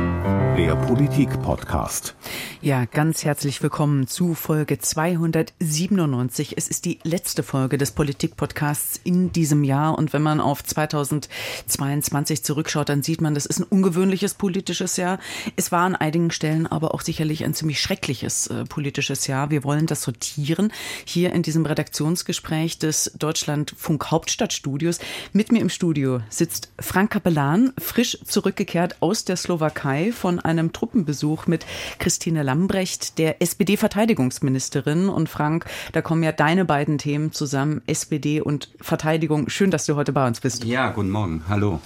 Der 0.58 0.76
Politik-Podcast. 0.88 2.16
Ja, 2.62 2.86
ganz 2.86 3.24
herzlich 3.24 3.62
willkommen 3.62 4.08
zu 4.08 4.34
Folge 4.34 4.80
297. 4.80 6.58
Es 6.58 6.68
ist 6.68 6.86
die 6.86 6.98
letzte 7.04 7.44
Folge 7.44 7.78
des 7.78 7.92
Politik-Podcasts 7.92 9.00
in 9.04 9.32
diesem 9.32 9.64
Jahr. 9.64 9.98
Und 9.98 10.14
wenn 10.14 10.24
man 10.24 10.40
auf 10.40 10.64
2022 10.64 12.44
zurückschaut, 12.44 12.90
dann 12.90 13.04
sieht 13.04 13.22
man, 13.22 13.36
das 13.36 13.46
ist 13.46 13.60
ein 13.60 13.66
ungewöhnliches 13.66 14.34
politisches 14.34 14.98
Jahr. 14.98 15.20
Es 15.56 15.72
war 15.72 15.82
an 15.82 15.96
einigen 15.96 16.32
Stellen 16.32 16.66
aber 16.66 16.94
auch 16.96 17.02
sicherlich 17.02 17.44
ein 17.44 17.54
ziemlich 17.54 17.80
schreckliches 17.80 18.48
äh, 18.48 18.64
politisches 18.66 19.28
Jahr. 19.28 19.52
Wir 19.52 19.64
wollen 19.64 19.86
das 19.86 20.02
sortieren 20.02 20.72
hier 21.06 21.34
in 21.34 21.44
diesem 21.44 21.66
Redaktionsgespräch 21.66 22.80
des 22.80 23.12
Deutschlandfunk 23.20 24.10
Hauptstadtstudios. 24.12 25.00
Mit 25.34 25.52
mir 25.52 25.60
im 25.60 25.70
Studio 25.70 26.22
sitzt 26.30 26.72
Frank 26.80 27.12
Kapellan, 27.12 27.74
frisch 27.78 28.18
zurückgekehrt 28.26 28.77
zurückgekehrt 28.78 28.98
aus 29.00 29.26
der 29.26 29.38
Slowakei 29.38 30.12
von 30.12 30.40
einem 30.40 30.72
Truppenbesuch 30.72 31.48
mit 31.48 31.66
Christine 31.98 32.44
Lambrecht, 32.44 33.18
der 33.18 33.42
SPD-Verteidigungsministerin. 33.42 35.10
Und 35.10 35.30
Frank, 35.30 35.66
da 35.94 36.02
kommen 36.02 36.24
ja 36.24 36.32
deine 36.32 36.66
beiden 36.66 36.98
Themen 36.98 37.32
zusammen, 37.32 37.82
SPD 37.88 38.40
und 38.42 38.70
Verteidigung. 38.80 39.50
Schön, 39.50 39.72
dass 39.72 39.86
du 39.86 39.96
heute 39.96 40.14
bei 40.14 40.28
uns 40.28 40.42
bist. 40.42 40.64
Ja, 40.64 40.92
guten 40.92 41.10
Morgen. 41.10 41.44
Hallo. 41.50 41.80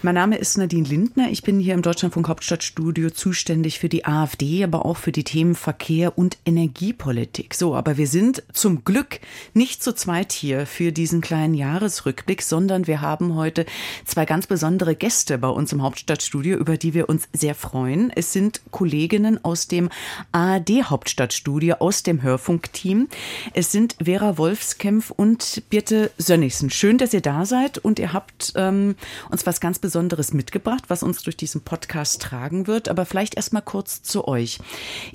Mein 0.00 0.14
Name 0.14 0.38
ist 0.38 0.56
Nadine 0.56 0.86
Lindner. 0.86 1.28
Ich 1.28 1.42
bin 1.42 1.58
hier 1.58 1.74
im 1.74 1.82
Deutschlandfunk 1.82 2.28
Hauptstadtstudio 2.28 3.10
zuständig 3.10 3.80
für 3.80 3.88
die 3.88 4.04
AfD, 4.04 4.62
aber 4.62 4.86
auch 4.86 4.96
für 4.96 5.10
die 5.10 5.24
Themen 5.24 5.56
Verkehr 5.56 6.16
und 6.16 6.38
Energiepolitik. 6.44 7.52
So, 7.52 7.74
aber 7.74 7.96
wir 7.96 8.06
sind 8.06 8.44
zum 8.52 8.84
Glück 8.84 9.18
nicht 9.54 9.82
zu 9.82 9.92
zweit 9.92 10.30
hier 10.30 10.66
für 10.66 10.92
diesen 10.92 11.20
kleinen 11.20 11.54
Jahresrückblick, 11.54 12.42
sondern 12.42 12.86
wir 12.86 13.00
haben 13.00 13.34
heute 13.34 13.66
zwei 14.04 14.24
ganz 14.24 14.46
besondere 14.46 14.94
Gäste 14.94 15.36
bei 15.36 15.48
uns 15.48 15.72
im 15.72 15.82
Hauptstadtstudio, 15.82 16.58
über 16.58 16.76
die 16.76 16.94
wir 16.94 17.08
uns 17.08 17.28
sehr 17.32 17.56
freuen. 17.56 18.12
Es 18.14 18.32
sind 18.32 18.60
Kolleginnen 18.70 19.44
aus 19.44 19.66
dem 19.66 19.88
ARD 20.30 20.84
Hauptstadtstudio, 20.84 21.74
aus 21.80 22.04
dem 22.04 22.22
Hörfunkteam. 22.22 23.08
Es 23.52 23.72
sind 23.72 23.96
Vera 24.00 24.38
Wolfskämpf 24.38 25.10
und 25.10 25.64
Birte 25.70 26.12
Sönnigsen. 26.18 26.70
Schön, 26.70 26.98
dass 26.98 27.12
ihr 27.12 27.20
da 27.20 27.44
seid 27.44 27.78
und 27.78 27.98
ihr 27.98 28.12
habt 28.12 28.52
ähm, 28.54 28.94
uns 29.30 29.44
was 29.44 29.60
ganz 29.60 29.80
Besonderes 29.80 29.87
Besonderes 29.88 30.34
mitgebracht, 30.34 30.84
was 30.88 31.02
uns 31.02 31.22
durch 31.22 31.38
diesen 31.38 31.62
Podcast 31.62 32.20
tragen 32.20 32.66
wird. 32.66 32.90
Aber 32.90 33.06
vielleicht 33.06 33.36
erst 33.36 33.54
mal 33.54 33.62
kurz 33.62 34.02
zu 34.02 34.28
euch. 34.28 34.58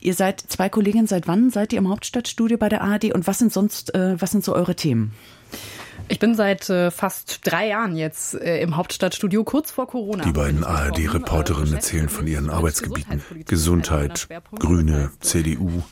Ihr 0.01 0.15
seid 0.15 0.41
zwei 0.41 0.67
Kolleginnen. 0.67 1.05
Seit 1.05 1.27
wann 1.27 1.51
seid 1.51 1.73
ihr 1.73 1.77
im 1.77 1.89
Hauptstadtstudio 1.89 2.57
bei 2.57 2.69
der 2.69 2.81
ARD 2.81 3.13
und 3.13 3.27
was 3.27 3.37
sind 3.37 3.53
sonst, 3.53 3.93
äh, 3.93 4.19
was 4.19 4.31
sind 4.31 4.43
so 4.43 4.55
eure 4.55 4.73
Themen? 4.73 5.13
Ich 6.07 6.17
bin 6.17 6.33
seit 6.33 6.71
äh, 6.71 6.89
fast 6.89 7.41
drei 7.43 7.67
Jahren 7.67 7.95
jetzt 7.95 8.33
äh, 8.33 8.61
im 8.61 8.75
Hauptstadtstudio, 8.75 9.43
kurz 9.43 9.69
vor 9.69 9.85
Corona. 9.85 10.23
Die 10.23 10.31
beiden 10.31 10.63
ARD-Reporterinnen 10.63 11.75
erzählen 11.75 12.09
von 12.09 12.25
ihren 12.25 12.49
Arbeitsgebieten. 12.49 13.21
Gesundheit, 13.45 14.27
Grüne, 14.57 15.11
CDU, 15.19 15.83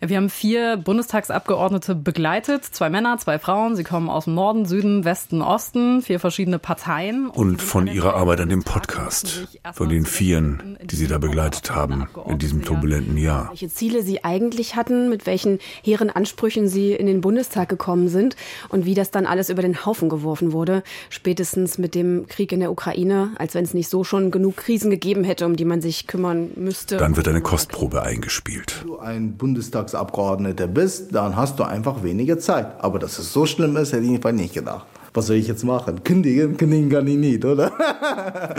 wir 0.00 0.18
haben 0.18 0.28
vier 0.28 0.76
Bundestagsabgeordnete 0.76 1.94
begleitet, 1.94 2.64
zwei 2.64 2.90
Männer, 2.90 3.16
zwei 3.18 3.38
Frauen. 3.38 3.76
Sie 3.76 3.84
kommen 3.84 4.10
aus 4.10 4.24
dem 4.24 4.34
Norden, 4.34 4.66
Süden, 4.66 5.04
Westen, 5.04 5.40
Osten, 5.40 6.02
vier 6.02 6.20
verschiedene 6.20 6.58
Parteien. 6.58 7.30
Und 7.30 7.62
von 7.62 7.86
ihrer 7.86 8.14
Arbeit 8.14 8.40
an 8.40 8.50
dem 8.50 8.62
Podcast, 8.62 9.58
von 9.72 9.88
den 9.88 10.04
Vieren, 10.04 10.76
die 10.82 10.96
sie 10.96 11.06
da 11.06 11.16
begleitet 11.16 11.74
haben 11.74 12.08
in 12.28 12.38
diesem 12.38 12.62
turbulenten 12.62 13.16
Jahr. 13.16 13.48
Welche 13.48 13.70
Ziele 13.70 14.02
sie 14.02 14.22
eigentlich 14.22 14.76
hatten, 14.76 15.08
mit 15.08 15.24
welchen 15.24 15.60
hehren 15.82 16.10
Ansprüchen 16.10 16.68
sie 16.68 16.92
in 16.92 17.06
den 17.06 17.22
Bundestag 17.22 17.70
gekommen 17.70 18.08
sind 18.08 18.36
und 18.68 18.84
wie 18.84 18.94
das 18.94 19.10
dann 19.10 19.24
alles 19.24 19.48
über 19.48 19.62
den 19.62 19.86
Haufen 19.86 20.10
geworfen 20.10 20.52
wurde, 20.52 20.82
spätestens 21.08 21.78
mit 21.78 21.94
dem 21.94 22.26
Krieg 22.26 22.52
in 22.52 22.60
der 22.60 22.70
Ukraine, 22.70 23.30
als 23.38 23.54
wenn 23.54 23.64
es 23.64 23.72
nicht 23.72 23.88
so 23.88 24.04
schon 24.04 24.30
genug 24.30 24.56
Krisen 24.56 24.90
gegeben 24.90 25.24
hätte, 25.24 25.46
um 25.46 25.56
die 25.56 25.64
man 25.64 25.80
sich 25.80 26.06
kümmern 26.06 26.50
müsste. 26.54 26.98
Dann 26.98 27.16
wird 27.16 27.28
eine 27.28 27.40
Kostprobe 27.40 28.02
eingespielt. 28.02 28.84
Ein 29.00 29.36
Bundestag 29.36 29.85
Bundestagsabgeordneter 29.86 30.66
bist, 30.66 31.14
dann 31.14 31.36
hast 31.36 31.58
du 31.58 31.64
einfach 31.64 32.02
weniger 32.02 32.38
Zeit. 32.38 32.66
Aber 32.78 32.98
dass 32.98 33.18
es 33.18 33.32
so 33.32 33.46
schlimm 33.46 33.76
ist, 33.76 33.92
hätte 33.92 34.04
ich 34.04 34.32
nicht 34.32 34.54
gedacht 34.54 34.86
was 35.16 35.26
soll 35.28 35.36
ich 35.36 35.48
jetzt 35.48 35.64
machen? 35.64 36.04
Kündigen? 36.04 36.56
Kündigen 36.56 36.90
kann 36.90 37.06
ich 37.06 37.16
nicht, 37.16 37.44
oder? 37.44 37.72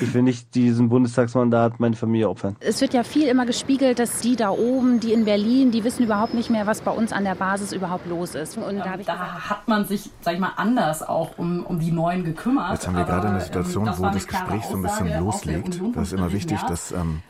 ich 0.00 0.12
will 0.12 0.22
nicht 0.22 0.54
diesen 0.54 0.88
Bundestagsmandat 0.88 1.78
meine 1.78 1.94
Familie 1.94 2.28
opfern. 2.28 2.56
Es 2.60 2.80
wird 2.80 2.94
ja 2.94 3.04
viel 3.04 3.28
immer 3.28 3.46
gespiegelt, 3.46 3.98
dass 3.98 4.20
die 4.20 4.36
da 4.36 4.50
oben, 4.50 5.00
die 5.00 5.12
in 5.12 5.24
Berlin, 5.24 5.70
die 5.70 5.84
wissen 5.84 6.02
überhaupt 6.04 6.34
nicht 6.34 6.50
mehr, 6.50 6.66
was 6.66 6.80
bei 6.80 6.90
uns 6.90 7.12
an 7.12 7.24
der 7.24 7.36
Basis 7.36 7.72
überhaupt 7.72 8.08
los 8.08 8.34
ist. 8.34 8.58
Und 8.58 8.78
da, 8.78 8.96
da 8.96 9.48
hat 9.48 9.68
man 9.68 9.84
sich, 9.86 10.10
sag 10.20 10.34
ich 10.34 10.40
mal, 10.40 10.52
anders 10.56 11.02
auch 11.02 11.38
um, 11.38 11.64
um 11.64 11.78
die 11.78 11.92
Neuen 11.92 12.24
gekümmert. 12.24 12.72
Jetzt 12.72 12.86
haben 12.88 12.96
wir 12.96 13.04
gerade 13.04 13.28
eine 13.28 13.40
Situation, 13.40 13.84
das 13.84 13.98
wo 13.98 14.04
das 14.04 14.26
Gespräch 14.26 14.64
so 14.64 14.76
ein 14.76 14.82
bisschen 14.82 15.20
loslegt. 15.20 15.80
Da 15.94 16.02
ist 16.02 16.12
immer 16.12 16.32
wichtig, 16.32 16.60
dass 16.62 16.92
ähm, 16.92 17.20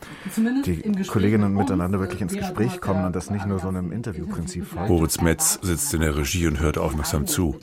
die 0.64 1.05
Kolleginnen 1.07 1.53
miteinander 1.53 2.00
wirklich 2.00 2.22
ins 2.22 2.35
Gespräch 2.35 2.81
kommen 2.81 3.05
und 3.05 3.14
das 3.14 3.31
nicht 3.31 3.46
nur 3.46 3.59
so 3.59 3.68
einem 3.68 3.92
Interviewprinzip 3.92 4.66
folgt. 4.66 4.88
Moritz 4.88 5.20
Metz 5.20 5.59
sitzt 5.62 5.92
in 5.92 6.00
der 6.00 6.16
Regie 6.16 6.46
und 6.46 6.61
hört 6.61 6.79
aufmerksam 6.79 7.27
zu. 7.27 7.57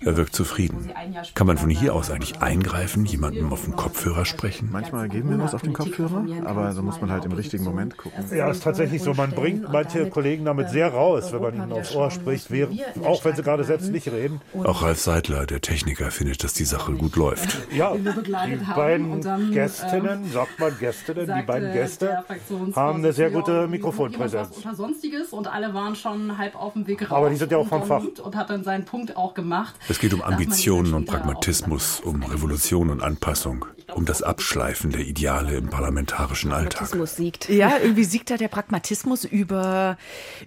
Er 0.00 0.16
wirkt 0.16 0.29
zufrieden. 0.30 0.90
Kann 1.34 1.46
man 1.46 1.58
von 1.58 1.70
hier 1.70 1.94
aus 1.94 2.10
eigentlich 2.10 2.40
eingreifen, 2.40 3.04
jemandem 3.04 3.52
auf 3.52 3.64
den 3.64 3.76
Kopfhörer 3.76 4.24
sprechen? 4.24 4.68
Manchmal 4.72 5.08
geben 5.08 5.30
wir 5.30 5.38
was 5.38 5.54
auf 5.54 5.62
den 5.62 5.72
Kopfhörer, 5.72 6.24
aber 6.44 6.72
so 6.72 6.82
muss 6.82 7.00
man 7.00 7.10
halt 7.10 7.24
im 7.24 7.32
richtigen 7.32 7.64
Moment 7.64 7.96
gucken. 7.96 8.24
Ja, 8.34 8.48
es 8.48 8.58
ist 8.58 8.64
tatsächlich 8.64 9.02
so. 9.02 9.14
Man 9.14 9.32
bringt 9.32 9.70
manche 9.70 10.08
Kollegen 10.08 10.44
damit 10.44 10.70
sehr 10.70 10.92
raus, 10.92 11.32
wenn 11.32 11.42
man 11.42 11.54
ihnen 11.54 11.72
aufs 11.72 11.94
Ohr 11.94 12.10
spricht, 12.10 12.48
auch 13.04 13.24
wenn 13.24 13.36
sie 13.36 13.42
gerade 13.42 13.64
selbst 13.64 13.90
nicht 13.90 14.08
reden. 14.08 14.40
Auch 14.64 14.82
Ralf 14.82 15.00
Seidler, 15.00 15.46
der 15.46 15.60
Techniker, 15.60 16.10
findet, 16.10 16.44
dass 16.44 16.54
die 16.54 16.64
Sache 16.64 16.92
gut 16.92 17.16
läuft. 17.16 17.58
Ja, 17.72 17.94
die 17.94 18.56
beiden 18.74 19.20
Gästinnen, 19.52 20.24
ähm, 20.24 20.32
sagt 20.32 20.58
man 20.58 20.78
Gästinnen, 20.78 21.32
die 21.38 21.42
beiden 21.42 21.72
Gäste 21.72 22.24
haben 22.74 22.98
eine 22.98 23.12
sehr 23.12 23.30
gute 23.30 23.68
Mikrofonpräsenz. 23.68 24.62
Sonstiges 24.74 25.32
und 25.32 25.46
alle 25.46 25.74
waren 25.74 25.96
schon 25.96 26.38
halb 26.38 26.54
auf 26.54 26.74
dem 26.74 26.86
Weg 26.86 27.02
raus. 27.02 27.16
Aber 27.16 27.30
die 27.30 27.36
sind 27.36 27.52
ja 27.52 27.58
auch 27.58 27.66
vom 27.66 27.84
Fach. 27.84 28.02
Und 28.22 28.36
hat 28.36 28.50
dann 28.50 28.64
seinen 28.64 28.84
Punkt 28.84 29.16
auch 29.16 29.34
gemacht. 29.34 29.74
Es 29.88 29.98
geht 29.98 30.14
um 30.14 30.19
Ambitionen 30.22 30.94
und 30.94 31.06
Pragmatismus, 31.06 32.00
um 32.00 32.22
Revolution 32.22 32.90
und 32.90 33.02
Anpassung, 33.02 33.64
um 33.94 34.04
das 34.04 34.22
Abschleifen 34.22 34.90
der 34.90 35.00
Ideale 35.00 35.56
im 35.56 35.68
parlamentarischen 35.68 36.52
Alltag. 36.52 36.88
Siegt. 37.06 37.48
Ja, 37.48 37.78
irgendwie 37.78 38.04
siegt 38.04 38.30
da 38.30 38.36
der 38.36 38.48
Pragmatismus 38.48 39.24
über, 39.24 39.96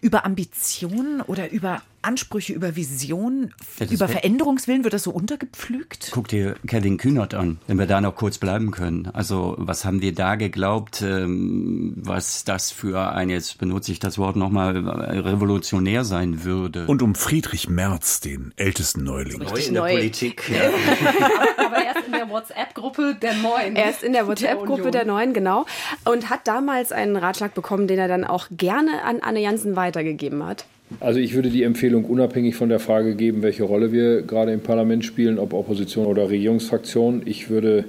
über 0.01 0.25
Ambitionen 0.25 1.21
oder 1.21 1.51
über 1.51 1.81
Ansprüche, 2.03 2.53
über 2.53 2.75
Vision, 2.75 3.53
über 3.89 4.07
Veränderungswillen, 4.07 4.83
wird 4.83 4.93
das 4.93 5.03
so 5.03 5.11
untergepflügt? 5.11 6.09
Guck 6.11 6.27
dir 6.27 6.55
Kevin 6.67 6.97
Kühnert 6.97 7.33
an, 7.33 7.59
wenn 7.67 7.79
wir 7.79 7.87
da 7.87 8.01
noch 8.01 8.15
kurz 8.15 8.37
bleiben 8.37 8.71
können. 8.71 9.07
Also 9.13 9.55
was 9.57 9.85
haben 9.85 10.01
wir 10.01 10.13
da 10.13 10.35
geglaubt, 10.35 11.01
ähm, 11.01 11.93
was 11.97 12.43
das 12.43 12.71
für 12.71 13.13
ein, 13.13 13.29
jetzt 13.29 13.57
benutze 13.57 13.91
ich 13.91 13.99
das 13.99 14.17
Wort 14.17 14.35
nochmal, 14.35 14.77
revolutionär 14.77 16.03
sein 16.03 16.43
würde. 16.43 16.85
Und 16.87 17.01
um 17.01 17.15
Friedrich 17.15 17.69
Merz, 17.69 18.19
den 18.19 18.53
ältesten 18.57 19.03
Neuling. 19.03 19.39
Neu 19.39 19.55
in 19.55 19.73
der 19.73 19.83
neu. 19.83 19.91
Politik. 19.93 20.49
Ja. 20.49 20.69
aber, 21.57 21.67
aber 21.67 21.85
erst 21.85 22.05
in 22.05 22.13
der 22.13 22.29
WhatsApp-Gruppe 22.29 23.15
der 23.21 23.33
Neuen. 23.35 23.75
Er 23.75 23.89
ist 23.89 24.03
in 24.03 24.13
der 24.13 24.27
WhatsApp-Gruppe 24.27 24.91
der, 24.91 24.91
der 24.91 25.05
Neuen, 25.05 25.33
genau. 25.33 25.65
Und 26.05 26.29
hat 26.29 26.47
damals 26.47 26.91
einen 26.91 27.15
Ratschlag 27.15 27.53
bekommen, 27.53 27.87
den 27.87 27.99
er 27.99 28.07
dann 28.07 28.23
auch 28.23 28.47
gerne 28.51 29.03
an 29.03 29.19
Anne 29.21 29.39
Jansen 29.39 29.75
weitergegeben 29.75 30.45
hat. 30.45 30.65
Also 30.99 31.19
ich 31.19 31.33
würde 31.33 31.49
die 31.49 31.63
Empfehlung 31.63 32.05
unabhängig 32.05 32.55
von 32.55 32.69
der 32.69 32.79
Frage 32.79 33.15
geben, 33.15 33.41
welche 33.41 33.63
Rolle 33.63 33.91
wir 33.91 34.21
gerade 34.21 34.51
im 34.51 34.61
Parlament 34.61 35.03
spielen, 35.05 35.39
ob 35.39 35.53
Opposition 35.53 36.05
oder 36.05 36.29
Regierungsfraktion. 36.29 37.23
Ich 37.25 37.49
würde 37.49 37.85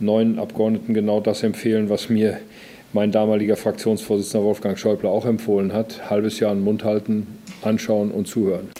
neuen 0.00 0.38
Abgeordneten 0.38 0.94
genau 0.94 1.20
das 1.20 1.42
empfehlen, 1.42 1.88
was 1.88 2.08
mir 2.08 2.38
mein 2.92 3.12
damaliger 3.12 3.56
Fraktionsvorsitzender 3.56 4.44
Wolfgang 4.44 4.78
Schäuble 4.78 5.10
auch 5.10 5.24
empfohlen 5.24 5.72
hat. 5.72 6.10
Halbes 6.10 6.40
Jahr 6.40 6.52
einen 6.52 6.62
Mund 6.62 6.84
halten, 6.84 7.26
anschauen 7.62 8.10
und 8.10 8.26
zuhören. 8.26 8.70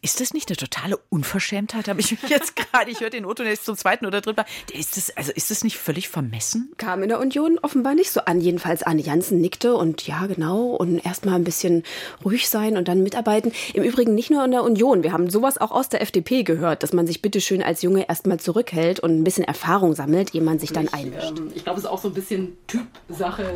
Ist 0.00 0.20
das 0.20 0.34
nicht 0.34 0.48
eine 0.48 0.56
totale 0.56 0.98
Unverschämtheit? 1.08 1.88
Habe 1.88 2.00
ich 2.00 2.10
mich 2.10 2.30
jetzt 2.30 2.56
gerade, 2.72 2.90
ich 2.90 3.00
höre 3.00 3.10
den 3.10 3.24
Otto 3.24 3.42
jetzt 3.42 3.64
zum 3.64 3.76
zweiten 3.76 4.06
oder 4.06 4.20
dritten 4.20 4.36
Mal. 4.36 4.46
Ist 4.72 4.96
das, 4.96 5.16
also 5.16 5.32
ist 5.32 5.50
das 5.50 5.64
nicht 5.64 5.78
völlig 5.78 6.08
vermessen? 6.08 6.72
Kam 6.76 7.02
in 7.02 7.08
der 7.08 7.20
Union 7.20 7.58
offenbar 7.62 7.94
nicht 7.94 8.10
so 8.10 8.20
an. 8.20 8.40
Jedenfalls 8.40 8.82
Anne 8.82 9.02
Janssen 9.02 9.40
nickte 9.40 9.74
und 9.74 10.06
ja, 10.06 10.26
genau. 10.26 10.70
Und 10.70 11.04
erstmal 11.04 11.36
ein 11.36 11.44
bisschen 11.44 11.84
ruhig 12.24 12.48
sein 12.48 12.76
und 12.76 12.88
dann 12.88 13.02
mitarbeiten. 13.02 13.52
Im 13.74 13.82
Übrigen 13.82 14.14
nicht 14.14 14.30
nur 14.30 14.44
in 14.44 14.50
der 14.50 14.64
Union. 14.64 15.02
Wir 15.02 15.12
haben 15.12 15.30
sowas 15.30 15.58
auch 15.58 15.70
aus 15.70 15.88
der 15.88 16.02
FDP 16.02 16.42
gehört, 16.42 16.82
dass 16.82 16.92
man 16.92 17.06
sich 17.06 17.22
bitteschön 17.22 17.62
als 17.62 17.82
Junge 17.82 18.08
erstmal 18.08 18.40
zurückhält 18.40 19.00
und 19.00 19.18
ein 19.18 19.24
bisschen 19.24 19.44
Erfahrung 19.44 19.94
sammelt, 19.94 20.34
ehe 20.34 20.42
man 20.42 20.58
sich 20.58 20.72
dann 20.72 20.88
einmischt. 20.88 21.38
Ähm, 21.38 21.52
ich 21.54 21.64
glaube, 21.64 21.78
es 21.78 21.84
ist 21.84 21.90
auch 21.90 22.00
so 22.00 22.08
ein 22.08 22.14
bisschen 22.14 22.56
Typsache 22.66 23.51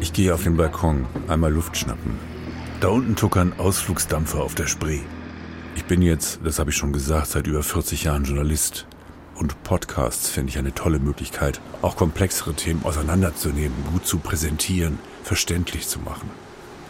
Ich 0.00 0.12
gehe 0.12 0.34
auf 0.34 0.42
den 0.42 0.56
Balkon, 0.56 1.06
einmal 1.28 1.52
Luft 1.52 1.76
schnappen. 1.76 2.18
Da 2.80 2.88
unten 2.88 3.16
tuckern 3.16 3.54
Ausflugsdampfer 3.58 4.42
auf 4.42 4.54
der 4.54 4.66
Spree. 4.66 5.00
Ich 5.76 5.84
bin 5.86 6.02
jetzt, 6.02 6.40
das 6.44 6.58
habe 6.58 6.70
ich 6.70 6.76
schon 6.76 6.92
gesagt, 6.92 7.28
seit 7.28 7.46
über 7.46 7.62
40 7.62 8.04
Jahren 8.04 8.24
Journalist. 8.24 8.86
Und 9.34 9.62
Podcasts 9.64 10.28
finde 10.28 10.50
ich 10.50 10.58
eine 10.58 10.74
tolle 10.74 10.98
Möglichkeit, 10.98 11.60
auch 11.82 11.96
komplexere 11.96 12.54
Themen 12.54 12.84
auseinanderzunehmen, 12.84 13.76
gut 13.92 14.06
zu 14.06 14.18
präsentieren, 14.18 14.98
verständlich 15.24 15.88
zu 15.88 15.98
machen. 15.98 16.30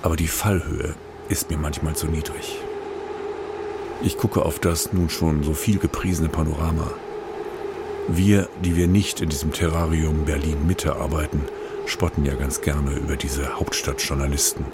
Aber 0.02 0.16
die 0.16 0.28
Fallhöhe 0.28 0.94
ist 1.28 1.50
mir 1.50 1.56
manchmal 1.56 1.96
zu 1.96 2.06
niedrig. 2.06 2.58
Ich 4.02 4.18
gucke 4.18 4.44
auf 4.44 4.58
das 4.58 4.92
nun 4.92 5.08
schon 5.08 5.42
so 5.42 5.54
viel 5.54 5.78
gepriesene 5.78 6.28
Panorama. 6.28 6.90
Wir, 8.08 8.50
die 8.62 8.76
wir 8.76 8.86
nicht 8.86 9.22
in 9.22 9.30
diesem 9.30 9.52
Terrarium 9.52 10.26
Berlin 10.26 10.66
Mitte 10.66 10.96
arbeiten, 10.96 11.40
spotten 11.86 12.24
ja 12.24 12.34
ganz 12.34 12.60
gerne 12.60 12.92
über 12.92 13.16
diese 13.16 13.58
Hauptstadtjournalisten 13.58 14.64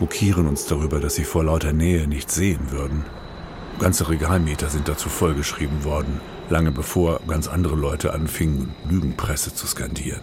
mokieren 0.00 0.46
uns 0.46 0.66
darüber, 0.66 1.00
dass 1.00 1.14
sie 1.14 1.24
vor 1.24 1.44
lauter 1.44 1.72
Nähe 1.72 2.06
nichts 2.06 2.34
sehen 2.34 2.70
würden. 2.70 3.04
Ganze 3.78 4.08
Regalmeter 4.08 4.68
sind 4.68 4.88
dazu 4.88 5.08
vollgeschrieben 5.08 5.84
worden, 5.84 6.20
lange 6.48 6.70
bevor 6.70 7.20
ganz 7.26 7.48
andere 7.48 7.74
Leute 7.74 8.12
anfingen, 8.12 8.74
Lügenpresse 8.88 9.54
zu 9.54 9.66
skandieren. 9.66 10.22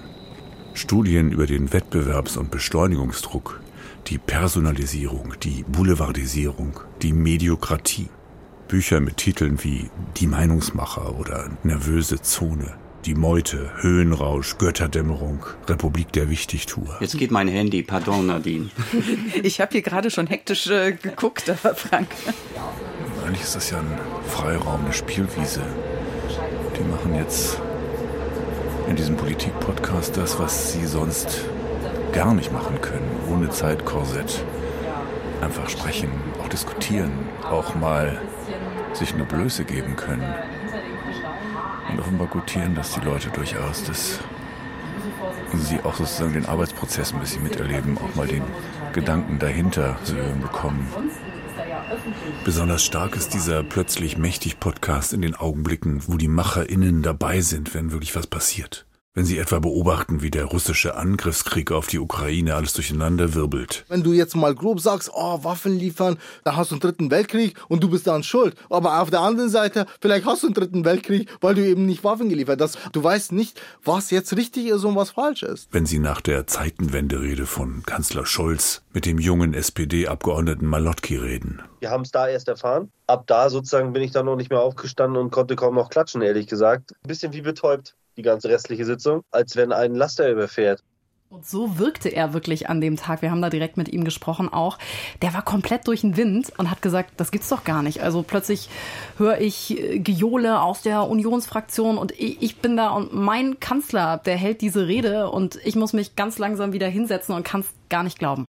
Studien 0.73 1.32
über 1.32 1.47
den 1.47 1.69
Wettbewerbs- 1.69 2.38
und 2.38 2.49
Beschleunigungsdruck, 2.49 3.59
die 4.07 4.17
Personalisierung, 4.17 5.34
die 5.43 5.63
Boulevardisierung, 5.67 6.79
die 7.01 7.13
Mediokratie. 7.13 8.09
Bücher 8.69 9.01
mit 9.01 9.17
Titeln 9.17 9.61
wie 9.63 9.89
Die 10.17 10.27
Meinungsmacher 10.27 11.19
oder 11.19 11.49
Nervöse 11.63 12.21
Zone. 12.21 12.80
Die 13.06 13.16
Meute, 13.16 13.72
Höhenrausch, 13.82 14.60
Götterdämmerung, 14.60 15.43
Republik 15.68 16.12
der 16.12 16.30
Wichtigtour. 16.30 16.97
Jetzt 16.99 17.18
geht 17.18 17.32
mein 17.32 17.47
Handy, 17.47 17.82
pardon 17.82 18.28
Nadine. 18.28 18.70
ich 19.41 19.60
habe 19.60 19.72
hier 19.72 19.82
gerade 19.82 20.12
schon 20.12 20.28
hektisch 20.28 20.68
äh, 20.68 20.91
geguckt, 20.91 21.49
aber 21.49 21.74
Frank. 21.74 22.10
Eigentlich 23.26 23.41
ist 23.41 23.56
das 23.56 23.72
ja 23.72 23.80
ein 23.80 23.99
Freiraum, 24.28 24.86
eine 24.86 24.93
Spielwiese. 24.93 25.64
Die 26.78 26.84
machen 26.84 27.16
jetzt 27.16 27.60
in 28.88 28.95
diesem 28.95 29.18
Politik-Podcast 29.18 30.16
das, 30.18 30.38
was 30.38 30.74
sie 30.74 30.86
sonst 30.86 31.45
gar 32.12 32.36
nicht 32.36 32.54
machen 32.54 32.80
können, 32.82 33.10
ohne 33.32 33.49
Zeitkorsett. 33.49 34.45
Einfach 35.41 35.68
sprechen, 35.70 36.12
auch 36.39 36.49
diskutieren, 36.49 37.12
auch 37.49 37.74
mal 37.74 38.22
sich 38.93 39.12
eine 39.16 39.24
Blöße 39.24 39.66
geben 39.66 39.95
können. 39.95 40.24
Und 41.92 42.00
offenbar 42.00 42.28
gutieren 42.28 42.76
das 42.76 42.94
die 42.94 43.02
Leute 43.02 43.30
durchaus, 43.30 43.84
dass 43.84 44.20
sie 45.54 45.82
auch 45.82 45.96
sozusagen 45.96 46.34
den 46.34 46.46
Arbeitsprozess 46.46 47.14
ein 47.14 47.20
bisschen 47.20 47.44
miterleben, 47.44 47.98
auch 47.98 48.16
mal 48.16 48.28
den 48.28 48.44
Gedanken 48.94 49.39
dahinter 49.39 49.98
zu 50.04 50.16
hören 50.16 50.42
bekommen. 50.42 50.88
Besonders 52.46 52.84
stark 52.84 53.16
ist 53.16 53.34
dieser 53.34 53.64
plötzlich 53.64 54.18
mächtig 54.18 54.60
Podcast 54.60 55.14
in 55.14 55.22
den 55.22 55.36
Augenblicken, 55.36 56.04
wo 56.08 56.18
die 56.18 56.28
MacherInnen 56.28 57.02
dabei 57.04 57.42
sind, 57.42 57.74
wenn 57.74 57.92
wirklich 57.92 58.16
was 58.16 58.28
passiert. 58.28 58.86
Wenn 59.14 59.26
Sie 59.26 59.39
etwa 59.39 59.59
beobachten, 59.59 60.22
wie 60.22 60.32
der 60.32 60.45
russische 60.45 60.95
Angriffskrieg 60.95 61.74
auf 61.74 61.88
die 61.88 61.99
Ukraine 61.99 62.55
alles 62.55 62.72
durcheinander 62.72 63.34
wirbelt. 63.34 63.84
Wenn 63.89 64.03
du 64.03 64.14
jetzt 64.14 64.38
mal 64.38 64.55
grob 64.55 64.80
sagst, 64.80 65.12
oh, 65.14 65.43
Waffen 65.43 65.78
liefern, 65.78 66.18
dann 66.45 66.55
hast 66.55 66.72
du 66.72 66.76
einen 66.76 66.80
dritten 66.80 67.12
Weltkrieg 67.12 67.59
und 67.68 67.84
du 67.84 67.89
bist 67.89 68.07
dann 68.07 68.24
schuld. 68.24 68.55
Aber 68.70 69.01
auf 69.01 69.09
der 69.09 69.20
anderen 69.20 69.49
Seite, 69.49 69.86
vielleicht 69.99 70.26
hast 70.26 70.43
du 70.43 70.47
einen 70.47 70.53
dritten 70.53 70.86
Weltkrieg, 70.86 71.28
weil 71.41 71.55
du 71.55 71.68
eben 71.68 71.86
nicht 71.86 72.05
Waffen 72.05 72.30
geliefert 72.30 72.62
hast. 72.62 72.80
Du 72.93 73.03
weißt 73.03 73.34
nicht, 73.34 73.59
was 73.84 74.12
jetzt 74.12 74.38
richtig 74.38 74.68
ist 74.68 74.86
und 74.86 74.95
was 74.95 75.09
falsch 75.09 75.43
ist. 75.43 75.68
Wenn 75.74 75.86
Sie 75.86 75.99
nach 75.99 76.22
der 76.22 76.47
Zeitenwende-Rede 76.47 77.47
von 77.47 77.84
Kanzler 77.86 78.26
Scholz 78.26 78.82
mit 78.93 79.05
dem 79.05 79.20
jungen 79.20 79.53
SPD-Abgeordneten 79.53 80.66
Malotki 80.66 81.18
reden. 81.18 81.62
Wir 81.82 81.89
haben 81.89 82.03
es 82.03 82.12
da 82.12 82.30
erst 82.30 82.47
erfahren. 82.47 82.89
Ab 83.07 83.26
da 83.28 83.49
sozusagen 83.49 83.91
bin 83.91 84.03
ich 84.03 84.12
dann 84.12 84.26
noch 84.26 84.38
nicht 84.38 84.51
mehr 84.51 84.62
aufgestanden 84.62 85.22
und 85.22 85.32
konnte 85.32 85.57
kaum 85.57 85.76
noch 85.76 85.89
klatschen, 85.89 86.22
ehrlich 86.22 86.47
gesagt. 86.47 86.93
Ein 87.03 87.09
bisschen 87.09 87.34
wie 87.34 87.41
betäubt 87.41 87.97
die 88.18 88.22
ganze 88.22 88.49
restliche 88.49 88.86
Sitzung, 88.86 89.24
als 89.32 89.55
wenn 89.55 89.72
ein 89.72 89.95
Laster 89.95 90.30
überfährt. 90.30 90.84
Und 91.32 91.45
so 91.45 91.80
wirkte 91.80 92.09
er 92.09 92.34
wirklich 92.34 92.68
an 92.68 92.82
dem 92.82 92.97
Tag. 92.97 93.22
Wir 93.22 93.32
haben 93.32 93.41
da 93.41 93.49
direkt 93.49 93.78
mit 93.78 93.88
ihm 93.88 94.03
gesprochen 94.03 94.51
auch. 94.51 94.78
Der 95.22 95.34
war 95.34 95.43
komplett 95.43 95.88
durch 95.88 96.01
den 96.01 96.18
Wind 96.18 96.51
und 96.57 96.70
hat 96.70 96.82
gesagt, 96.82 97.14
das 97.16 97.32
gibt's 97.32 97.47
doch 97.47 97.64
gar 97.64 97.84
nicht. 97.84 98.01
Also 98.01 98.22
plötzlich 98.22 98.68
höre 99.18 99.39
ich 99.39 99.80
äh, 99.80 99.99
Gejohle 99.99 100.62
aus 100.62 100.82
der 100.82 101.07
Unionsfraktion 101.07 101.97
und 101.97 102.12
ich 102.20 102.57
bin 102.57 102.76
da 102.76 102.89
und 102.89 103.14
mein 103.14 103.62
Kanzler, 103.62 104.18
der 104.18 104.36
hält 104.36 104.59
diese 104.59 104.88
Rede 104.88 105.30
und 105.32 105.57
ich 105.64 105.78
muss 105.78 105.93
mich 105.93 106.18
ganz 106.18 106.38
langsam 106.38 106.74
wieder 106.74 106.89
hinsetzen 106.89 107.34
und 107.34 107.43
kann 107.43 107.62
es 107.62 107.68
gar 107.88 108.03
nicht 108.03 108.20
glauben. 108.20 108.45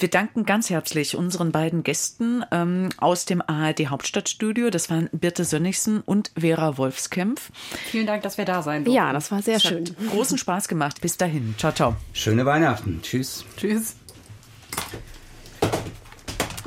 Wir 0.00 0.08
danken 0.08 0.44
ganz 0.46 0.70
herzlich 0.70 1.16
unseren 1.16 1.50
beiden 1.50 1.82
Gästen 1.82 2.44
ähm, 2.52 2.90
aus 2.98 3.24
dem 3.24 3.42
ARD 3.42 3.88
Hauptstadtstudio. 3.88 4.70
Das 4.70 4.90
waren 4.90 5.08
Birte 5.10 5.44
Sönnigsen 5.44 6.02
und 6.02 6.30
Vera 6.38 6.78
Wolfskämpf. 6.78 7.50
Vielen 7.90 8.06
Dank, 8.06 8.22
dass 8.22 8.38
wir 8.38 8.44
da 8.44 8.62
sein 8.62 8.84
durften. 8.84 8.96
Ja, 8.96 9.12
das 9.12 9.32
war 9.32 9.42
sehr 9.42 9.56
Es 9.56 9.64
schön. 9.64 9.86
Hat 9.86 10.10
großen 10.12 10.38
Spaß 10.38 10.68
gemacht. 10.68 11.00
Bis 11.00 11.16
dahin. 11.16 11.56
Ciao, 11.58 11.72
ciao. 11.72 11.96
Schöne 12.12 12.46
Weihnachten. 12.46 13.00
Tschüss. 13.02 13.44
Tschüss. 13.56 13.96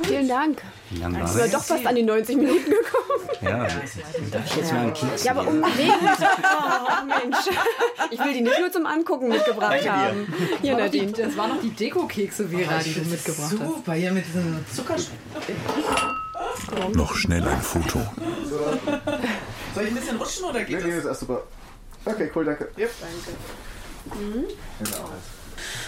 Vielen 0.02 0.28
Dank. 0.28 0.62
Wie 0.92 0.98
lange 0.98 1.14
war 1.16 1.22
Also 1.26 1.38
sind 1.38 1.54
doch 1.54 1.64
fast 1.64 1.86
an 1.86 1.94
die 1.94 2.02
90 2.02 2.36
Minuten 2.36 2.64
gekommen. 2.70 3.28
Ja, 3.40 3.66
darf 4.30 4.46
ich 4.46 4.56
jetzt 4.56 4.72
mal 4.72 4.80
einen 4.82 4.94
Keks 4.94 5.24
Ja, 5.24 5.32
aber 5.32 5.46
unbedingt. 5.48 5.92
Oh, 5.94 7.04
Mensch. 7.06 7.36
Ich 8.10 8.18
will 8.20 8.32
die 8.34 8.40
nicht 8.42 8.58
nur 8.60 8.70
zum 8.70 8.86
Angucken 8.86 9.28
mitgebracht 9.28 9.72
Danke 9.72 9.92
haben. 9.92 10.34
Hier, 10.60 10.72
Das 10.76 10.80
war 10.80 10.84
noch 10.86 10.90
die- 10.92 11.00
Nadine. 11.00 11.26
Das 11.26 11.36
waren 11.36 11.50
noch 11.50 11.60
die 11.60 11.70
Deko-Kekse, 11.70 12.48
Vera, 12.48 12.78
die 12.78 12.94
du 12.94 13.00
mitgebracht 13.00 13.50
hast. 13.58 13.58
Super, 13.58 13.92
hier 13.94 14.12
mit 14.12 14.26
diesem 14.26 14.64
Zuckerschokolade. 14.72 15.52
Noch 16.94 17.14
schnell 17.14 17.46
ein 17.46 17.62
Foto. 17.62 18.00
Soll 19.74 19.84
ich 19.84 19.88
ein 19.90 19.94
bisschen 19.94 20.16
rutschen 20.16 20.44
oder 20.44 20.62
geht 20.64 20.78
Nee, 20.84 20.90
nee, 20.90 20.96
das 20.96 21.04
ist 21.12 21.20
super. 21.20 21.42
Okay, 22.04 22.30
cool, 22.34 22.44
danke. 22.44 22.68
Yep. 22.78 22.90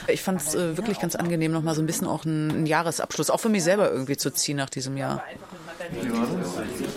Ich 0.08 0.22
fand 0.22 0.40
es 0.40 0.54
äh, 0.54 0.76
wirklich 0.76 1.00
ganz 1.00 1.14
angenehm, 1.14 1.52
noch 1.52 1.62
mal 1.62 1.74
so 1.74 1.82
ein 1.82 1.86
bisschen 1.86 2.06
auch 2.06 2.24
einen, 2.24 2.50
einen 2.50 2.66
Jahresabschluss, 2.66 3.30
auch 3.30 3.40
für 3.40 3.48
mich 3.48 3.64
selber 3.64 3.90
irgendwie 3.90 4.16
zu 4.16 4.30
ziehen 4.30 4.56
nach 4.56 4.70
diesem 4.70 4.96
Jahr. 4.96 5.22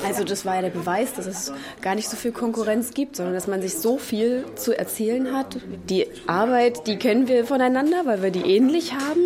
Also 0.06 0.24
das 0.24 0.46
war 0.46 0.56
ja 0.56 0.62
der 0.62 0.70
Beweis, 0.70 1.14
dass 1.14 1.26
es 1.26 1.52
gar 1.82 1.96
nicht 1.96 2.10
so 2.10 2.16
viel 2.16 2.32
Konkurrenz 2.32 2.94
gibt, 2.94 3.16
sondern 3.16 3.34
dass 3.34 3.48
man 3.48 3.62
sich 3.62 3.78
so 3.78 3.98
viel 3.98 4.46
zu 4.56 4.78
erzählen 4.78 5.34
hat. 5.34 5.58
Die 5.90 6.08
Arbeit, 6.28 6.88
die 6.88 6.98
kennen 6.98 7.28
wir 7.28 7.46
voneinander, 7.46 8.06
weil 8.06 8.22
wir 8.22 8.32
die 8.32 8.44
ähnlich 8.44 8.94
haben. 8.94 9.22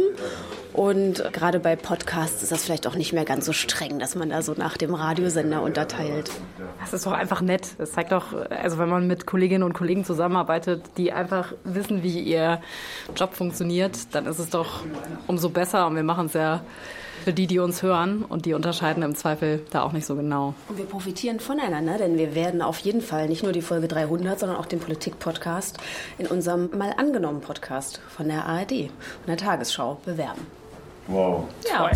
Und 0.73 1.23
gerade 1.33 1.59
bei 1.59 1.75
Podcasts 1.75 2.43
ist 2.43 2.51
das 2.51 2.63
vielleicht 2.63 2.87
auch 2.87 2.95
nicht 2.95 3.11
mehr 3.11 3.25
ganz 3.25 3.45
so 3.45 3.53
streng, 3.53 3.99
dass 3.99 4.15
man 4.15 4.29
da 4.29 4.41
so 4.41 4.53
nach 4.55 4.77
dem 4.77 4.93
Radiosender 4.93 5.61
unterteilt. 5.61 6.31
Das 6.79 6.93
ist 6.93 7.05
doch 7.05 7.11
einfach 7.11 7.41
nett. 7.41 7.75
Das 7.77 7.91
zeigt 7.91 8.11
doch, 8.11 8.33
also 8.49 8.77
wenn 8.77 8.89
man 8.89 9.05
mit 9.05 9.25
Kolleginnen 9.25 9.63
und 9.63 9.73
Kollegen 9.73 10.05
zusammenarbeitet, 10.05 10.83
die 10.97 11.11
einfach 11.11 11.53
wissen, 11.63 12.03
wie 12.03 12.21
ihr 12.21 12.61
Job 13.15 13.33
funktioniert, 13.33 13.97
dann 14.15 14.25
ist 14.25 14.39
es 14.39 14.49
doch 14.49 14.83
umso 15.27 15.49
besser. 15.49 15.87
Und 15.87 15.95
wir 15.95 16.03
machen 16.03 16.27
es 16.27 16.33
ja 16.33 16.61
für 17.23 17.33
die, 17.33 17.47
die 17.47 17.59
uns 17.59 17.83
hören 17.83 18.23
und 18.23 18.45
die 18.45 18.53
unterscheiden 18.53 19.03
im 19.03 19.15
Zweifel 19.15 19.63
da 19.71 19.83
auch 19.83 19.91
nicht 19.91 20.05
so 20.05 20.15
genau. 20.15 20.55
Und 20.69 20.77
wir 20.77 20.85
profitieren 20.85 21.39
voneinander, 21.39 21.97
denn 21.97 22.17
wir 22.17 22.33
werden 22.33 22.61
auf 22.61 22.79
jeden 22.79 23.01
Fall 23.01 23.27
nicht 23.27 23.43
nur 23.43 23.51
die 23.51 23.61
Folge 23.61 23.87
300, 23.87 24.39
sondern 24.39 24.57
auch 24.57 24.65
den 24.65 24.79
Politik-Podcast 24.79 25.77
in 26.17 26.27
unserem 26.27 26.69
mal 26.75 26.93
angenommen 26.97 27.41
Podcast 27.41 27.99
von 28.07 28.27
der 28.27 28.45
ARD 28.45 28.71
und 28.71 29.27
der 29.27 29.37
Tagesschau 29.37 29.99
bewerben. 30.05 30.60
Wow. 31.11 31.49
Ja. 31.67 31.91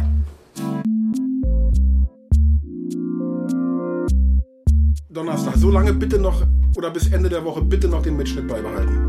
Donnerstag. 5.09 5.55
So 5.55 5.72
lange 5.72 5.93
bitte 5.93 6.20
noch 6.20 6.41
oder 6.76 6.89
bis 6.91 7.07
Ende 7.11 7.30
der 7.30 7.43
Woche 7.45 7.61
bitte 7.61 7.88
noch 7.88 8.01
den 8.01 8.18
Mitschnitt 8.18 8.47
beibehalten. 8.47 9.07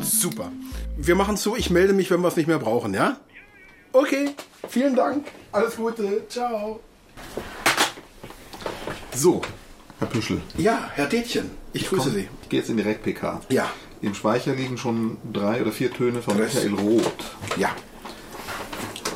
Super. 0.00 0.52
Wir 0.96 1.14
machen 1.16 1.36
so, 1.36 1.56
ich 1.56 1.70
melde 1.70 1.92
mich, 1.92 2.10
wenn 2.10 2.20
wir 2.20 2.28
es 2.28 2.36
nicht 2.36 2.46
mehr 2.46 2.58
brauchen, 2.58 2.94
ja? 2.94 3.16
Okay, 3.92 4.30
vielen 4.68 4.94
Dank. 4.94 5.26
Alles 5.50 5.76
Gute. 5.76 6.22
Ciao. 6.28 6.80
So, 9.14 9.42
Herr 9.98 10.08
Püschel. 10.08 10.40
Ja, 10.56 10.90
Herr 10.94 11.06
Detchen, 11.06 11.50
ich 11.72 11.88
grüße 11.88 12.04
komm- 12.04 12.12
Sie. 12.12 12.28
Ich 12.42 12.48
gehe 12.48 12.60
jetzt 12.60 12.70
in 12.70 12.76
direkt 12.76 13.02
PK. 13.02 13.40
Ja. 13.50 13.68
Im 14.00 14.14
Speicher 14.14 14.54
liegen 14.54 14.78
schon 14.78 15.18
drei 15.32 15.60
oder 15.62 15.72
vier 15.72 15.92
Töne 15.92 16.22
von. 16.22 16.36
Michael 16.36 16.74
Roth. 16.74 17.36
Ja. 17.56 17.70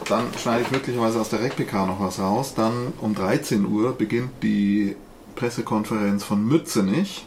Dann 0.09 0.27
schneide 0.41 0.63
ich 0.63 0.71
möglicherweise 0.71 1.21
aus 1.21 1.31
der 1.31 1.41
REC-PK 1.41 1.87
noch 1.87 2.01
was 2.01 2.19
raus. 2.19 2.55
Dann 2.55 2.93
um 3.01 3.15
13 3.15 3.67
Uhr 3.67 3.93
beginnt 3.93 4.31
die 4.43 4.97
Pressekonferenz 5.35 6.23
von 6.25 6.45
Mützenich. 6.45 7.27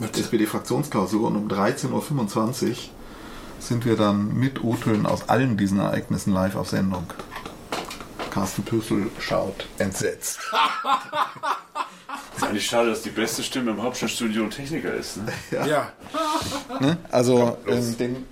SPD-Fraktionsklausur. 0.00 1.28
Und 1.28 1.36
um 1.36 1.48
13.25 1.48 2.68
Uhr 2.68 2.74
sind 3.58 3.84
wir 3.84 3.96
dann 3.96 4.34
mit 4.34 4.62
O-Tönen 4.62 5.06
aus 5.06 5.28
allen 5.28 5.56
diesen 5.56 5.78
Ereignissen 5.78 6.32
live 6.32 6.56
auf 6.56 6.68
Sendung. 6.68 7.06
Carsten 8.30 8.62
Püssel 8.62 9.10
schaut 9.18 9.66
entsetzt. 9.78 10.40
Ist 12.36 12.44
eigentlich 12.44 12.66
schade, 12.66 12.90
dass 12.90 13.02
die 13.02 13.10
beste 13.10 13.42
Stimme 13.42 13.72
im 13.72 13.82
Hauptstadtstudio 13.82 14.44
ein 14.44 14.50
Techniker 14.50 14.94
ist. 14.94 15.18
Ne? 15.18 15.32
Ja. 15.50 15.92
Ne? 16.80 16.96
Also 17.10 17.58
ähm, 17.66 17.98
den 17.98 18.24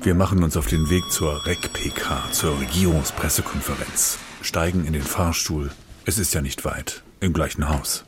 Wir 0.00 0.14
machen 0.14 0.42
uns 0.42 0.56
auf 0.56 0.66
den 0.66 0.90
Weg 0.90 1.10
zur 1.12 1.46
REC-PK, 1.46 2.32
zur 2.32 2.58
Regierungspressekonferenz, 2.58 4.18
steigen 4.42 4.84
in 4.86 4.92
den 4.92 5.02
Fahrstuhl. 5.02 5.70
Es 6.04 6.18
ist 6.18 6.34
ja 6.34 6.40
nicht 6.40 6.64
weit, 6.64 7.02
im 7.20 7.32
gleichen 7.32 7.68
Haus. 7.68 8.04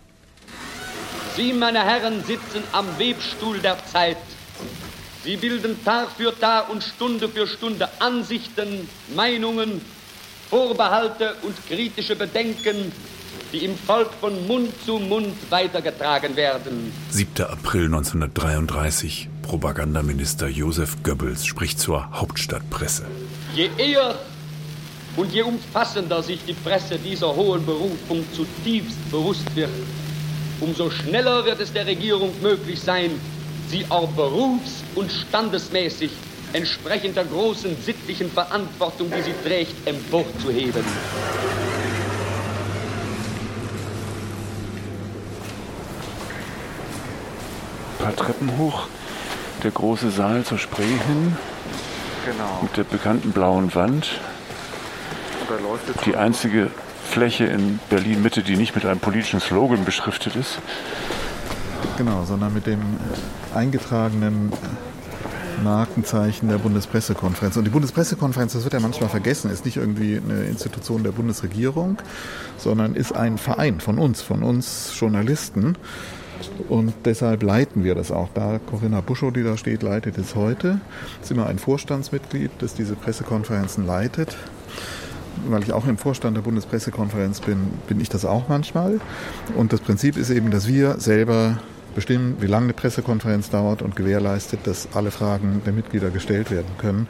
Sie, 1.37 1.53
meine 1.53 1.85
Herren, 1.85 2.25
sitzen 2.25 2.65
am 2.73 2.87
Webstuhl 2.99 3.59
der 3.61 3.79
Zeit. 3.87 4.17
Sie 5.23 5.37
bilden 5.37 5.83
Tag 5.85 6.09
für 6.17 6.37
Tag 6.39 6.71
und 6.71 6.83
Stunde 6.83 7.29
für 7.29 7.47
Stunde 7.47 7.89
Ansichten, 8.01 8.89
Meinungen, 9.15 9.81
Vorbehalte 10.51 11.37
und 11.43 11.55
kritische 11.69 12.17
Bedenken, 12.17 12.91
die 13.53 13.65
im 13.65 13.77
Volk 13.79 14.11
von 14.21 14.47
Mund 14.49 14.73
zu 14.85 14.99
Mund 14.99 15.37
weitergetragen 15.51 16.35
werden. 16.35 16.93
7. 17.11 17.45
April 17.45 17.85
1933. 17.87 19.29
Propagandaminister 19.47 20.49
Josef 20.49 20.97
Goebbels 21.05 21.47
spricht 21.47 21.79
zur 21.79 22.11
Hauptstadtpresse. 22.11 23.07
Je 23.55 23.71
eher 23.79 24.17
und 25.17 25.33
je 25.33 25.43
umfassender 25.43 26.21
sich 26.21 26.41
die 26.45 26.53
Presse 26.53 26.99
dieser 26.99 27.37
hohen 27.37 27.65
Berufung 27.65 28.25
zutiefst 28.33 28.99
bewusst 29.09 29.55
wird, 29.55 29.71
umso 30.61 30.91
schneller 30.91 31.45
wird 31.45 31.61
es 31.61 31.73
der 31.73 31.87
Regierung 31.87 32.33
möglich 32.43 32.81
sein, 32.81 33.13
sie 33.69 33.87
auch 33.89 34.09
berufs- 34.09 34.83
und 34.97 35.13
standesmäßig 35.13 36.11
entsprechend 36.53 37.17
der 37.17 37.27
großen 37.27 37.77
sittlichen 37.85 38.29
Verantwortung, 38.29 39.13
die 39.17 39.23
sie 39.23 39.35
trägt, 39.45 39.87
emporzuheben. 39.87 40.83
paar 48.07 48.15
Treppen 48.15 48.57
hoch. 48.59 48.87
Der 49.67 49.73
große 49.73 50.13
Saal 50.13 50.45
zur 50.45 50.59
Spree 50.59 50.85
hin. 50.85 51.37
Genau. 52.25 52.61
Mit 52.63 52.77
der 52.77 52.85
bekannten 52.85 53.33
blauen 53.33 53.75
Wand. 53.75 54.21
Die 56.05 56.15
einzige 56.15 56.71
Fläche 57.03 57.47
in 57.47 57.81
Berlin 57.91 58.23
Mitte, 58.23 58.45
die 58.45 58.57
nicht 58.57 58.77
mit 58.77 58.87
einem 58.87 59.01
politischen 59.01 59.41
Slogan 59.41 59.85
beschriftet 59.85 60.37
ist. 60.37 60.61
Genau, 61.99 62.25
sondern 62.25 62.55
mit 62.55 62.69
dem 62.69 62.79
eingetragenen 63.57 64.53
Markenzeichen 65.65 66.49
der 66.49 66.59
Bundespressekonferenz. 66.59 67.57
Und 67.57 67.65
die 67.65 67.71
Bundespressekonferenz, 67.71 68.53
das 68.53 68.63
wird 68.63 68.75
ja 68.75 68.79
manchmal 68.79 69.09
vergessen, 69.09 69.51
ist 69.51 69.65
nicht 69.65 69.79
irgendwie 69.79 70.23
eine 70.25 70.45
Institution 70.45 71.03
der 71.03 71.11
Bundesregierung, 71.11 71.99
sondern 72.57 72.95
ist 72.95 73.17
ein 73.17 73.37
Verein 73.37 73.81
von 73.81 73.99
uns, 73.99 74.23
von 74.23 74.45
uns 74.45 74.93
Journalisten. 74.97 75.77
Und 76.69 76.93
deshalb 77.05 77.43
leiten 77.43 77.85
wir 77.85 77.95
das 77.95 78.11
auch. 78.11 78.29
Da 78.35 78.59
Corinna 78.59 79.01
Buschow, 79.01 79.33
die 79.33 79.43
da 79.43 79.57
steht, 79.57 79.83
leitet 79.83 80.19
es 80.19 80.35
heute. 80.35 80.81
Ist 81.23 81.31
immer 81.31 81.47
ein 81.47 81.59
Vorstandsmitglied, 81.59 82.51
das 82.59 82.75
diese 82.75 82.95
Pressekonferenzen 82.95 83.87
leitet. 83.87 84.37
Weil 85.49 85.63
ich 85.63 85.73
auch 85.73 85.87
im 85.87 85.99
Vorstand 85.99 86.37
der 86.37 86.43
Bundespressekonferenz 86.43 87.41
bin, 87.41 87.59
bin 87.89 88.01
ich 88.01 88.09
das 88.09 88.25
auch 88.25 88.49
manchmal. 88.49 89.01
Und 89.55 89.73
das 89.73 89.81
Prinzip 89.81 90.17
ist 90.17 90.31
eben, 90.31 90.51
dass 90.51 90.67
wir 90.67 90.99
selber 90.99 91.59
bestimmen, 91.97 92.37
wie 92.41 92.47
lange 92.47 92.65
eine 92.65 92.73
Pressekonferenz 92.75 93.51
dauert 93.51 93.83
und 93.83 93.97
gewährleistet, 93.97 94.61
dass 94.65 94.89
alle 94.95 95.11
Fragen 95.11 95.63
der 95.67 95.73
Mitglieder 95.73 96.11
gestellt 96.11 96.53
werden 96.53 96.71
können. 96.79 97.09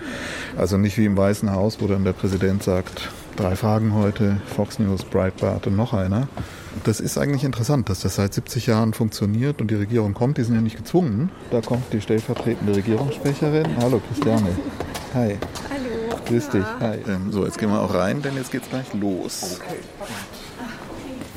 Also 0.57 0.79
nicht 0.79 0.97
wie 0.97 1.05
im 1.05 1.17
Weißen 1.17 1.53
Haus, 1.53 1.79
wo 1.81 1.87
dann 1.89 2.05
der 2.05 2.15
Präsident 2.15 2.63
sagt, 2.63 3.11
drei 3.37 3.57
Fragen 3.57 3.95
heute, 3.95 4.41
Fox 4.55 4.79
News, 4.79 5.05
Breitbart 5.05 5.67
und 5.67 5.77
noch 5.77 5.93
einer. 5.93 6.29
Das 6.85 7.01
ist 7.01 7.19
eigentlich 7.19 7.45
interessant, 7.45 7.89
dass 7.89 8.01
das 8.01 8.15
seit 8.15 8.33
70 8.33 8.67
Jahren 8.67 8.95
funktioniert 8.95 9.61
und 9.61 9.71
die 9.71 9.75
Regierung 9.75 10.15
kommt. 10.15 10.39
Die 10.39 10.45
sind 10.45 10.55
ja 10.55 10.61
nicht 10.61 10.77
gezwungen. 10.77 11.31
Da 11.51 11.61
kommt 11.61 11.93
die 11.93 12.01
stellvertretende 12.01 12.77
Regierungssprecherin. 12.77 13.67
Hallo 13.81 14.01
Christiane. 14.09 14.51
Hi. 15.15 15.37
Hallo. 15.69 16.21
Grüß 16.27 16.49
dich. 16.51 16.65
Hi. 16.81 16.99
Ähm, 17.09 17.33
so, 17.33 17.45
jetzt 17.45 17.59
gehen 17.59 17.71
wir 17.71 17.81
auch 17.81 17.93
rein, 17.93 18.23
denn 18.23 18.37
jetzt 18.37 18.53
geht's 18.53 18.69
gleich 18.69 18.93
los. 18.95 19.59
Okay. 19.61 19.79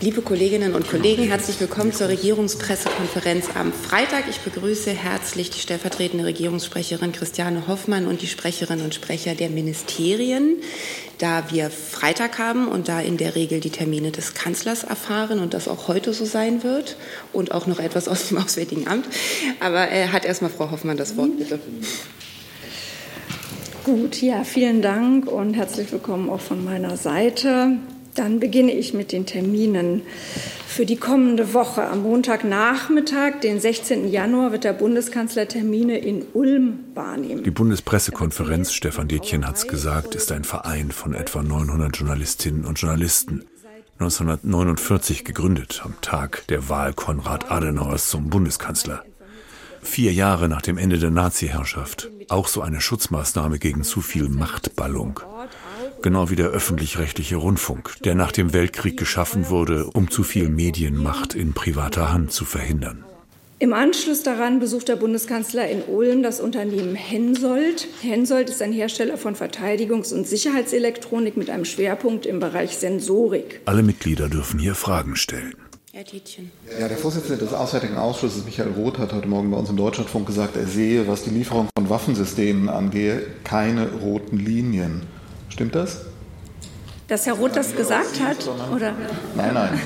Liebe 0.02 0.22
Kolleginnen 0.22 0.76
und 0.76 0.88
Kollegen, 0.90 1.24
herzlich 1.24 1.60
willkommen 1.60 1.92
zur 1.92 2.08
Regierungspressekonferenz 2.08 3.50
am 3.56 3.74
Freitag. 3.74 4.30
Ich 4.30 4.40
begrüße 4.40 4.92
herzlich 4.92 5.50
die 5.50 5.60
stellvertretende 5.60 6.24
Regierungssprecherin 6.24 7.12
Christiane 7.12 7.68
Hoffmann 7.68 8.08
und 8.08 8.22
die 8.22 8.28
Sprecherinnen 8.28 8.86
und 8.86 8.96
Sprecher 8.96 9.36
der 9.36 9.50
Ministerien. 9.50 10.62
Da 11.18 11.52
wir 11.52 11.70
Freitag 11.70 12.40
haben 12.40 12.70
und 12.70 12.88
da 12.88 13.02
in 13.02 13.18
der 13.18 13.36
Regel 13.36 13.60
die 13.60 13.72
Termine 13.72 14.12
des 14.12 14.34
Kanzlers 14.36 14.86
erfahren 14.86 15.40
und 15.40 15.54
das 15.54 15.68
auch 15.68 15.90
heute 15.90 16.14
so 16.14 16.24
sein 16.24 16.64
wird 16.64 16.96
und 17.34 17.52
auch 17.52 17.68
noch 17.68 17.80
etwas 17.80 18.08
aus 18.08 18.30
dem 18.30 18.38
Auswärtigen 18.44 18.88
Amt. 18.88 19.06
Aber 19.60 19.92
äh, 19.92 20.08
hat 20.08 20.24
erstmal 20.24 20.50
Frau 20.50 20.72
Hoffmann 20.72 20.96
das 20.96 21.18
Wort, 21.18 21.38
bitte. 21.38 21.60
Gut, 23.84 24.22
ja, 24.22 24.46
vielen 24.46 24.82
Dank 24.82 25.30
und 25.30 25.56
herzlich 25.56 25.92
willkommen 25.92 26.30
auch 26.30 26.40
von 26.40 26.64
meiner 26.64 26.96
Seite. 26.96 27.80
Dann 28.16 28.40
beginne 28.40 28.72
ich 28.72 28.94
mit 28.94 29.12
den 29.12 29.26
Terminen 29.26 30.02
für 30.68 30.86
die 30.86 30.98
kommende 30.98 31.54
Woche. 31.54 31.84
Am 31.88 32.04
Montagnachmittag, 32.04 33.40
den 33.42 33.60
16. 33.60 34.10
Januar, 34.10 34.52
wird 34.52 34.64
der 34.64 34.74
Bundeskanzler 34.74 35.48
Termine 35.48 35.98
in 35.98 36.26
Ulm 36.34 36.80
wahrnehmen. 36.96 37.44
Die 37.44 37.52
Bundespressekonferenz, 37.52 38.74
Stefan 38.74 39.08
Detjen 39.08 39.48
hat 39.48 39.58
es 39.58 39.68
gesagt, 39.68 40.16
ist 40.16 40.32
ein 40.32 40.44
Verein 40.44 40.92
von 40.92 41.14
etwa 41.14 41.44
900 41.44 41.96
Journalistinnen 41.96 42.66
und 42.66 42.80
Journalisten. 42.80 43.46
1949 44.00 45.26
gegründet, 45.26 45.82
am 45.84 45.94
Tag 46.02 46.48
der 46.48 46.70
Wahl 46.70 46.94
Konrad 46.94 47.52
Adenauers 47.52 48.10
zum 48.10 48.30
Bundeskanzler. 48.30 49.04
Vier 49.82 50.14
Jahre 50.14 50.50
nach 50.50 50.62
dem 50.62 50.78
Ende 50.78 51.00
der 51.00 51.10
Nazi-Herrschaft. 51.10 52.10
Auch 52.30 52.48
so 52.48 52.62
eine 52.62 52.80
Schutzmaßnahme 52.80 53.60
gegen 53.60 53.84
zu 53.84 54.02
viel 54.02 54.30
Machtballung 54.30 55.20
genau 56.02 56.30
wie 56.30 56.36
der 56.36 56.48
öffentlich-rechtliche 56.48 57.36
Rundfunk, 57.36 57.96
der 58.04 58.16
nach 58.16 58.32
dem 58.32 58.54
Weltkrieg 58.54 58.98
geschaffen 58.98 59.50
wurde, 59.50 59.86
um 59.94 60.10
zu 60.10 60.24
viel 60.24 60.50
Medienmacht 60.50 61.36
in 61.36 61.54
privater 61.54 62.12
Hand 62.12 62.32
zu 62.32 62.46
verhindern. 62.46 63.04
Im 63.62 63.74
Anschluss 63.74 64.24
daran 64.24 64.62
besucht 64.62 64.88
der 64.88 64.96
Bundeskanzler 64.96 65.68
in 65.68 65.82
Ulm 65.82 66.24
das 66.24 66.40
Unternehmen 66.40 66.96
Hensoldt. 66.96 67.90
Hensoldt 68.02 68.50
ist 68.50 68.62
ein 68.62 68.72
Hersteller 68.72 69.18
von 69.18 69.36
Verteidigungs- 69.36 70.14
und 70.14 70.26
Sicherheitselektronik 70.26 71.36
mit 71.36 71.50
einem 71.50 71.66
Schwerpunkt 71.66 72.26
im 72.26 72.40
Bereich 72.40 72.78
Sensorik. 72.78 73.60
Alle 73.66 73.84
Mitglieder 73.84 74.30
dürfen 74.30 74.60
hier 74.60 74.76
Fragen 74.76 75.18
stellen. 75.18 75.56
Herr 75.92 76.06
Tietjen. 76.06 76.52
Ja, 76.80 76.88
der 76.88 76.98
Vorsitzende 76.98 77.44
des 77.44 77.54
Auswärtigen 77.54 77.98
Ausschusses, 77.98 78.46
Michael 78.46 78.72
Roth, 78.78 78.98
hat 78.98 79.12
heute 79.12 79.28
Morgen 79.28 79.52
bei 79.52 79.58
uns 79.58 79.70
im 79.70 79.76
Deutschlandfunk 79.76 80.28
gesagt, 80.28 80.56
er 80.56 80.66
sehe, 80.66 81.10
was 81.10 81.24
die 81.24 81.32
Lieferung 81.32 81.68
von 81.78 81.90
Waffensystemen 81.90 82.70
angehe, 82.70 83.24
keine 83.44 83.92
roten 83.92 84.38
Linien. 84.38 85.02
Stimmt 85.60 85.76
das? 85.76 86.06
Dass 87.10 87.26
Herr 87.26 87.34
Roth 87.34 87.58
das 87.58 87.76
gesagt 87.76 88.22
hat? 88.22 88.50
Oder? 88.74 88.94
Nein, 89.36 89.54
nein. 89.54 89.78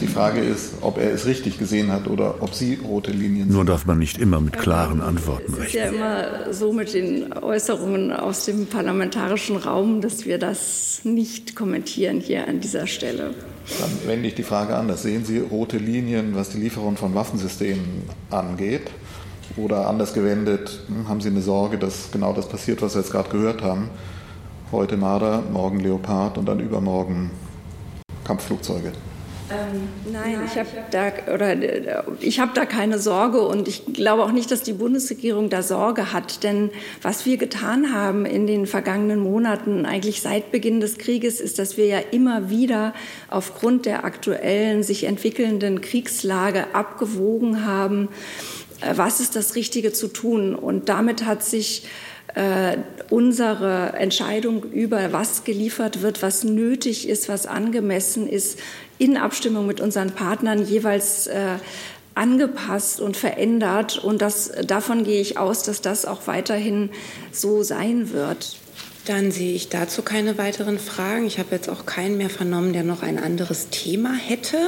Die 0.00 0.08
Frage 0.08 0.40
ist, 0.40 0.78
ob 0.80 0.98
er 0.98 1.12
es 1.12 1.24
richtig 1.24 1.56
gesehen 1.56 1.92
hat 1.92 2.08
oder 2.08 2.42
ob 2.42 2.52
Sie 2.52 2.80
rote 2.82 3.12
Linien 3.12 3.46
sehen. 3.46 3.54
Nur 3.54 3.64
darf 3.64 3.86
man 3.86 4.00
nicht 4.00 4.18
immer 4.18 4.40
mit 4.40 4.58
klaren 4.58 5.00
Antworten 5.00 5.54
rechnen. 5.54 5.62
Es 5.62 5.68
ist 5.68 5.74
ja 5.74 5.84
immer 5.84 6.52
so 6.52 6.72
mit 6.72 6.92
den 6.94 7.32
Äußerungen 7.32 8.12
aus 8.12 8.46
dem 8.46 8.66
parlamentarischen 8.66 9.56
Raum, 9.56 10.00
dass 10.00 10.26
wir 10.26 10.38
das 10.38 11.02
nicht 11.04 11.54
kommentieren 11.54 12.18
hier 12.18 12.48
an 12.48 12.58
dieser 12.58 12.88
Stelle. 12.88 13.34
Dann 13.78 14.08
wende 14.08 14.26
ich 14.26 14.34
die 14.34 14.42
Frage 14.42 14.74
anders. 14.74 15.04
Sehen 15.04 15.24
Sie 15.24 15.38
rote 15.38 15.78
Linien, 15.78 16.34
was 16.34 16.48
die 16.48 16.58
Lieferung 16.58 16.96
von 16.96 17.14
Waffensystemen 17.14 18.02
angeht? 18.30 18.90
Oder 19.56 19.86
anders 19.86 20.12
gewendet, 20.12 20.80
hm, 20.88 21.08
haben 21.08 21.20
Sie 21.20 21.28
eine 21.28 21.40
Sorge, 21.40 21.78
dass 21.78 22.10
genau 22.10 22.32
das 22.32 22.48
passiert, 22.48 22.82
was 22.82 22.96
wir 22.96 23.02
jetzt 23.02 23.12
gerade 23.12 23.30
gehört 23.30 23.62
haben? 23.62 23.90
Heute 24.72 24.96
Marder, 24.96 25.42
morgen 25.52 25.80
Leopard 25.80 26.38
und 26.38 26.46
dann 26.46 26.60
übermorgen 26.60 27.32
Kampfflugzeuge. 28.22 28.92
Ähm, 29.50 30.12
nein, 30.12 30.42
ich 30.46 30.56
habe 30.56 30.68
da 30.92 31.34
oder 31.34 31.56
ich 32.20 32.38
habe 32.38 32.52
da 32.54 32.66
keine 32.66 33.00
Sorge 33.00 33.40
und 33.40 33.66
ich 33.66 33.84
glaube 33.92 34.22
auch 34.22 34.30
nicht, 34.30 34.52
dass 34.52 34.62
die 34.62 34.74
Bundesregierung 34.74 35.50
da 35.50 35.64
Sorge 35.64 36.12
hat, 36.12 36.44
denn 36.44 36.70
was 37.02 37.26
wir 37.26 37.36
getan 37.36 37.92
haben 37.92 38.26
in 38.26 38.46
den 38.46 38.68
vergangenen 38.68 39.18
Monaten, 39.18 39.86
eigentlich 39.86 40.22
seit 40.22 40.52
Beginn 40.52 40.78
des 40.78 40.98
Krieges, 40.98 41.40
ist, 41.40 41.58
dass 41.58 41.76
wir 41.76 41.86
ja 41.86 41.98
immer 42.12 42.48
wieder 42.48 42.94
aufgrund 43.28 43.86
der 43.86 44.04
aktuellen 44.04 44.84
sich 44.84 45.02
entwickelnden 45.02 45.80
Kriegslage 45.80 46.76
abgewogen 46.76 47.64
haben, 47.66 48.08
äh, 48.82 48.92
was 48.94 49.18
ist 49.18 49.34
das 49.34 49.56
Richtige 49.56 49.92
zu 49.92 50.06
tun 50.06 50.54
und 50.54 50.88
damit 50.88 51.26
hat 51.26 51.42
sich 51.42 51.88
äh, 52.34 52.76
unsere 53.10 53.92
Entscheidung 53.94 54.62
über 54.62 55.12
was 55.12 55.44
geliefert 55.44 56.02
wird, 56.02 56.22
was 56.22 56.44
nötig 56.44 57.08
ist, 57.08 57.28
was 57.28 57.46
angemessen 57.46 58.28
ist, 58.28 58.58
in 58.98 59.16
Abstimmung 59.16 59.66
mit 59.66 59.80
unseren 59.80 60.12
Partnern 60.12 60.64
jeweils 60.64 61.26
äh, 61.26 61.56
angepasst 62.14 63.00
und 63.00 63.16
verändert. 63.16 63.98
Und 63.98 64.22
das, 64.22 64.52
davon 64.66 65.04
gehe 65.04 65.20
ich 65.20 65.38
aus, 65.38 65.62
dass 65.62 65.80
das 65.80 66.06
auch 66.06 66.26
weiterhin 66.26 66.90
so 67.32 67.62
sein 67.62 68.12
wird. 68.12 68.56
Dann 69.06 69.30
sehe 69.30 69.54
ich 69.54 69.68
dazu 69.68 70.02
keine 70.02 70.38
weiteren 70.38 70.78
Fragen. 70.78 71.26
Ich 71.26 71.38
habe 71.38 71.48
jetzt 71.52 71.68
auch 71.68 71.86
keinen 71.86 72.16
mehr 72.16 72.30
vernommen, 72.30 72.72
der 72.72 72.84
noch 72.84 73.02
ein 73.02 73.18
anderes 73.18 73.68
Thema 73.70 74.14
hätte 74.14 74.58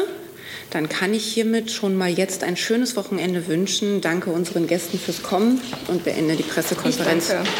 dann 0.72 0.88
kann 0.88 1.12
ich 1.12 1.24
hiermit 1.24 1.70
schon 1.70 1.96
mal 1.96 2.08
jetzt 2.08 2.44
ein 2.44 2.56
schönes 2.56 2.96
Wochenende 2.96 3.46
wünschen. 3.46 4.00
Danke 4.00 4.30
unseren 4.30 4.66
Gästen 4.66 4.98
fürs 4.98 5.22
Kommen 5.22 5.60
und 5.88 6.02
beende 6.04 6.34
die 6.34 6.42
Pressekonferenz. 6.42 7.24
Ich 7.24 7.30
danke. 7.30 7.50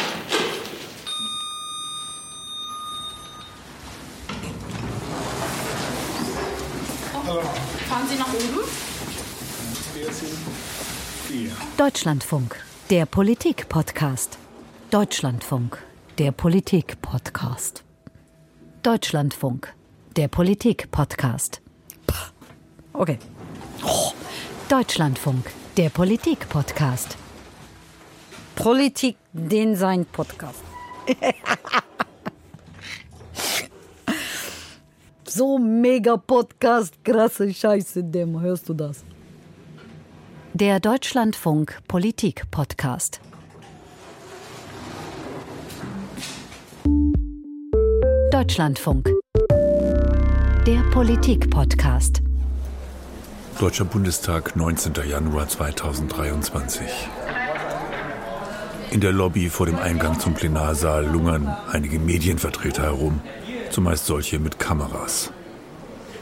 Fahren 7.87 8.07
Sie 8.09 8.17
nach 8.17 8.33
oben? 8.33 8.63
Deutschlandfunk, 11.83 12.55
der 12.89 13.05
Politik-Podcast. 13.05 14.37
Deutschlandfunk, 14.89 15.83
der 16.17 16.31
Politik-Podcast. 16.31 17.83
Deutschlandfunk, 18.83 19.73
der 20.15 20.29
Politik-Podcast. 20.29 21.61
Okay. 22.93 23.19
Oh. 23.83 24.13
Deutschlandfunk, 24.69 25.51
der 25.75 25.89
Politik-Podcast. 25.89 27.17
Politik, 28.55 29.17
den 29.33 29.75
sein 29.75 30.05
Podcast. 30.05 30.63
so 35.27 35.57
mega 35.57 36.15
Podcast, 36.15 37.03
krasse 37.03 37.53
Scheiße, 37.53 38.05
dem 38.05 38.39
hörst 38.39 38.69
du 38.69 38.73
das? 38.73 39.03
Der 40.55 40.79
Deutschlandfunk 40.79 41.79
Politik 41.87 42.43
Podcast. 42.51 43.19
Deutschlandfunk. 48.31 49.09
Der 50.67 50.83
Politik 50.91 51.49
Podcast. 51.49 52.21
Deutscher 53.59 53.85
Bundestag, 53.85 54.55
19. 54.55 54.93
Januar 55.09 55.47
2023. 55.47 56.85
In 58.91 59.01
der 59.01 59.11
Lobby 59.11 59.49
vor 59.49 59.65
dem 59.65 59.77
Eingang 59.77 60.19
zum 60.19 60.35
Plenarsaal 60.35 61.03
lungern 61.07 61.47
einige 61.71 61.97
Medienvertreter 61.97 62.83
herum, 62.83 63.21
zumeist 63.71 64.05
solche 64.05 64.37
mit 64.37 64.59
Kameras. 64.59 65.31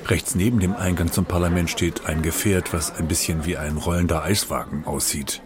Rechts 0.07 0.35
neben 0.35 0.59
dem 0.59 0.75
Eingang 0.75 1.11
zum 1.11 1.25
Parlament 1.25 1.69
steht 1.69 2.05
ein 2.05 2.21
Gefährt, 2.21 2.73
was 2.73 2.95
ein 2.95 3.07
bisschen 3.07 3.45
wie 3.45 3.57
ein 3.57 3.77
rollender 3.77 4.23
Eiswagen 4.23 4.85
aussieht. 4.85 5.41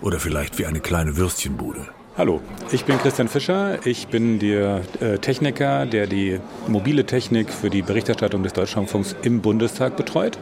Oder 0.00 0.20
vielleicht 0.20 0.58
wie 0.58 0.66
eine 0.66 0.80
kleine 0.80 1.16
Würstchenbude. 1.16 1.88
Hallo, 2.18 2.40
ich 2.72 2.86
bin 2.86 2.96
Christian 2.96 3.28
Fischer. 3.28 3.86
Ich 3.86 4.08
bin 4.08 4.38
der 4.38 4.80
äh, 5.00 5.18
Techniker, 5.18 5.84
der 5.84 6.06
die 6.06 6.40
mobile 6.66 7.04
Technik 7.04 7.50
für 7.52 7.68
die 7.68 7.82
Berichterstattung 7.82 8.42
des 8.42 8.54
Deutschlandfunks 8.54 9.14
im 9.20 9.42
Bundestag 9.42 9.98
betreut. 9.98 10.38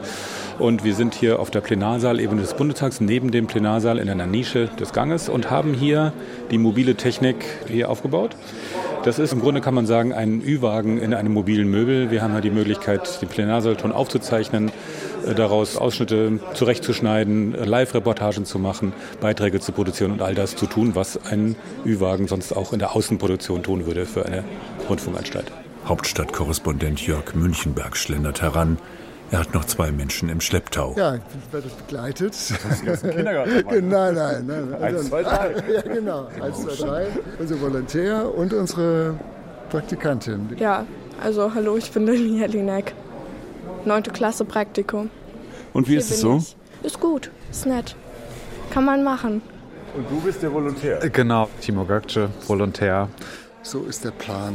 Und 0.61 0.85
wir 0.85 0.95
sind 0.95 1.17
hier 1.17 1.41
auf 1.41 1.51
der 1.51 1.63
Plenarsaalebene 1.63 2.43
des 2.43 2.55
Bundestags 2.55 3.01
neben 3.01 3.33
dem 3.33 3.49
Plenarsaal 3.49 3.99
in 3.99 4.09
einer 4.09 4.27
Nische 4.27 4.69
des 4.79 4.93
Ganges 4.93 5.29
und 5.29 5.51
haben 5.51 5.75
hier 5.75 6.13
die 6.53 6.59
mobile 6.59 6.95
Technik 6.95 7.45
hier 7.67 7.91
aufgebaut. 7.91 8.37
Das 9.05 9.19
ist 9.19 9.33
im 9.33 9.41
Grunde, 9.41 9.61
kann 9.61 9.75
man 9.75 9.85
sagen, 9.85 10.13
ein 10.13 10.43
Ü-Wagen 10.43 10.99
in 10.99 11.13
einem 11.13 11.33
mobilen 11.33 11.69
Möbel. 11.69 12.13
Wir 12.13 12.23
haben 12.23 12.33
hier 12.35 12.41
die 12.41 12.51
Möglichkeit, 12.51 13.21
den 13.21 13.29
Plenarsaalton 13.29 13.91
aufzuzeichnen, 13.91 14.69
äh, 14.69 14.73
daraus 15.33 15.77
Ausschnitte 15.77 16.39
zurechtzuschneiden, 16.55 17.55
äh, 17.55 17.65
Live-Reportagen 17.65 18.45
zu 18.45 18.59
machen, 18.59 18.93
Beiträge 19.21 19.61
zu 19.61 19.73
produzieren 19.73 20.13
und 20.13 20.23
all 20.23 20.35
das 20.35 20.57
zu 20.57 20.67
tun, 20.67 20.95
was 20.95 21.19
ein 21.25 21.57
Ü-Wagen 21.87 22.29
sonst 22.29 22.53
auch 22.53 22.73
in 22.73 22.79
der 22.79 22.95
Außenproduktion 22.95 23.63
tun 23.63 23.87
würde 23.87 24.07
für 24.07 24.27
eine 24.27 24.45
Rundfunkanstalt. 24.89 25.51
Hauptstadtkorrespondent 25.87 27.07
Jörg 27.07 27.35
Münchenberg 27.35 27.97
schlendert 27.97 28.43
heran. 28.43 28.79
Er 29.31 29.41
hat 29.41 29.55
noch 29.55 29.65
zwei 29.65 29.91
Menschen 29.91 30.29
im 30.29 30.41
Schlepptau. 30.41 30.95
Ja, 30.97 31.17
ich 31.17 31.53
werde 31.53 31.69
begleitet. 31.87 32.33
Das 32.33 32.51
ist 32.83 33.05
ein 33.05 33.17
Kindergarten. 33.17 33.65
nein, 33.89 34.15
nein, 34.15 34.47
nein. 34.47 34.75
Also, 34.81 34.99
Eins, 34.99 35.09
zwei, 35.09 35.23
drei. 35.23 35.55
Ja, 35.75 35.81
genau. 35.83 36.29
Eins, 36.41 36.63
zwei, 36.63 36.87
drei. 36.87 37.07
Unser 37.39 37.61
Volontär 37.61 38.35
und 38.35 38.53
unsere 38.53 39.15
Praktikantin. 39.71 40.51
Ja, 40.59 40.87
also 41.23 41.55
hallo, 41.55 41.77
ich 41.77 41.91
bin 41.91 42.07
Lilly 42.07 42.39
Jelinek. 42.39 42.95
Neunte 43.85 44.11
Klasse 44.11 44.45
Praktikum. 44.47 45.11
Und 45.75 45.87
wie 45.87 45.93
Hier 45.93 46.01
ist 46.01 46.11
es 46.11 46.21
so? 46.21 46.39
Ich. 46.39 46.57
Ist 46.87 47.01
gut, 47.01 47.31
ist 47.51 47.67
nett. 47.67 47.97
Kann 48.71 48.85
man 48.85 49.05
machen. 49.05 49.43
Und 49.95 50.11
du 50.11 50.21
bist 50.21 50.43
der 50.43 50.53
Volontär? 50.53 50.99
Genau, 51.11 51.49
Timo 51.61 51.85
Gökce, 51.85 52.31
Volontär. 52.47 53.09
So 53.63 53.85
ist 53.85 54.05
der 54.05 54.11
Plan. 54.11 54.55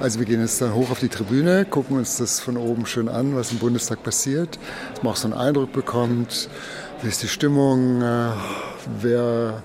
Also 0.00 0.18
wir 0.18 0.26
gehen 0.26 0.40
jetzt 0.40 0.60
dann 0.60 0.74
hoch 0.74 0.90
auf 0.90 1.00
die 1.00 1.08
Tribüne, 1.08 1.64
gucken 1.64 1.96
uns 1.96 2.16
das 2.16 2.40
von 2.40 2.56
oben 2.56 2.86
schön 2.86 3.08
an, 3.08 3.36
was 3.36 3.52
im 3.52 3.58
Bundestag 3.58 4.02
passiert, 4.02 4.58
dass 4.94 5.02
man 5.02 5.12
auch 5.12 5.16
so 5.16 5.28
einen 5.28 5.34
Eindruck 5.34 5.72
bekommt, 5.72 6.48
wie 7.02 7.08
ist 7.08 7.22
die 7.22 7.28
Stimmung, 7.28 8.02
äh, 8.02 8.30
wer 9.00 9.62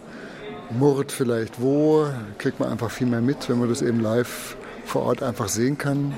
murrt 0.70 1.12
vielleicht 1.12 1.62
wo, 1.62 2.08
kriegt 2.38 2.60
man 2.60 2.70
einfach 2.70 2.92
viel 2.92 3.08
mehr 3.08 3.22
mit, 3.22 3.50
wenn 3.50 3.60
man 3.60 3.70
das 3.70 3.82
eben 3.82 4.00
live 4.00 4.58
vor 4.86 5.04
Ort 5.04 5.24
einfach 5.24 5.48
sehen 5.48 5.78
kann. 5.78 6.14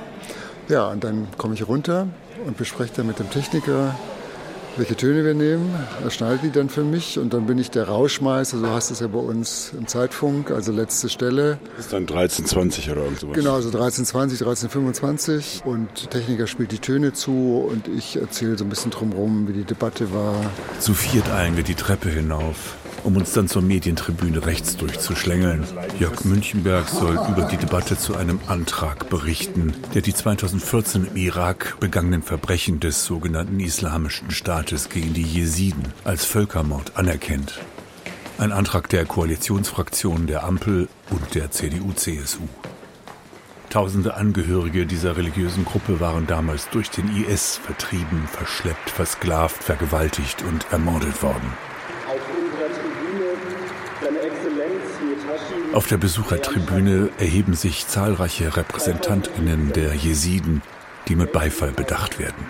Ja, 0.68 0.88
und 0.90 1.04
dann 1.04 1.28
komme 1.38 1.54
ich 1.54 1.68
runter 1.68 2.08
und 2.46 2.58
bespreche 2.58 2.94
dann 2.98 3.08
mit 3.08 3.20
dem 3.20 3.30
Techniker, 3.30 3.96
welche 4.78 4.96
Töne 4.96 5.26
wir 5.26 5.34
nehmen. 5.34 5.74
Er 6.04 6.12
schneidet 6.12 6.44
die 6.44 6.52
dann 6.52 6.70
für 6.70 6.84
mich 6.84 7.18
und 7.18 7.34
dann 7.34 7.48
bin 7.48 7.58
ich 7.58 7.72
der 7.72 7.88
Rauschmeister, 7.88 8.60
so 8.60 8.70
heißt 8.70 8.92
es 8.92 9.00
ja 9.00 9.08
bei 9.08 9.20
uns 9.20 9.74
im 9.78 9.88
Zeitfunk, 9.88 10.52
also 10.52 10.72
letzte 10.72 11.10
Stelle. 11.10 11.58
Das 11.76 11.86
ist 11.86 11.94
dann 11.94 12.04
1320 12.04 12.92
oder 12.92 13.02
irgend 13.04 13.20
sowas. 13.20 13.36
Genau, 13.36 13.60
so 13.62 13.70
1320, 13.70 14.42
1325 14.42 15.62
und 15.66 16.04
der 16.04 16.10
Techniker 16.10 16.48
spielt 16.48 16.72
die 16.72 16.80
Töne 16.80 17.14
zu 17.14 17.68
und 17.72 17.88
ich 17.88 18.18
erzähle 18.18 18.58
so 18.58 18.66
ein 18.66 18.70
bisschen 18.70 18.92
drumherum, 18.92 19.48
wie 19.48 19.54
die 19.54 19.64
Debatte 19.64 20.14
war. 20.14 20.36
Zu 20.80 20.94
viert 20.94 21.30
eilen 21.32 21.58
wir 21.58 21.64
die 21.64 21.76
Treppe 21.76 22.10
hinauf, 22.10 22.76
um 23.04 23.16
uns 23.16 23.34
dann 23.34 23.48
zur 23.48 23.62
Medientribüne 23.62 24.46
rechts 24.46 24.78
durchzuschlängeln. 24.78 25.66
Jörg 26.00 26.26
Münchenberg 26.26 26.88
soll 26.90 27.20
über 27.30 27.48
die 27.50 27.58
Debatte 27.58 27.98
zu 27.98 28.16
einem 28.16 28.40
Antrag 28.48 29.10
berichten, 29.10 29.74
der 29.94 30.02
die 30.02 30.14
2014 30.14 31.08
im 31.08 31.16
Irak 31.16 31.78
begangenen 31.80 32.24
Verbrechen 32.24 32.80
des 32.80 33.06
sogenannten 33.06 33.60
Islamischen 33.60 34.32
Staates 34.32 34.90
gegen 34.90 35.14
die 35.14 35.24
Jesiden 35.24 35.94
als 36.04 36.26
Völkermord 36.26 36.98
anerkennt. 36.98 37.60
Ein 38.38 38.52
Antrag 38.52 38.90
der 38.90 39.06
Koalitionsfraktionen 39.06 40.28
der 40.28 40.44
Ampel 40.44 40.88
und 41.10 41.34
der 41.34 41.50
CDU-CSU. 41.52 42.48
Tausende 43.70 44.14
Angehörige 44.14 44.86
dieser 44.86 45.18
religiösen 45.18 45.66
Gruppe 45.66 46.00
waren 46.00 46.26
damals 46.26 46.70
durch 46.70 46.90
den 46.90 47.16
IS 47.16 47.58
vertrieben, 47.58 48.28
verschleppt, 48.32 48.90
versklavt, 48.90 49.62
vergewaltigt 49.62 50.42
und 50.44 50.66
ermordet 50.72 51.22
worden. 51.22 51.52
Auf 55.78 55.86
der 55.86 55.98
Besuchertribüne 55.98 57.12
erheben 57.20 57.54
sich 57.54 57.86
zahlreiche 57.86 58.58
Repräsentantinnen 58.58 59.74
der 59.74 59.94
Jesiden, 59.94 60.64
die 61.08 61.16
mit 61.16 61.32
Beifall 61.32 61.72
bedacht 61.72 62.18
werden. 62.18 62.48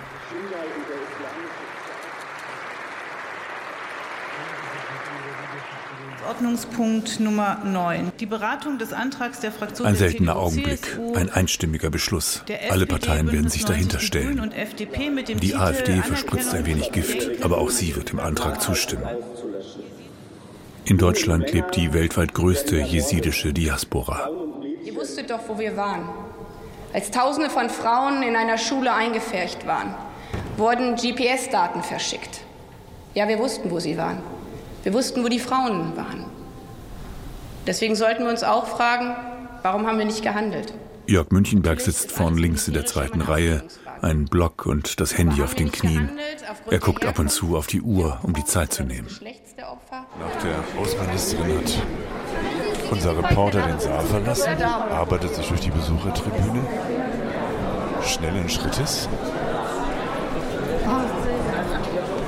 Ordnungspunkt 6.25 7.19
Nummer 7.19 7.61
9. 7.65 8.13
Die 8.17 8.25
Beratung 8.25 8.77
des 8.77 8.93
Antrags 8.93 9.41
der 9.41 9.51
Fraktion 9.51 9.87
Ein 9.87 9.95
seltener 9.95 10.31
CDU, 10.31 10.45
Augenblick, 10.45 10.85
CSU, 10.85 11.13
ein 11.15 11.29
einstimmiger 11.29 11.89
Beschluss. 11.89 12.45
Alle 12.69 12.85
Parteien 12.85 13.29
werden 13.33 13.49
sich 13.49 13.65
dahinter 13.65 13.97
90 13.97 14.11
Die 14.11 14.19
Grünen 14.19 14.51
stellen. 14.53 15.39
Die 15.41 15.55
AfD 15.55 16.01
verspritzt 16.01 16.53
ein 16.53 16.65
wenig 16.65 16.93
Gift, 16.93 17.43
aber 17.43 17.57
auch 17.57 17.71
sie 17.71 17.93
wird 17.93 18.11
dem 18.13 18.21
Antrag 18.21 18.61
zustimmen. 18.61 19.03
In 20.89 20.97
Deutschland 20.97 21.51
lebt 21.51 21.75
die 21.75 21.91
weltweit 21.91 22.33
größte 22.33 22.77
jesidische 22.77 23.51
Diaspora. 23.51 24.29
Ihr 24.85 24.95
wusstet 24.95 25.29
doch, 25.29 25.41
wo 25.49 25.59
wir 25.59 25.75
waren. 25.75 26.07
Als 26.93 27.11
Tausende 27.11 27.49
von 27.49 27.69
Frauen 27.69 28.23
in 28.23 28.37
einer 28.37 28.57
Schule 28.57 28.93
eingepfercht 28.93 29.67
waren, 29.67 29.93
wurden 30.55 30.95
GPS-Daten 30.95 31.83
verschickt. 31.83 32.39
Ja, 33.15 33.27
wir 33.27 33.37
wussten, 33.37 33.69
wo 33.69 33.79
sie 33.81 33.97
waren. 33.97 34.19
Wir 34.83 34.93
wussten, 34.93 35.25
wo 35.25 35.27
die 35.27 35.39
Frauen 35.39 35.97
waren. 35.97 36.23
Deswegen 37.67 37.97
sollten 37.97 38.23
wir 38.23 38.29
uns 38.29 38.43
auch 38.43 38.67
fragen, 38.67 39.13
warum 39.63 39.85
haben 39.87 39.97
wir 39.97 40.05
nicht 40.05 40.23
gehandelt? 40.23 40.73
Jörg 41.05 41.31
Münchenberg 41.31 41.81
sitzt 41.81 42.13
vorn 42.13 42.37
links 42.37 42.65
in 42.69 42.75
der 42.75 42.85
zweiten 42.85 43.19
Reihe, 43.19 43.61
ein 44.01 44.23
Block 44.23 44.65
und 44.65 45.01
das 45.01 45.17
Handy 45.17 45.41
auf 45.41 45.53
den 45.53 45.69
Knien. 45.69 46.11
Er 46.71 46.79
guckt 46.79 47.05
ab 47.05 47.19
und 47.19 47.29
zu 47.29 47.57
auf 47.57 47.67
die 47.67 47.81
Uhr, 47.81 48.21
um 48.23 48.33
die 48.33 48.45
Zeit 48.45 48.71
zu 48.71 48.83
nehmen. 48.83 49.09
Nach 49.67 50.41
der 50.41 50.81
Außenministerin 50.81 51.57
hat 51.57 51.81
unser 52.89 53.17
Reporter 53.17 53.61
den 53.67 53.79
Saal 53.79 54.05
verlassen, 54.05 54.63
arbeitet 54.63 55.35
sich 55.35 55.45
durch 55.45 55.59
die 55.59 55.71
Besuchertribüne, 55.71 56.61
schnellen 58.01 58.47
Schrittes. 58.47 59.09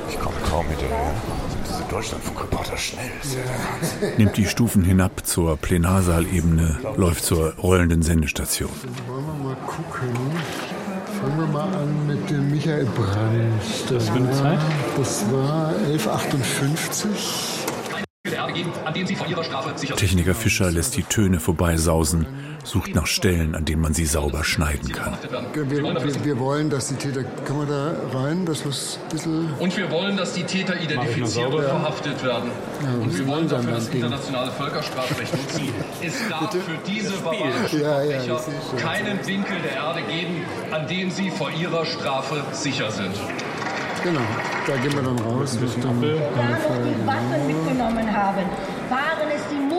Ich 0.09 0.19
komme 0.19 0.35
kaum 0.49 0.67
hinterher. 0.67 1.13
Sind 1.49 1.65
diese 1.65 1.83
Deutschlandfunkreporter 1.89 2.75
schnell? 2.75 3.11
Ja. 4.01 4.09
Nimmt 4.17 4.35
die 4.35 4.45
Stufen 4.45 4.83
hinab 4.83 5.25
zur 5.25 5.55
Plenarsaalebene, 5.55 6.77
läuft 6.97 7.23
zur 7.23 7.53
rollenden 7.55 8.01
Sendestation. 8.01 8.71
Wollen 9.07 9.25
wir 9.25 9.45
mal 9.45 9.55
gucken. 9.65 10.09
Fangen 11.21 11.37
wir 11.37 11.47
mal 11.47 11.63
an 11.75 12.07
mit 12.07 12.29
dem 12.29 12.49
Michael 12.51 12.85
Brandt. 12.85 13.61
Das 13.89 14.09
eine 14.09 14.25
war- 14.27 14.33
Zeit? 14.33 14.59
Das 14.97 15.25
war 15.31 15.73
1158. 15.87 17.65
an 18.85 18.93
dem 18.93 19.05
Sie 19.07 19.15
vor 19.15 19.27
Ihrer 19.27 19.43
Strafe 19.43 19.71
sicher 19.77 19.95
Techniker 19.95 20.33
Fischer 20.33 20.71
lässt 20.71 20.95
die 20.95 21.03
Töne 21.03 21.39
vorbeisausen, 21.39 22.25
sucht 22.69 22.93
nach 22.93 23.07
Stellen, 23.07 23.55
an 23.55 23.65
denen 23.65 23.81
man 23.81 23.93
sie 23.93 24.05
sauber 24.05 24.43
schneiden 24.43 24.91
kann. 24.91 25.17
Wir, 25.53 25.69
wir, 25.69 26.23
wir 26.23 26.39
wollen, 26.39 26.69
dass 26.69 26.87
die 26.87 26.95
Täter. 26.95 27.23
Kann 27.45 27.57
man 27.57 27.67
da 27.67 27.95
rein? 28.13 28.45
Das 28.45 28.63
muss 28.63 28.99
ein 29.01 29.09
bisschen. 29.09 29.53
Und 29.59 29.75
wir 29.75 29.89
wollen, 29.91 30.15
dass 30.15 30.33
die 30.33 30.43
Täter 30.43 30.79
identifiziert 30.79 31.51
und 31.51 31.63
verhaftet 31.63 32.23
werden. 32.23 32.51
Ja, 32.83 33.01
und 33.01 33.17
wir 33.17 33.27
wollen 33.27 33.47
dafür 33.49 33.71
das 33.71 33.89
Ding. 33.89 34.01
internationale 34.03 34.51
Völkerstrafrecht 34.51 35.33
nutzen. 35.37 35.73
Es 36.01 36.13
darf 36.29 36.51
für 36.51 36.77
diese 36.85 37.13
Ja, 37.81 38.03
ja, 38.03 38.39
keinen 38.77 39.25
Winkel 39.25 39.57
der 39.63 39.73
Erde 39.73 40.01
geben, 40.03 40.43
an 40.71 40.87
dem 40.87 41.09
sie 41.09 41.31
vor 41.31 41.49
ihrer 41.51 41.85
Strafe 41.85 42.43
sicher 42.51 42.91
sind. 42.91 43.15
Genau, 44.03 44.21
da 44.65 44.77
gehen 44.77 44.93
wir 44.93 45.01
dann 45.01 45.19
raus. 45.19 45.57
Mit 45.59 45.83
dem 45.83 46.01
die 46.01 47.07
Waffen 47.07 47.47
mitgenommen 47.47 48.15
haben, 48.15 48.45
waren 48.89 49.29
es 49.35 49.41
die 49.51 49.55
mutigen 49.55 49.78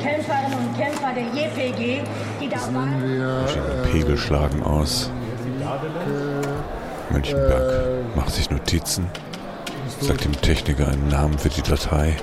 Kämpferinnen 0.00 0.58
und 0.58 0.78
Kämpfer 0.78 1.12
der 1.14 1.24
JPG, 1.24 2.02
die 2.40 2.48
da 2.48 2.74
waren. 2.74 3.02
wir, 3.08 3.44
Pegel 3.90 4.16
schlagen 4.16 4.62
aus. 4.62 5.10
Münchenberg 7.10 8.16
macht 8.16 8.32
sich 8.32 8.50
Notizen, 8.50 9.06
sagt 10.00 10.24
dem 10.24 10.40
Techniker 10.40 10.88
einen 10.88 11.08
Namen 11.08 11.38
für 11.38 11.48
die 11.48 11.62
Datei. 11.62 12.16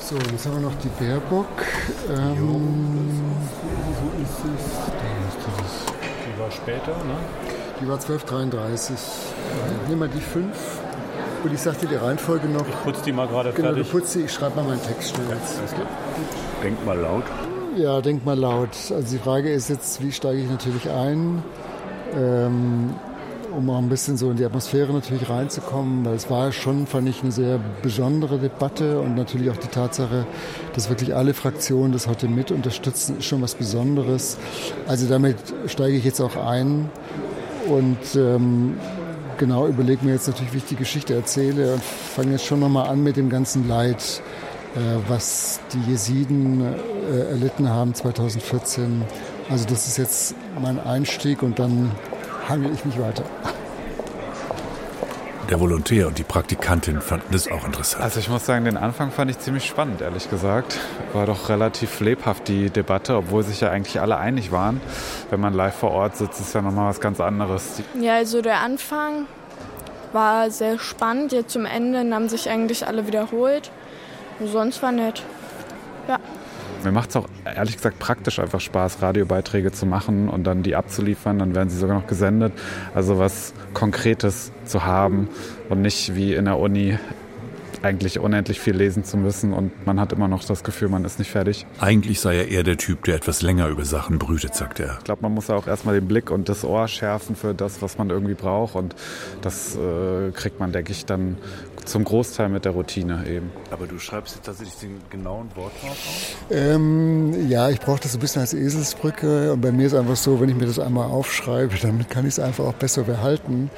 So, 0.00 0.16
jetzt 0.16 0.44
haben 0.46 0.56
wir 0.56 0.68
noch 0.68 0.78
die 0.82 0.88
Baerbock. 1.02 1.46
Ähm, 2.10 3.22
wo 4.00 4.22
ist 4.22 4.38
es? 4.54 4.64
Da 4.86 5.06
ist 5.28 5.38
dieses. 5.46 5.86
Die 6.26 6.40
war 6.40 6.50
später, 6.50 6.92
ne? 7.04 7.16
Die 7.80 7.88
war 7.88 7.94
1233. 7.94 8.96
Nimm 9.88 9.98
mal 9.98 10.08
die 10.08 10.20
5. 10.20 10.54
Und 11.44 11.52
ich 11.52 11.60
sagte 11.60 11.86
die 11.86 11.96
Reihenfolge 11.96 12.48
noch. 12.48 12.66
Ich 12.66 12.82
putze 12.84 13.02
die 13.04 13.12
mal 13.12 13.28
gerade 13.28 13.52
genau, 13.52 13.68
fertig. 13.68 13.86
Du 13.86 13.98
putzt 13.98 14.14
die, 14.14 14.20
ich 14.20 14.32
schreibe 14.32 14.56
mal 14.56 14.64
meinen 14.64 14.82
Text 14.82 15.10
schnell. 15.10 15.26
Denk 16.62 16.86
mal 16.86 16.98
laut. 16.98 17.24
Ja, 17.76 18.00
denk 18.00 18.24
mal 18.24 18.38
laut. 18.38 18.70
Also 18.90 19.16
die 19.16 19.22
Frage 19.22 19.52
ist 19.52 19.68
jetzt, 19.68 20.02
wie 20.02 20.10
steige 20.10 20.40
ich 20.40 20.48
natürlich 20.48 20.88
ein, 20.88 21.42
ähm, 22.16 22.94
um 23.54 23.68
auch 23.68 23.76
ein 23.76 23.90
bisschen 23.90 24.16
so 24.16 24.30
in 24.30 24.38
die 24.38 24.44
Atmosphäre 24.46 24.90
natürlich 24.94 25.28
reinzukommen, 25.28 26.06
weil 26.06 26.14
es 26.14 26.30
war 26.30 26.50
schon, 26.50 26.86
fand 26.86 27.10
ich, 27.10 27.22
eine 27.22 27.30
sehr 27.30 27.60
besondere 27.82 28.38
Debatte 28.38 29.00
und 29.00 29.14
natürlich 29.14 29.50
auch 29.50 29.58
die 29.58 29.68
Tatsache, 29.68 30.24
dass 30.74 30.88
wirklich 30.88 31.14
alle 31.14 31.34
Fraktionen 31.34 31.92
das 31.92 32.08
heute 32.08 32.26
mit 32.26 32.52
unterstützen, 32.52 33.18
ist 33.18 33.26
schon 33.26 33.42
was 33.42 33.54
Besonderes. 33.54 34.38
Also 34.88 35.08
damit 35.08 35.36
steige 35.66 35.96
ich 35.96 36.04
jetzt 36.04 36.22
auch 36.22 36.36
ein 36.36 36.88
und 37.68 38.16
ähm, 38.16 38.78
genau 39.38 39.66
überlege 39.66 40.04
mir 40.04 40.12
jetzt 40.12 40.26
natürlich, 40.26 40.52
wie 40.52 40.58
ich 40.58 40.64
die 40.66 40.76
Geschichte 40.76 41.14
erzähle 41.14 41.74
und 41.74 41.82
fange 41.82 42.32
jetzt 42.32 42.44
schon 42.44 42.60
nochmal 42.60 42.88
an 42.88 43.02
mit 43.02 43.16
dem 43.16 43.28
ganzen 43.28 43.68
Leid, 43.68 44.22
äh, 44.74 44.78
was 45.08 45.60
die 45.72 45.90
Jesiden 45.90 46.62
äh, 46.62 47.30
erlitten 47.30 47.68
haben 47.68 47.94
2014. 47.94 49.02
Also 49.50 49.66
das 49.66 49.86
ist 49.86 49.98
jetzt 49.98 50.34
mein 50.60 50.78
Einstieg 50.80 51.42
und 51.42 51.58
dann 51.58 51.90
hangel 52.48 52.72
ich 52.72 52.84
mich 52.84 52.98
weiter. 52.98 53.24
Der 55.50 55.60
Volontär 55.60 56.06
und 56.06 56.18
die 56.18 56.24
Praktikantin 56.24 57.02
fanden 57.02 57.34
es 57.34 57.50
auch 57.50 57.66
interessant. 57.66 58.02
Also 58.02 58.18
ich 58.18 58.30
muss 58.30 58.46
sagen, 58.46 58.64
den 58.64 58.78
Anfang 58.78 59.10
fand 59.10 59.30
ich 59.30 59.38
ziemlich 59.38 59.66
spannend, 59.66 60.00
ehrlich 60.00 60.30
gesagt. 60.30 60.78
War 61.12 61.26
doch 61.26 61.50
relativ 61.50 62.00
lebhaft 62.00 62.48
die 62.48 62.70
Debatte, 62.70 63.14
obwohl 63.16 63.42
sich 63.42 63.60
ja 63.60 63.70
eigentlich 63.70 64.00
alle 64.00 64.16
einig 64.16 64.52
waren. 64.52 64.80
Wenn 65.28 65.40
man 65.40 65.52
live 65.52 65.74
vor 65.74 65.90
Ort 65.90 66.16
sitzt, 66.16 66.40
ist 66.40 66.54
ja 66.54 66.62
nochmal 66.62 66.88
was 66.88 67.00
ganz 67.00 67.20
anderes. 67.20 67.82
Ja, 68.00 68.14
also 68.14 68.40
der 68.40 68.60
Anfang 68.60 69.26
war 70.14 70.50
sehr 70.50 70.78
spannend. 70.78 71.32
Jetzt 71.32 71.52
zum 71.52 71.66
Ende 71.66 71.98
haben 72.14 72.30
sich 72.30 72.48
eigentlich 72.48 72.86
alle 72.86 73.06
wiederholt. 73.06 73.70
Sonst 74.42 74.82
war 74.82 74.92
nett. 74.92 75.22
Ja. 76.08 76.18
Mir 76.84 76.92
macht 76.92 77.10
es 77.10 77.16
auch 77.16 77.26
ehrlich 77.44 77.76
gesagt 77.76 77.98
praktisch 77.98 78.38
einfach 78.38 78.60
Spaß, 78.60 79.02
Radiobeiträge 79.02 79.72
zu 79.72 79.86
machen 79.86 80.28
und 80.28 80.44
dann 80.44 80.62
die 80.62 80.76
abzuliefern. 80.76 81.38
Dann 81.38 81.54
werden 81.54 81.70
sie 81.70 81.78
sogar 81.78 81.98
noch 81.98 82.06
gesendet. 82.06 82.52
Also 82.94 83.18
was 83.18 83.54
Konkretes 83.72 84.52
zu 84.64 84.84
haben 84.84 85.28
und 85.68 85.82
nicht 85.82 86.14
wie 86.14 86.34
in 86.34 86.44
der 86.44 86.58
Uni 86.58 86.98
eigentlich 87.84 88.18
unendlich 88.18 88.60
viel 88.60 88.74
lesen 88.74 89.04
zu 89.04 89.16
müssen 89.16 89.52
und 89.52 89.86
man 89.86 90.00
hat 90.00 90.12
immer 90.12 90.26
noch 90.26 90.42
das 90.42 90.64
Gefühl, 90.64 90.88
man 90.88 91.04
ist 91.04 91.18
nicht 91.18 91.30
fertig. 91.30 91.66
Eigentlich 91.78 92.18
sei 92.20 92.36
er 92.36 92.48
eher 92.48 92.62
der 92.62 92.78
Typ, 92.78 93.04
der 93.04 93.16
etwas 93.16 93.42
länger 93.42 93.68
über 93.68 93.84
Sachen 93.84 94.18
brütet, 94.18 94.54
sagt 94.54 94.80
er. 94.80 94.96
Ich 94.98 95.04
glaube, 95.04 95.22
man 95.22 95.34
muss 95.34 95.50
auch 95.50 95.66
erstmal 95.66 95.94
den 95.94 96.08
Blick 96.08 96.30
und 96.30 96.48
das 96.48 96.64
Ohr 96.64 96.88
schärfen 96.88 97.36
für 97.36 97.52
das, 97.52 97.82
was 97.82 97.98
man 97.98 98.08
irgendwie 98.08 98.34
braucht 98.34 98.74
und 98.74 98.94
das 99.42 99.76
äh, 99.76 100.30
kriegt 100.32 100.60
man, 100.60 100.72
denke 100.72 100.92
ich, 100.92 101.04
dann 101.04 101.36
zum 101.84 102.04
Großteil 102.04 102.48
mit 102.48 102.64
der 102.64 102.72
Routine 102.72 103.24
eben. 103.26 103.50
Aber 103.70 103.86
du 103.86 103.98
schreibst 103.98 104.36
jetzt 104.36 104.46
tatsächlich 104.46 104.76
den 104.76 105.00
genauen 105.10 105.48
Wortlaut 105.54 105.90
auf? 105.92 106.36
Ähm, 106.50 107.48
ja, 107.48 107.70
ich 107.70 107.80
brauche 107.80 108.00
das 108.00 108.12
so 108.12 108.18
ein 108.18 108.20
bisschen 108.20 108.40
als 108.40 108.54
Eselsbrücke 108.54 109.52
und 109.52 109.60
bei 109.60 109.72
mir 109.72 109.86
ist 109.86 109.94
einfach 109.94 110.16
so, 110.16 110.40
wenn 110.40 110.48
ich 110.48 110.56
mir 110.56 110.66
das 110.66 110.78
einmal 110.78 111.08
aufschreibe, 111.08 111.74
dann 111.80 112.08
kann 112.08 112.24
ich 112.24 112.34
es 112.34 112.38
einfach 112.38 112.64
auch 112.64 112.74
besser 112.74 113.02
behalten. 113.02 113.70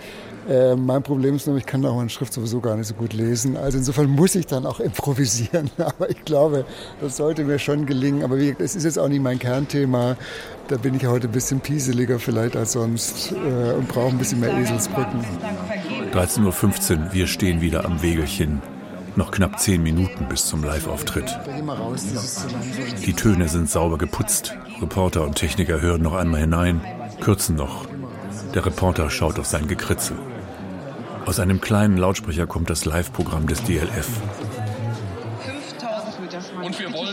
Äh, 0.49 0.77
mein 0.77 1.03
Problem 1.03 1.35
ist 1.35 1.47
nur, 1.47 1.57
ich 1.57 1.67
kann 1.67 1.85
auch 1.85 1.97
meine 1.97 2.09
Schrift 2.09 2.33
sowieso 2.33 2.61
gar 2.61 2.77
nicht 2.77 2.87
so 2.87 2.95
gut 2.95 3.13
lesen. 3.13 3.57
Also 3.57 3.79
insofern 3.79 4.09
muss 4.09 4.35
ich 4.35 4.47
dann 4.47 4.65
auch 4.65 4.81
improvisieren. 4.91 5.71
Aber 5.79 6.09
ich 6.09 6.25
glaube, 6.25 6.65
das 7.01 7.17
sollte 7.17 7.45
mir 7.45 7.59
schon 7.59 7.87
gelingen. 7.87 8.23
Aber 8.23 8.39
wie, 8.39 8.55
es 8.59 8.77
ist 8.77 8.85
jetzt 8.85 8.99
auch 8.99 9.09
nicht 9.09 9.23
mein 9.23 9.39
Kernthema. 9.39 10.17
Da 10.69 10.77
bin 10.77 10.95
ich 10.95 11.07
heute 11.07 11.29
ein 11.29 11.33
bisschen 11.33 11.61
pieseliger 11.61 12.19
vielleicht 12.19 12.57
als 12.57 12.73
sonst 12.73 13.33
äh, 13.33 13.73
und 13.73 13.89
brauche 13.89 14.09
ein 14.09 14.19
bisschen 14.19 14.41
mehr 14.41 14.57
Eselsbrücken. 14.57 15.21
13.15 16.13 16.45
Uhr, 17.07 17.13
wir 17.13 17.27
stehen 17.27 17.61
wieder 17.61 17.85
am 17.85 18.03
Wegelchen. 18.03 18.63
Noch 19.17 19.31
knapp 19.31 19.59
zehn 19.59 19.83
Minuten 19.83 20.27
bis 20.29 20.47
zum 20.47 20.63
Live-Auftritt. 20.63 21.39
Die 23.07 23.15
Töne 23.15 23.49
sind 23.49 23.71
sauber 23.71 23.97
geputzt. 23.97 24.55
Reporter 24.83 25.25
und 25.25 25.37
Techniker 25.37 25.81
hören 25.81 26.03
noch 26.03 26.15
einmal 26.15 26.41
hinein, 26.41 26.83
kürzen 27.21 27.57
noch. 27.57 27.87
Der 28.55 28.67
Reporter 28.67 29.09
schaut 29.09 29.39
auf 29.39 29.47
sein 29.47 29.69
Gekritzel. 29.69 30.17
Aus 31.27 31.41
einem 31.41 31.61
kleinen 31.61 31.97
Lautsprecher 31.97 32.47
kommt 32.47 32.71
das 32.71 32.85
Live-Programm 32.85 33.49
des 33.49 33.63
DLF. 33.65 34.09
Und 36.63 36.79
wir 36.79 36.93
wollen. 36.93 37.06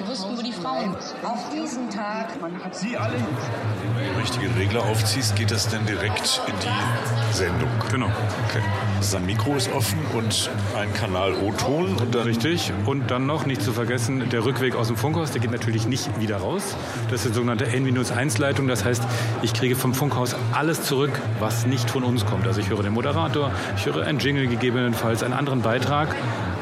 Sie 0.00 0.08
wussten, 0.08 0.38
wo 0.38 0.40
die 0.40 0.52
Frauen 0.52 0.96
auf 1.22 1.50
diesen 1.52 1.90
Tag. 1.90 2.28
Sie 2.72 2.96
alle. 2.96 3.12
Wenn 3.12 4.06
du 4.06 4.14
die 4.14 4.20
richtigen 4.20 4.54
Regler 4.54 4.82
aufziehst, 4.84 5.36
geht 5.36 5.50
das 5.50 5.68
dann 5.68 5.84
direkt 5.84 6.40
in 6.46 6.54
die 6.58 7.36
Sendung. 7.36 7.68
Genau. 7.90 8.06
Okay. 8.06 8.62
Sein 9.02 9.26
Mikro 9.26 9.56
ist 9.56 9.70
offen 9.72 9.98
und 10.14 10.50
ein 10.74 10.90
Kanal 10.94 11.34
O-Ton 11.34 11.96
und 11.96 12.14
dann. 12.14 12.22
Richtig. 12.22 12.72
Und 12.86 13.10
dann 13.10 13.26
noch, 13.26 13.44
nicht 13.44 13.60
zu 13.60 13.74
vergessen, 13.74 14.30
der 14.30 14.42
Rückweg 14.46 14.74
aus 14.74 14.86
dem 14.86 14.96
Funkhaus, 14.96 15.32
der 15.32 15.42
geht 15.42 15.50
natürlich 15.50 15.86
nicht 15.86 16.18
wieder 16.18 16.38
raus. 16.38 16.76
Das 17.10 17.26
ist 17.26 17.32
die 17.32 17.34
sogenannte 17.34 17.66
N-1-Leitung. 17.66 18.68
Das 18.68 18.86
heißt, 18.86 19.02
ich 19.42 19.52
kriege 19.52 19.76
vom 19.76 19.92
Funkhaus 19.92 20.34
alles 20.52 20.82
zurück, 20.82 21.12
was 21.40 21.66
nicht 21.66 21.90
von 21.90 22.04
uns 22.04 22.24
kommt. 22.24 22.46
Also 22.46 22.60
ich 22.62 22.70
höre 22.70 22.82
den 22.82 22.94
Moderator, 22.94 23.52
ich 23.76 23.84
höre 23.84 24.06
einen 24.06 24.18
Jingle 24.18 24.46
gegebenenfalls, 24.46 25.22
einen 25.22 25.34
anderen 25.34 25.60
Beitrag. 25.60 26.14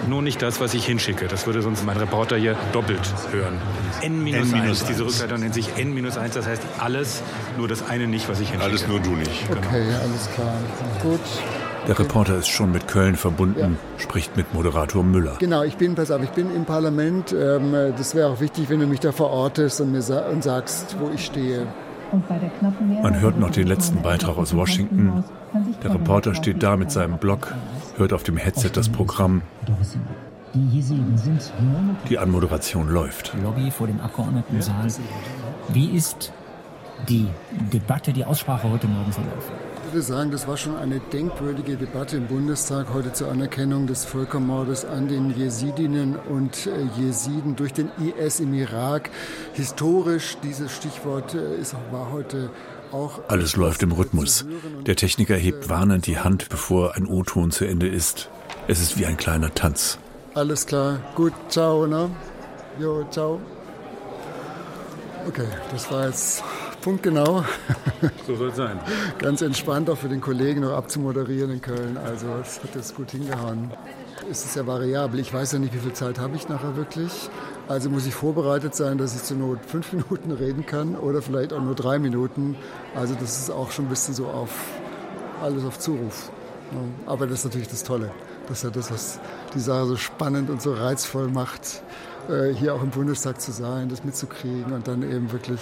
Nur 0.07 0.23
nicht 0.23 0.41
das, 0.43 0.61
was 0.61 0.75
ich 0.75 0.87
hinschicke. 0.87 1.27
Das 1.29 1.47
würde 1.47 1.63
sonst 1.63 1.85
mein 1.85 1.97
Reporter 1.97 2.37
hier 2.37 2.57
doppelt 2.73 3.01
hören. 3.31 3.59
N-1, 4.03 4.87
diese 4.87 5.05
Rückleitung 5.05 5.41
nennt 5.41 5.55
sich 5.55 5.77
N-1, 5.77 6.35
das 6.35 6.47
heißt 6.47 6.63
alles, 6.79 7.23
nur 7.57 7.69
das 7.69 7.89
eine 7.89 8.07
nicht, 8.07 8.29
was 8.29 8.41
ich 8.41 8.51
hinschicke. 8.51 8.71
Alles 8.71 8.87
nur 8.87 9.01
du 9.01 9.11
nicht. 9.11 9.49
Okay, 9.51 9.85
alles 10.03 10.31
klar. 10.35 10.55
Gut. 11.03 11.21
Der 11.87 11.99
Reporter 11.99 12.37
ist 12.37 12.49
schon 12.49 12.71
mit 12.71 12.87
Köln 12.87 13.17
verbunden, 13.17 13.79
spricht 13.97 14.37
mit 14.37 14.53
Moderator 14.53 15.03
Müller. 15.03 15.37
Genau, 15.39 15.63
ich 15.63 15.77
bin, 15.77 15.95
pass 15.95 16.11
auf, 16.11 16.23
ich 16.23 16.31
bin 16.31 16.55
im 16.55 16.67
Parlament. 16.67 17.33
Ähm, 17.33 17.73
das 17.97 18.15
wäre 18.15 18.29
auch 18.29 18.41
wichtig, 18.41 18.69
wenn 18.69 18.81
du 18.81 18.87
mich 18.87 19.01
da 19.01 19.11
verortest 19.11 19.81
und 19.81 19.93
mir 19.93 20.03
und 20.31 20.45
sagst, 20.45 20.97
wo 21.01 21.09
ich 21.09 21.25
stehe. 21.25 21.67
Man 23.03 23.21
hört 23.21 23.39
noch 23.39 23.51
den 23.51 23.67
letzten 23.67 24.03
Beitrag 24.03 24.37
aus 24.37 24.55
Washington. 24.55 25.25
Der 25.83 25.95
Reporter 25.95 26.35
steht 26.35 26.63
da 26.63 26.77
mit 26.77 26.91
seinem 26.91 27.19
Blog, 27.19 27.55
hört 27.99 28.13
auf 28.13 28.23
dem 28.23 28.37
Headset 28.37 28.71
das 28.75 28.89
Programm. 28.89 29.43
Die 32.09 32.19
Anmoderation 32.19 32.89
läuft. 32.89 33.35
Lobby 33.43 33.71
vor 33.71 33.87
dem 33.87 34.01
Abgeordnetensaal. 34.01 34.87
Wie 35.69 35.91
ist 35.91 36.33
die 37.09 37.27
Debatte, 37.73 38.13
die 38.13 38.25
Aussprache 38.25 38.71
heute 38.71 38.87
Morgen 38.87 39.13
verlaufen? 39.13 39.53
Ich 39.87 39.95
würde 39.95 40.03
sagen, 40.03 40.31
das 40.31 40.47
war 40.47 40.57
schon 40.59 40.77
eine 40.77 41.01
denkwürdige 41.01 41.77
Debatte 41.77 42.19
im 42.19 42.27
Bundestag 42.27 42.93
heute 42.93 43.13
zur 43.15 43.31
Anerkennung 43.31 43.87
des 43.87 44.05
Völkermordes 44.05 44.85
an 44.85 45.09
den 45.09 45.35
Jesidinnen 45.35 46.17
und 46.17 46.67
äh, 46.67 47.01
Jesiden 47.01 47.57
durch 47.57 47.73
den 47.73 47.91
IS 47.99 48.41
im 48.41 48.53
Irak. 48.53 49.09
Historisch, 49.55 50.37
dieses 50.43 50.73
Stichwort 50.73 51.35
äh, 51.35 51.57
ist, 51.57 51.75
war 51.91 52.11
heute. 52.13 52.51
Alles 53.29 53.57
läuft 53.57 53.83
im 53.83 53.93
Rhythmus. 53.93 54.45
Der 54.87 54.97
Techniker 54.97 55.37
hebt 55.37 55.69
warnend 55.69 56.07
die 56.07 56.19
Hand, 56.19 56.49
bevor 56.49 56.97
ein 56.97 57.07
O-Ton 57.07 57.51
zu 57.51 57.65
Ende 57.65 57.89
ist. 57.89 58.29
Es 58.67 58.81
ist 58.81 58.99
wie 58.99 59.07
ein 59.07 59.17
kleiner 59.17 59.55
Tanz. 59.55 59.99
Alles 60.35 60.67
klar, 60.67 61.01
gut, 61.15 61.33
ciao, 61.49 61.87
ne? 61.87 62.11
Jo, 62.79 63.05
ciao. 63.11 63.41
Okay, 65.27 65.49
das 65.73 65.91
war 65.91 66.07
jetzt 66.07 66.43
punktgenau. 66.81 67.45
So 68.27 68.37
soll 68.37 68.51
es 68.51 68.57
sein. 68.57 68.79
Ganz 69.19 69.43
entspannt 69.43 69.91
auch 69.91 69.99
für 69.99 70.09
den 70.09 70.21
Kollegen 70.21 70.61
noch 70.61 70.73
abzumoderieren 70.73 71.51
in 71.51 71.61
Köln. 71.61 71.97
Also 71.97 72.27
es 72.41 72.63
hat 72.63 72.75
jetzt 72.75 72.95
gut 72.95 73.11
hingehauen. 73.11 73.73
Es 74.31 74.45
ist 74.45 74.57
ja 74.57 74.67
variabel. 74.67 75.21
Ich 75.21 75.33
weiß 75.33 75.53
ja 75.53 75.59
nicht, 75.59 75.73
wie 75.73 75.79
viel 75.79 75.95
Zeit 75.95 76.19
habe 76.19 76.37
ich 76.37 76.49
nachher 76.51 76.77
wirklich. 76.77 77.31
Also 77.67 77.89
muss 77.89 78.07
ich 78.07 78.15
vorbereitet 78.15 78.75
sein, 78.75 78.99
dass 78.99 79.17
ich 79.17 79.23
zur 79.23 79.39
Not 79.39 79.59
fünf 79.67 79.93
Minuten 79.95 80.33
reden 80.33 80.67
kann 80.67 80.97
oder 80.97 81.23
vielleicht 81.23 81.55
auch 81.55 81.63
nur 81.63 81.75
drei 81.75 81.99
Minuten. 81.99 82.55
Also 82.95 83.15
das 83.15 83.39
ist 83.39 83.51
auch 83.51 83.71
schon 83.71 83.87
ein 83.87 83.89
bisschen 83.89 84.15
so 84.15 84.27
auf 84.27 84.51
alles 85.43 85.65
auf 85.65 85.79
Zuruf. 85.79 86.31
Aber 87.07 87.27
das 87.27 87.39
ist 87.41 87.45
natürlich 87.47 87.69
das 87.69 87.85
Tolle. 87.85 88.11
Das 88.49 88.59
ist 88.59 88.65
ja 88.65 88.71
das, 88.71 88.91
was 88.91 89.21
die 89.55 89.61
Sache 89.61 89.87
so 89.87 89.97
spannend 89.97 90.51
und 90.51 90.61
so 90.61 90.75
reizvoll 90.75 91.29
macht, 91.29 91.83
äh, 92.29 92.53
hier 92.53 92.75
auch 92.75 92.83
im 92.83 92.91
Bundestag 92.91 93.41
zu 93.41 93.53
sein, 93.53 93.89
das 93.89 94.05
mitzukriegen 94.05 94.73
und 94.73 94.89
dann 94.89 95.03
eben 95.03 95.33
wirklich 95.33 95.61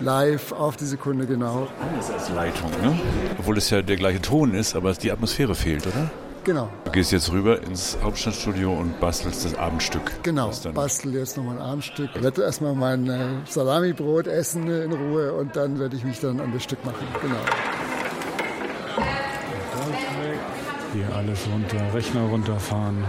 live 0.00 0.52
auf 0.52 0.76
die 0.76 0.86
Sekunde 0.86 1.26
genau. 1.26 1.68
Anders 1.80 2.10
als 2.10 2.30
Leitung, 2.30 2.70
ne? 2.82 2.98
Obwohl 3.38 3.58
es 3.58 3.68
ja 3.68 3.82
der 3.82 3.96
gleiche 3.96 4.22
Ton 4.22 4.54
ist, 4.54 4.76
aber 4.76 4.94
die 4.94 5.12
Atmosphäre 5.12 5.54
fehlt, 5.54 5.86
oder? 5.86 6.10
Genau. 6.48 6.70
Du 6.86 6.92
gehst 6.92 7.12
jetzt 7.12 7.30
rüber 7.30 7.60
ins 7.62 7.98
Hauptstadtstudio 8.02 8.72
und 8.72 8.98
bastelst 9.00 9.44
das 9.44 9.54
Abendstück. 9.54 10.22
Genau, 10.22 10.50
bastel 10.72 11.14
jetzt 11.14 11.36
nochmal 11.36 11.56
ein 11.56 11.62
Abendstück. 11.62 12.08
Ich 12.14 12.22
werde 12.22 12.42
erstmal 12.42 12.74
mein 12.74 13.06
äh, 13.06 13.28
Salamibrot 13.46 14.26
essen 14.28 14.66
äh, 14.70 14.84
in 14.84 14.92
Ruhe 14.94 15.34
und 15.34 15.54
dann 15.56 15.78
werde 15.78 15.94
ich 15.94 16.04
mich 16.04 16.20
dann 16.20 16.40
an 16.40 16.50
das 16.54 16.62
Stück 16.62 16.82
machen. 16.86 17.06
Genau. 17.20 17.36
Hier 20.94 21.14
alles 21.14 21.40
runter, 21.52 21.94
Rechner 21.94 22.22
runterfahren. 22.22 23.04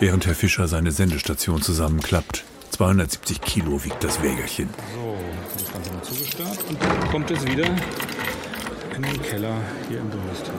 Während 0.00 0.26
Herr 0.26 0.34
Fischer 0.34 0.66
seine 0.66 0.90
Sendestation 0.90 1.62
zusammenklappt. 1.62 2.42
270 2.72 3.40
Kilo 3.40 3.84
wiegt 3.84 4.02
das 4.02 4.20
Wägerchen. 4.20 4.68
So, 4.96 5.16
das 5.56 5.72
Ganze 5.72 5.92
mal. 5.92 5.98
Neustart 5.98 6.64
und 6.68 6.82
dann 6.82 7.10
kommt 7.12 7.30
es 7.30 7.46
wieder 7.46 7.66
in 8.96 9.02
den 9.02 9.22
Keller 9.22 9.56
hier 9.88 9.98
im 9.98 10.08
Bundestag. 10.08 10.54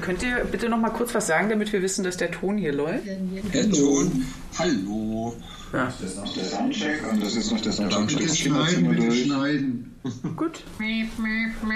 Könnt 0.00 0.22
ihr 0.22 0.44
bitte 0.44 0.68
noch 0.68 0.76
mal 0.76 0.90
kurz 0.90 1.14
was 1.14 1.26
sagen, 1.26 1.48
damit 1.48 1.72
wir 1.72 1.80
wissen, 1.80 2.04
dass 2.04 2.18
der 2.18 2.30
Ton 2.30 2.58
hier 2.58 2.72
läuft? 2.72 3.06
Der 3.06 3.70
Ton, 3.70 4.26
hallo. 4.58 5.34
Ja. 5.74 5.86
Das 5.86 6.00
ist 6.00 6.16
noch 6.16 6.32
der 6.32 6.44
Soundcheck 6.44 7.12
und 7.12 7.20
das 7.20 7.34
ist 7.34 7.50
noch 7.50 7.60
der 7.60 7.72
Soundcheck. 7.72 8.18
Bitte 8.18 8.36
schneiden, 8.36 8.88
bitte 8.90 9.12
schneiden. 9.12 9.90
Gut. 10.36 10.62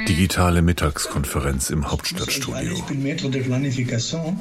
Digitale 0.08 0.62
Mittagskonferenz 0.62 1.70
im 1.70 1.90
Hauptstadtstudio. 1.90 2.74
Ich 2.74 2.84
bin 2.84 3.02
Maître 3.02 3.28
de 3.28 3.42
Planification. 3.42 4.38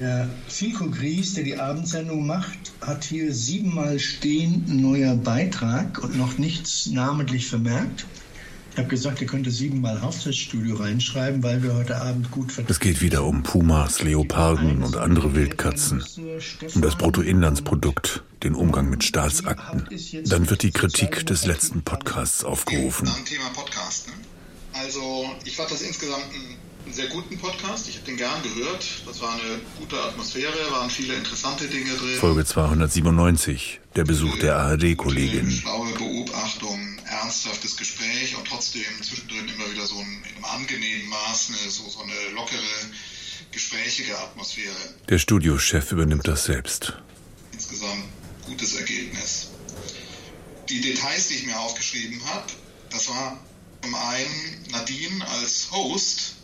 Der 0.00 0.28
Filko 0.48 0.90
Gries, 0.90 1.34
der 1.34 1.44
die 1.44 1.56
Abendsendung 1.56 2.26
macht, 2.26 2.72
hat 2.80 3.04
hier 3.04 3.32
siebenmal 3.32 4.00
stehen 4.00 4.64
neuer 4.68 5.14
Beitrag 5.14 6.02
und 6.02 6.18
noch 6.18 6.38
nichts 6.38 6.86
namentlich 6.86 7.46
vermerkt. 7.46 8.06
Ich 8.74 8.78
habe 8.78 8.88
gesagt, 8.88 9.20
er 9.20 9.28
könnte 9.28 9.52
siebenmal 9.52 10.00
Hauptstadtstudio 10.02 10.74
reinschreiben, 10.74 11.44
weil 11.44 11.62
wir 11.62 11.76
heute 11.76 12.00
Abend 12.00 12.32
gut 12.32 12.50
vertreten 12.50 12.72
Es 12.72 12.80
geht 12.80 13.00
wieder 13.00 13.22
um 13.22 13.44
Pumas, 13.44 14.02
Leoparden 14.02 14.82
und 14.82 14.96
andere 14.96 15.36
Wildkatzen, 15.36 16.04
um 16.74 16.82
das 16.82 16.96
Bruttoinlandsprodukt, 16.96 18.24
den 18.42 18.56
Umgang 18.56 18.90
mit 18.90 19.04
Staatsakten. 19.04 19.88
Dann 20.24 20.50
wird 20.50 20.64
die 20.64 20.72
Kritik 20.72 21.24
des 21.24 21.46
letzten 21.46 21.82
Podcasts 21.82 22.42
aufgerufen. 22.42 23.08
Thema 23.24 23.48
Podcast. 23.54 24.08
Ne? 24.08 24.14
Also 24.72 25.24
ich 25.44 25.54
fand 25.54 25.70
das 25.70 25.80
insgesamt 25.82 26.24
einen 26.84 26.94
sehr 26.94 27.06
guten 27.06 27.38
Podcast. 27.38 27.88
Ich 27.88 27.96
habe 27.96 28.06
den 28.06 28.16
gern 28.16 28.42
gehört. 28.42 28.84
Das 29.06 29.20
war 29.20 29.32
eine 29.32 29.60
gute 29.78 30.00
Atmosphäre, 30.00 30.52
waren 30.70 30.90
viele 30.90 31.14
interessante 31.14 31.66
Dinge 31.66 31.94
drin. 31.94 32.18
Folge 32.18 32.44
297, 32.44 33.80
der 33.96 34.04
Besuch 34.04 34.38
der 34.38 34.56
ARD-Kollegin. 34.56 35.50
Schlaue 35.50 35.92
Beobachtung, 35.94 36.98
ernsthaftes 37.06 37.76
Gespräch 37.76 38.36
und 38.36 38.46
trotzdem 38.46 38.82
zwischendrin 39.02 39.48
immer 39.48 39.70
wieder 39.70 39.86
so 39.86 39.98
ein, 39.98 40.22
in 40.28 40.36
einem 40.36 40.44
angenehmen 40.44 41.08
Maß 41.08 41.48
eine, 41.48 41.70
so, 41.70 41.88
so 41.88 42.00
eine 42.02 42.34
lockere, 42.34 42.60
gesprächige 43.50 44.18
Atmosphäre. 44.18 44.74
Der 45.08 45.18
Studiochef 45.18 45.92
übernimmt 45.92 46.28
das 46.28 46.44
selbst. 46.44 46.94
Insgesamt 47.52 48.04
gutes 48.46 48.74
Ergebnis. 48.74 49.50
Die 50.68 50.80
Details, 50.80 51.28
die 51.28 51.34
ich 51.34 51.46
mir 51.46 51.58
aufgeschrieben 51.58 52.20
habe, 52.26 52.46
das 52.90 53.08
war 53.08 53.38
zum 53.82 53.94
einen 53.94 54.66
Nadine 54.70 55.26
als 55.28 55.68
Host 55.70 56.36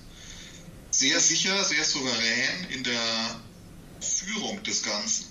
sehr 1.00 1.18
sicher, 1.18 1.64
sehr 1.64 1.82
souverän 1.82 2.66
in 2.68 2.84
der 2.84 3.40
Führung 4.00 4.62
des 4.64 4.82
Ganzen. 4.82 5.24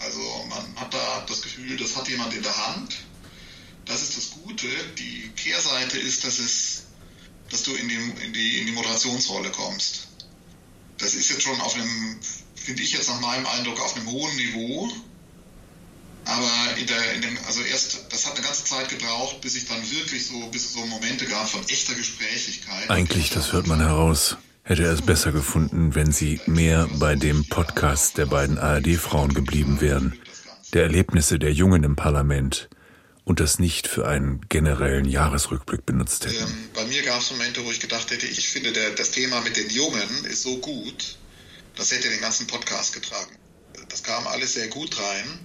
Also 0.00 0.18
man 0.48 0.74
hat 0.74 0.92
da 0.92 1.24
das 1.28 1.40
Gefühl, 1.40 1.76
das 1.76 1.94
hat 1.94 2.08
jemand 2.08 2.34
in 2.34 2.42
der 2.42 2.56
Hand. 2.66 2.96
Das 3.84 4.02
ist 4.02 4.16
das 4.16 4.30
Gute. 4.42 4.66
Die 4.98 5.30
Kehrseite 5.36 5.98
ist, 5.98 6.24
dass 6.24 6.40
es, 6.40 6.86
dass 7.48 7.62
du 7.62 7.72
in 7.74 7.88
die, 7.88 7.94
in 8.24 8.32
die, 8.32 8.58
in 8.58 8.66
die 8.66 8.72
Moderationsrolle 8.72 9.50
kommst. 9.52 10.08
Das 10.98 11.14
ist 11.14 11.30
jetzt 11.30 11.42
schon 11.42 11.60
auf 11.60 11.74
einem, 11.76 12.18
finde 12.56 12.82
ich 12.82 12.92
jetzt 12.92 13.08
nach 13.08 13.20
meinem 13.20 13.46
Eindruck, 13.46 13.78
auf 13.80 13.94
einem 13.94 14.10
hohen 14.10 14.34
Niveau. 14.34 14.90
Aber 16.24 16.76
in 16.76 16.88
der, 16.88 17.12
in 17.14 17.22
dem, 17.22 17.38
also 17.46 17.60
erst, 17.60 18.06
das 18.08 18.26
hat 18.26 18.34
eine 18.34 18.44
ganze 18.44 18.64
Zeit 18.64 18.88
gebraucht, 18.88 19.40
bis 19.42 19.54
ich 19.54 19.66
dann 19.66 19.88
wirklich 19.92 20.26
so, 20.26 20.40
bis 20.48 20.64
es 20.64 20.72
so 20.72 20.84
Momente 20.86 21.26
gab 21.26 21.48
von 21.48 21.64
echter 21.68 21.94
Gesprächigkeit. 21.94 22.90
Eigentlich, 22.90 23.30
das 23.30 23.52
hört 23.52 23.68
man 23.68 23.78
heraus, 23.78 24.36
hätte 24.64 24.84
es 24.84 25.02
besser 25.02 25.30
gefunden, 25.30 25.94
wenn 25.94 26.10
sie 26.10 26.40
mehr 26.46 26.88
bei 26.94 27.16
dem 27.16 27.46
Podcast 27.46 28.16
der 28.16 28.26
beiden 28.26 28.58
ARD-Frauen 28.58 29.34
geblieben 29.34 29.82
wären. 29.82 30.18
Der 30.72 30.84
Erlebnisse 30.84 31.38
der 31.38 31.52
Jungen 31.52 31.84
im 31.84 31.96
Parlament 31.96 32.70
und 33.24 33.40
das 33.40 33.58
nicht 33.58 33.86
für 33.86 34.08
einen 34.08 34.40
generellen 34.48 35.04
Jahresrückblick 35.04 35.84
benutzt 35.84 36.24
hätten. 36.24 36.42
Ähm, 36.42 36.68
bei 36.74 36.84
mir 36.86 37.02
gab 37.02 37.20
es 37.20 37.30
Momente, 37.30 37.64
wo 37.64 37.70
ich 37.70 37.78
gedacht 37.78 38.10
hätte, 38.10 38.26
ich 38.26 38.48
finde, 38.48 38.72
der, 38.72 38.90
das 38.90 39.10
Thema 39.10 39.42
mit 39.42 39.56
den 39.56 39.68
Jungen 39.68 40.24
ist 40.24 40.42
so 40.42 40.56
gut, 40.56 41.18
das 41.76 41.92
hätte 41.92 42.08
den 42.08 42.20
ganzen 42.20 42.46
Podcast 42.46 42.94
getragen. 42.94 43.36
Das 43.90 44.02
kam 44.02 44.26
alles 44.26 44.54
sehr 44.54 44.68
gut 44.68 44.98
rein. 44.98 45.40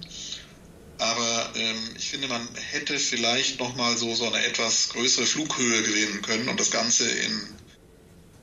Aber 0.96 1.52
ähm, 1.56 1.78
ich 1.96 2.10
finde, 2.10 2.28
man 2.28 2.46
hätte 2.72 2.98
vielleicht 2.98 3.58
noch 3.60 3.76
mal 3.76 3.96
so, 3.96 4.14
so 4.14 4.26
eine 4.26 4.44
etwas 4.44 4.90
größere 4.90 5.26
Flughöhe 5.26 5.82
gewinnen 5.82 6.22
können 6.22 6.48
und 6.48 6.60
das 6.60 6.70
Ganze 6.70 7.08
in, 7.08 7.59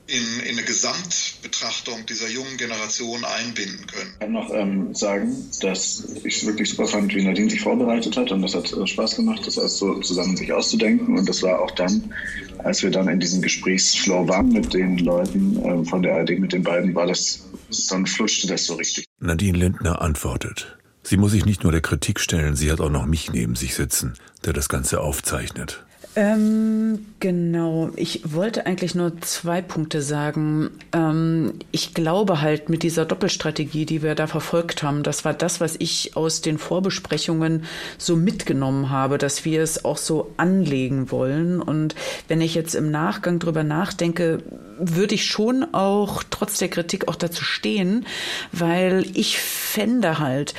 in, 0.08 0.40
in 0.40 0.56
eine 0.56 0.62
Gesamtbetrachtung 0.62 2.06
dieser 2.06 2.28
jungen 2.28 2.56
Generation 2.56 3.24
einbinden 3.24 3.86
können. 3.86 4.10
Ich 4.14 4.18
kann 4.20 4.32
noch 4.32 4.50
ähm, 4.54 4.94
sagen, 4.94 5.36
dass 5.60 6.16
ich 6.24 6.38
es 6.38 6.46
wirklich 6.46 6.70
super 6.70 6.86
fand, 6.86 7.14
wie 7.14 7.22
Nadine 7.22 7.50
sich 7.50 7.60
vorbereitet 7.60 8.16
hat 8.16 8.32
und 8.32 8.40
das 8.40 8.54
hat 8.54 8.72
äh, 8.72 8.86
Spaß 8.86 9.16
gemacht, 9.16 9.46
das 9.46 9.58
alles 9.58 9.76
so 9.76 10.00
zusammen 10.00 10.34
sich 10.36 10.50
auszudenken 10.50 11.18
und 11.18 11.28
das 11.28 11.42
war 11.42 11.60
auch 11.60 11.70
dann, 11.72 12.12
als 12.58 12.82
wir 12.82 12.90
dann 12.90 13.08
in 13.08 13.20
diesem 13.20 13.42
Gesprächsflow 13.42 14.26
waren 14.26 14.48
mit 14.48 14.72
den 14.72 14.96
Leuten 14.98 15.62
ähm, 15.62 15.84
von 15.84 16.02
der 16.02 16.16
ARD, 16.16 16.38
mit 16.38 16.54
den 16.54 16.62
beiden, 16.62 16.94
war 16.94 17.06
das, 17.06 17.44
dann 17.90 18.06
flutschte 18.06 18.48
das 18.48 18.64
so 18.64 18.74
richtig. 18.76 19.04
Nadine 19.20 19.58
Lindner 19.58 20.00
antwortet. 20.00 20.78
Sie 21.02 21.18
muss 21.18 21.32
sich 21.32 21.44
nicht 21.44 21.64
nur 21.64 21.72
der 21.72 21.82
Kritik 21.82 22.18
stellen, 22.18 22.56
sie 22.56 22.72
hat 22.72 22.80
auch 22.80 22.90
noch 22.90 23.04
mich 23.04 23.30
neben 23.30 23.56
sich 23.56 23.74
sitzen, 23.74 24.14
der 24.44 24.54
das 24.54 24.70
Ganze 24.70 25.00
aufzeichnet. 25.00 25.84
Ähm, 26.18 27.06
genau. 27.20 27.90
Ich 27.94 28.34
wollte 28.34 28.66
eigentlich 28.66 28.96
nur 28.96 29.20
zwei 29.20 29.62
Punkte 29.62 30.02
sagen. 30.02 30.70
Ähm, 30.92 31.54
ich 31.70 31.94
glaube 31.94 32.40
halt 32.40 32.68
mit 32.68 32.82
dieser 32.82 33.04
Doppelstrategie, 33.04 33.86
die 33.86 34.02
wir 34.02 34.16
da 34.16 34.26
verfolgt 34.26 34.82
haben, 34.82 35.04
das 35.04 35.24
war 35.24 35.32
das, 35.32 35.60
was 35.60 35.76
ich 35.78 36.16
aus 36.16 36.40
den 36.40 36.58
Vorbesprechungen 36.58 37.66
so 37.98 38.16
mitgenommen 38.16 38.90
habe, 38.90 39.16
dass 39.16 39.44
wir 39.44 39.62
es 39.62 39.84
auch 39.84 39.96
so 39.96 40.32
anlegen 40.38 41.12
wollen. 41.12 41.62
Und 41.62 41.94
wenn 42.26 42.40
ich 42.40 42.56
jetzt 42.56 42.74
im 42.74 42.90
Nachgang 42.90 43.38
drüber 43.38 43.62
nachdenke, 43.62 44.42
würde 44.78 45.14
ich 45.14 45.26
schon 45.26 45.66
auch 45.72 46.22
trotz 46.28 46.58
der 46.58 46.68
Kritik 46.68 47.08
auch 47.08 47.16
dazu 47.16 47.44
stehen, 47.44 48.06
weil 48.52 49.06
ich 49.14 49.38
fände 49.38 50.18
halt, 50.18 50.54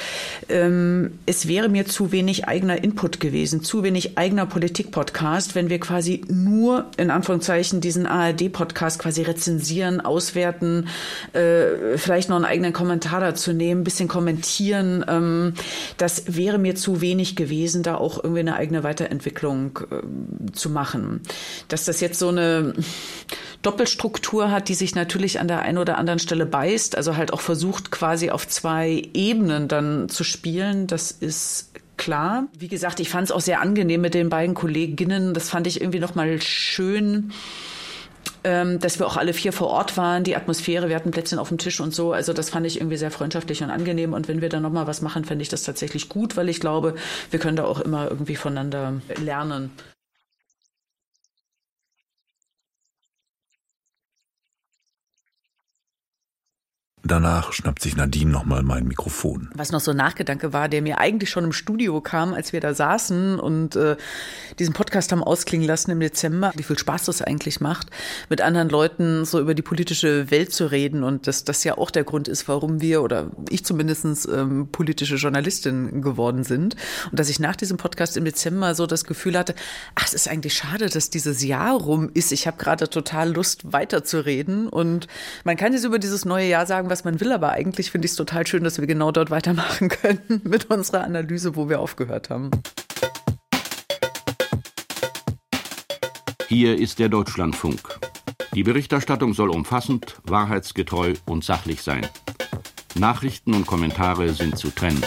ähm, 0.49 1.12
es 1.26 1.47
wäre 1.47 1.70
mir 1.70 1.86
zu 1.86 2.12
wenig 2.12 2.47
eigener 2.47 2.84
Input 2.84 3.20
gewesen, 3.20 3.64
zu 3.64 3.84
wenig 3.84 4.18
eigener 4.18 4.45
Politik-Podcast, 4.45 5.49
wenn 5.56 5.70
wir 5.70 5.80
quasi 5.80 6.22
nur 6.28 6.86
in 6.97 7.12
Anführungszeichen 7.12 7.82
diesen 7.82 8.06
ARD-Podcast 8.06 9.00
quasi 9.00 9.22
rezensieren, 9.24 10.02
auswerten, 10.02 10.88
äh, 11.34 11.97
vielleicht 11.97 12.30
noch 12.30 12.36
einen 12.36 12.45
eigenen 12.45 12.74
Kommentar 12.74 13.20
dazu 13.20 13.54
nehmen, 13.54 13.82
ein 13.82 13.84
bisschen 13.84 14.08
kommentieren. 14.08 15.06
Ähm, 15.08 15.54
das 15.97 16.24
wäre 16.36 16.58
mir 16.58 16.76
zu 16.76 17.02
wenig 17.02 17.36
gewesen, 17.36 17.84
da 17.84 17.95
auch 17.95 18.24
irgendwie 18.24 18.41
eine 18.41 18.56
eigene 18.56 18.84
Weiterentwicklung 18.84 19.80
äh, 19.91 20.52
zu 20.52 20.70
machen. 20.70 21.22
Dass 21.68 21.86
das 21.86 22.02
jetzt 22.02 22.20
so 22.20 22.30
eine 22.30 22.74
Doppelstruktur 23.62 24.52
hat, 24.52 24.70
die 24.70 24.76
sich 24.76 24.95
natürlich 24.95 25.39
an 25.39 25.47
der 25.47 25.62
einen 25.62 25.78
oder 25.78 25.97
anderen 25.97 26.20
Stelle 26.20 26.45
beißt, 26.45 26.95
also 26.95 27.18
halt 27.18 27.34
auch 27.34 27.41
versucht 27.41 27.91
quasi 27.91 28.30
auf 28.30 28.47
zwei 28.47 29.04
Ebenen 29.14 29.68
dann 29.68 30.08
zu 30.10 30.24
spielen, 30.24 30.88
das 30.88 31.12
ist 31.12 31.70
klar. 32.00 32.47
Wie 32.58 32.68
gesagt, 32.68 33.00
ich 33.00 33.10
fand 33.10 33.26
es 33.26 33.32
auch 33.32 33.41
sehr 33.41 33.62
angenehm 33.62 34.02
mit 34.02 34.16
den 34.16 34.30
beiden 34.30 34.56
Kolleginnen. 34.56 35.36
Das 35.36 35.50
fand 35.50 35.68
ich 35.68 35.80
irgendwie 35.80 36.00
nochmal 36.00 36.41
schön 36.41 37.32
ähm, 38.43 38.80
dass 38.80 39.00
wir 39.00 39.08
auch 39.08 39.18
alle 39.18 39.34
vier 39.34 39.52
vor 39.52 39.68
Ort 39.68 39.97
waren, 39.97 40.24
die 40.24 40.36
Atmosphäre, 40.36 40.89
wir 40.89 40.95
hatten 40.95 41.12
Plätzchen 41.12 41.39
auf 41.39 41.50
dem 41.50 41.58
Tisch 41.58 41.80
und 41.80 41.93
so. 41.93 42.14
Also 42.14 42.34
das 42.34 42.50
fand 42.50 42.66
ich 42.66 42.80
irgendwie 42.80 42.97
sehr 42.97 43.12
freundschaftlich 43.12 43.62
und 43.64 43.70
angenehm. 43.70 44.14
Und 44.14 44.28
wenn 44.28 44.41
wir 44.41 44.50
dann 44.50 44.64
nochmal 44.64 44.88
was 44.88 45.02
machen, 45.02 45.26
fände 45.26 45.41
ich 45.41 45.50
das 45.50 45.64
tatsächlich 45.64 46.10
gut, 46.10 46.38
weil 46.38 46.50
ich 46.50 46.60
glaube, 46.60 46.95
wir 47.32 47.39
können 47.39 47.58
da 47.58 47.66
auch 47.66 47.80
immer 47.80 48.10
irgendwie 48.10 48.36
voneinander 48.36 49.02
lernen. 49.22 49.72
Danach 57.10 57.53
schnappt 57.53 57.82
sich 57.82 57.95
Nadine 57.95 58.30
nochmal 58.30 58.62
mein 58.62 58.88
Mikrofon. 58.88 59.49
Was 59.55 59.72
noch 59.72 59.80
so 59.80 59.89
ein 59.89 59.97
Nachgedanke 59.97 60.53
war, 60.53 60.70
der 60.70 60.84
mir 60.84 60.99
eigentlich 60.99 61.32
schon 61.32 61.43
im 61.43 61.53
Studio 61.53 62.01
kam, 62.01 62.36
als 62.36 62.53
wir 62.53 62.62
da 62.62 62.76
saßen 62.76 63.39
und 63.39 63.76
äh, 63.76 63.97
diesen 64.60 64.76
Podcast 64.76 65.12
haben 65.12 65.24
ausklingen 65.24 65.68
lassen 65.68 65.89
im 65.89 65.99
Dezember, 65.99 66.51
wie 66.55 66.62
viel 66.62 66.78
Spaß 66.78 67.05
das 67.05 67.24
eigentlich 67.24 67.62
macht, 67.62 67.88
mit 68.30 68.41
anderen 68.41 68.70
Leuten 68.70 69.26
so 69.26 69.39
über 69.39 69.55
die 69.55 69.64
politische 69.64 70.30
Welt 70.30 70.53
zu 70.53 70.68
reden 70.68 71.03
und 71.03 71.26
dass 71.26 71.43
das 71.43 71.64
ja 71.64 71.80
auch 71.80 71.89
der 71.89 72.03
Grund 72.03 72.28
ist, 72.28 72.47
warum 72.47 72.80
wir 72.80 73.01
oder 73.01 73.32
ich 73.49 73.66
zumindest 73.66 74.30
ähm, 74.32 74.68
politische 74.72 75.16
Journalistin 75.16 76.03
geworden 76.03 76.43
sind. 76.43 76.76
Und 77.10 77.20
dass 77.20 77.30
ich 77.30 77.39
nach 77.39 77.55
diesem 77.55 77.78
Podcast 77.78 78.18
im 78.18 78.26
Dezember 78.26 78.76
so 78.76 78.86
das 78.86 79.03
Gefühl 79.03 79.36
hatte, 79.36 79.55
ach, 79.95 80.05
es 80.05 80.14
ist 80.14 80.28
eigentlich 80.28 80.53
schade, 80.53 80.89
dass 80.89 81.10
dieses 81.10 81.43
Jahr 81.43 81.74
rum 81.74 82.12
ist. 82.14 82.32
Ich 82.32 82.45
habe 82.45 82.57
gerade 82.57 82.88
total 82.88 83.34
Lust, 83.34 83.74
weiterzureden. 83.74 84.70
Und 84.70 85.07
man 85.43 85.57
kann 85.57 85.74
jetzt 85.74 85.86
über 85.86 85.97
dieses 85.97 86.24
neue 86.24 86.47
Jahr 86.47 86.68
sagen, 86.68 86.91
was 86.91 86.99
man 87.04 87.20
will, 87.20 87.32
aber 87.32 87.52
eigentlich 87.52 87.91
finde 87.91 88.06
ich 88.06 88.12
es 88.12 88.18
total 88.18 88.45
schön, 88.47 88.64
dass 88.64 88.80
wir 88.80 88.88
genau 88.88 89.12
dort 89.12 89.32
weitermachen 89.32 89.89
können 89.89 90.41
mit 90.43 90.70
unserer 90.70 91.04
Analyse, 91.04 91.56
wo 91.56 91.70
wir 91.70 91.80
aufgehört 91.80 92.30
haben. 92.30 92.52
Hier 96.47 96.80
ist 96.80 97.00
der 97.00 97.10
Deutschlandfunk. 97.10 98.00
Die 98.56 98.64
Berichterstattung 98.64 99.34
soll 99.34 99.50
umfassend, 99.50 100.18
wahrheitsgetreu 100.24 101.14
und 101.26 101.43
sachlich 101.43 101.84
sein. 101.84 102.08
Nachrichten 102.95 103.54
und 103.54 103.68
Kommentare 103.68 104.34
sind 104.34 104.58
zu 104.58 104.70
trennen. 104.70 105.04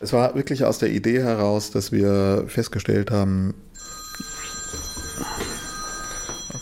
Es 0.00 0.14
war 0.14 0.34
wirklich 0.34 0.64
aus 0.64 0.78
der 0.78 0.90
Idee 0.90 1.20
heraus, 1.22 1.70
dass 1.70 1.92
wir 1.92 2.44
festgestellt 2.46 3.10
haben, 3.10 3.54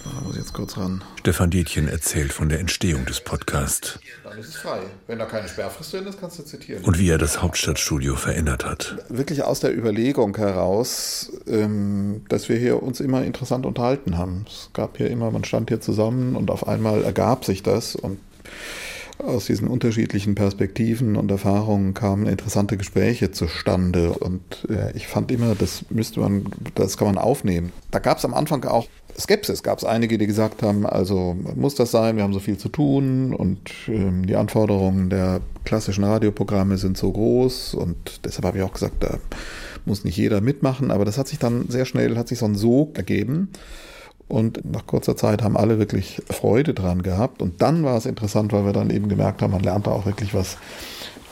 da 0.05 0.21
muss 0.25 0.37
ich 0.37 0.38
jetzt 0.49 0.55
kurz 0.55 0.77
ran. 0.79 1.05
Stefan 1.19 1.51
Dietjen 1.51 1.89
erzählt 1.89 2.33
von 2.33 2.49
der 2.49 2.59
Entstehung 2.59 3.05
des 3.05 3.21
Podcasts. 3.21 3.99
Dann 4.25 4.39
ist 4.39 4.49
es 4.49 4.57
frei. 4.57 4.81
Wenn 5.07 5.19
da 5.19 5.27
keine 5.27 5.47
Sperrfrist 5.47 5.93
drin 5.93 6.07
ist, 6.07 6.19
kannst 6.19 6.39
du 6.39 6.43
zitieren. 6.43 6.85
Und 6.85 6.99
wie 6.99 7.11
er 7.11 7.19
das 7.19 7.43
Hauptstadtstudio 7.43 8.17
verändert 8.17 8.65
hat. 8.65 8.97
Wirklich 9.11 9.43
aus 9.43 9.61
der 9.61 9.77
Überlegung 9.77 10.37
heraus, 10.37 11.31
ähm, 11.47 12.25
dass 12.29 12.49
wir 12.49 12.57
hier 12.57 12.83
uns 12.83 13.01
immer 13.01 13.25
interessant 13.25 13.67
unterhalten 13.67 14.17
haben. 14.17 14.47
Es 14.49 14.71
gab 14.73 14.97
hier 14.97 15.11
immer, 15.11 15.31
man 15.31 15.45
stand 15.45 15.69
hier 15.69 15.81
zusammen 15.81 16.35
und 16.35 16.51
auf 16.51 16.67
einmal 16.67 17.05
ergab 17.05 17.45
sich 17.45 17.63
das 17.63 17.95
und 17.95 18.19
aus 19.19 19.47
diesen 19.47 19.69
unterschiedlichen 19.69 20.35
Perspektiven 20.35 21.17
und 21.17 21.31
Erfahrungen 21.31 21.95
kamen 21.95 22.27
interessante 22.27 22.77
Gespräche 22.77 23.31
zustande. 23.31 24.11
Und 24.11 24.67
äh, 24.69 24.97
ich 24.97 25.07
fand 25.07 25.31
immer, 25.31 25.55
das 25.55 25.85
müsste 25.91 26.21
man, 26.21 26.45
das 26.75 26.97
kann 26.97 27.09
man 27.09 27.19
aufnehmen. 27.19 27.73
Da 27.91 27.99
gab 27.99 28.19
es 28.19 28.25
am 28.25 28.35
Anfang 28.35 28.65
auch 28.65 28.87
Skepsis. 29.19 29.63
Gab 29.63 29.79
es 29.79 29.85
einige, 29.85 30.17
die 30.17 30.27
gesagt 30.27 30.63
haben, 30.63 30.87
also 30.87 31.37
muss 31.57 31.75
das 31.75 31.91
sein, 31.91 32.17
wir 32.17 32.23
haben 32.23 32.33
so 32.33 32.39
viel 32.39 32.57
zu 32.57 32.69
tun 32.69 33.35
und 33.35 33.59
ähm, 33.89 34.27
die 34.27 34.37
Anforderungen 34.37 35.11
der 35.11 35.41
klassischen 35.65 36.05
Radioprogramme 36.05 36.79
sind 36.79 36.97
so 36.97 37.11
groß 37.11 37.75
und 37.75 38.21
deshalb 38.25 38.45
habe 38.45 38.59
ich 38.59 38.65
auch 38.65 38.73
gesagt, 38.73 39.03
da 39.03 39.19
muss 39.85 40.05
nicht 40.05 40.17
jeder 40.17 40.41
mitmachen, 40.41 40.91
aber 40.91 41.05
das 41.05 41.19
hat 41.19 41.27
sich 41.27 41.39
dann 41.39 41.69
sehr 41.69 41.85
schnell, 41.85 42.17
hat 42.17 42.29
sich 42.29 42.39
so 42.39 42.47
ein 42.47 42.55
Sog 42.55 42.97
ergeben. 42.97 43.49
Und 44.29 44.61
nach 44.71 44.87
kurzer 44.87 45.17
Zeit 45.17 45.43
haben 45.43 45.57
alle 45.57 45.79
wirklich 45.79 46.23
Freude 46.29 46.75
dran 46.75 47.03
gehabt. 47.03 47.41
Und 47.41 47.63
dann 47.63 47.83
war 47.83 47.97
es 47.97 48.07
interessant, 48.07 48.53
weil 48.53 48.67
wir 48.67 48.75
dann 48.75 48.91
eben 48.91 49.09
gemerkt 49.09 49.41
haben, 49.41 49.53
man 49.53 49.63
lernt 49.63 49.87
da 49.87 49.91
auch 49.91 50.07
wirklich 50.07 50.35
was 50.35 50.59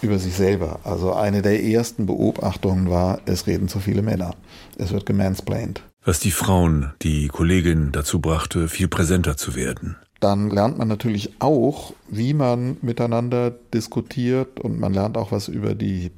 über 0.01 0.19
sich 0.19 0.35
selber. 0.35 0.81
Also 0.85 1.13
eine 1.13 1.43
der 1.43 1.63
ersten 1.63 2.07
Beobachtungen 2.07 2.91
war, 2.91 3.21
es 3.27 3.47
reden 3.47 3.69
zu 3.69 3.81
viele 3.81 4.03
Männer. 4.03 4.35
Es 4.79 4.93
wird 4.93 5.07
gemansplained. 5.07 5.83
Was 6.05 6.21
die 6.21 6.31
Frauen, 6.31 6.93
die 7.03 7.29
Kollegin 7.29 7.91
dazu 7.93 8.21
brachte, 8.21 8.69
viel 8.69 8.89
präsenter 8.89 9.37
zu 9.37 9.55
werden. 9.55 9.97
Dann 10.21 10.51
lernt 10.51 10.79
man 10.79 10.89
natürlich 10.89 11.35
auch, 11.41 11.93
wie 12.09 12.33
man 12.33 12.79
miteinander 12.81 13.51
diskutiert 13.75 14.61
und 14.61 14.81
man 14.81 14.95
lernt 14.95 15.19
auch 15.19 15.33
was 15.33 15.49
über 15.49 15.75
die 15.75 16.11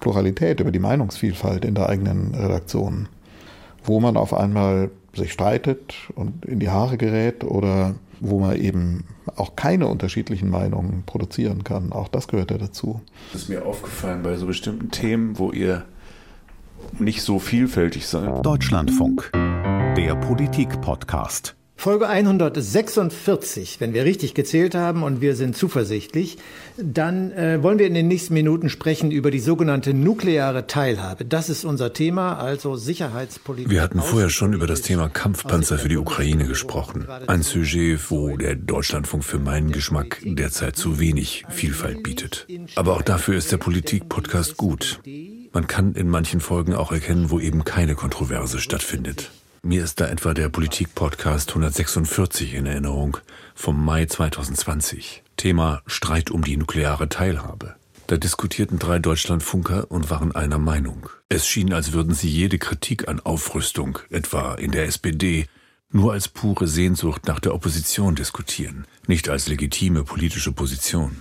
Pluralität, 0.00 0.60
über 0.60 0.70
die 0.70 0.78
Meinungsvielfalt 0.78 1.64
in 1.64 1.74
der 1.74 1.88
eigenen 1.88 2.34
Redaktion. 2.34 3.08
Wo 3.84 4.00
man 4.00 4.16
auf 4.16 4.34
einmal 4.34 4.90
sich 5.14 5.32
streitet 5.32 5.94
und 6.14 6.44
in 6.44 6.60
die 6.60 6.70
Haare 6.70 6.96
gerät 6.96 7.44
oder 7.44 7.94
wo 8.20 8.40
man 8.40 8.56
eben 8.56 9.04
auch 9.36 9.56
keine 9.56 9.86
unterschiedlichen 9.86 10.50
Meinungen 10.50 11.04
produzieren 11.06 11.64
kann. 11.64 11.92
Auch 11.92 12.08
das 12.08 12.28
gehört 12.28 12.50
ja 12.50 12.58
dazu. 12.58 13.00
Das 13.32 13.42
ist 13.42 13.48
mir 13.48 13.64
aufgefallen 13.64 14.22
bei 14.22 14.36
so 14.36 14.46
bestimmten 14.46 14.90
Themen, 14.90 15.38
wo 15.38 15.52
ihr 15.52 15.84
nicht 16.98 17.22
so 17.22 17.38
vielfältig 17.38 18.06
seid. 18.06 18.44
Deutschlandfunk, 18.44 19.30
der 19.32 20.16
Politik-Podcast. 20.16 21.57
Folge 21.80 22.08
146, 22.08 23.76
wenn 23.78 23.94
wir 23.94 24.04
richtig 24.04 24.34
gezählt 24.34 24.74
haben 24.74 25.04
und 25.04 25.20
wir 25.20 25.36
sind 25.36 25.56
zuversichtlich, 25.56 26.36
dann 26.76 27.30
äh, 27.30 27.62
wollen 27.62 27.78
wir 27.78 27.86
in 27.86 27.94
den 27.94 28.08
nächsten 28.08 28.34
Minuten 28.34 28.68
sprechen 28.68 29.12
über 29.12 29.30
die 29.30 29.38
sogenannte 29.38 29.94
nukleare 29.94 30.66
Teilhabe. 30.66 31.24
Das 31.24 31.48
ist 31.48 31.64
unser 31.64 31.92
Thema, 31.92 32.36
also 32.36 32.74
Sicherheitspolitik. 32.74 33.70
Wir 33.70 33.80
hatten 33.80 34.02
vorher 34.02 34.28
schon 34.28 34.54
über 34.54 34.66
das 34.66 34.82
Thema 34.82 35.08
Kampfpanzer 35.08 35.78
für 35.78 35.88
die 35.88 35.98
Ukraine 35.98 36.46
gesprochen. 36.48 37.06
Ein 37.28 37.42
Sujet, 37.42 38.10
wo 38.10 38.36
der 38.36 38.56
Deutschlandfunk 38.56 39.22
für 39.22 39.38
meinen 39.38 39.70
Geschmack 39.70 40.20
derzeit 40.24 40.74
zu 40.74 40.98
wenig 40.98 41.44
Vielfalt 41.48 42.02
bietet. 42.02 42.48
Aber 42.74 42.94
auch 42.94 43.02
dafür 43.02 43.36
ist 43.36 43.52
der 43.52 43.58
Politik-Podcast 43.58 44.56
gut. 44.56 44.98
Man 45.52 45.68
kann 45.68 45.94
in 45.94 46.08
manchen 46.08 46.40
Folgen 46.40 46.74
auch 46.74 46.90
erkennen, 46.90 47.30
wo 47.30 47.38
eben 47.38 47.62
keine 47.62 47.94
Kontroverse 47.94 48.58
stattfindet. 48.58 49.30
Mir 49.68 49.84
ist 49.84 50.00
da 50.00 50.06
etwa 50.08 50.32
der 50.32 50.48
Politik-Podcast 50.48 51.50
146 51.50 52.54
in 52.54 52.64
Erinnerung 52.64 53.18
vom 53.54 53.84
Mai 53.84 54.06
2020. 54.06 55.22
Thema 55.36 55.82
Streit 55.84 56.30
um 56.30 56.42
die 56.42 56.56
nukleare 56.56 57.10
Teilhabe. 57.10 57.76
Da 58.06 58.16
diskutierten 58.16 58.78
drei 58.78 58.98
Deutschlandfunker 58.98 59.90
und 59.90 60.08
waren 60.08 60.34
einer 60.34 60.56
Meinung. 60.56 61.10
Es 61.28 61.46
schien, 61.46 61.74
als 61.74 61.92
würden 61.92 62.14
sie 62.14 62.30
jede 62.30 62.56
Kritik 62.56 63.08
an 63.08 63.20
Aufrüstung, 63.20 63.98
etwa 64.08 64.54
in 64.54 64.70
der 64.70 64.86
SPD, 64.86 65.44
nur 65.92 66.14
als 66.14 66.28
pure 66.28 66.66
Sehnsucht 66.66 67.26
nach 67.26 67.38
der 67.38 67.54
Opposition 67.54 68.14
diskutieren, 68.14 68.86
nicht 69.06 69.28
als 69.28 69.48
legitime 69.48 70.02
politische 70.02 70.52
Position. 70.52 71.20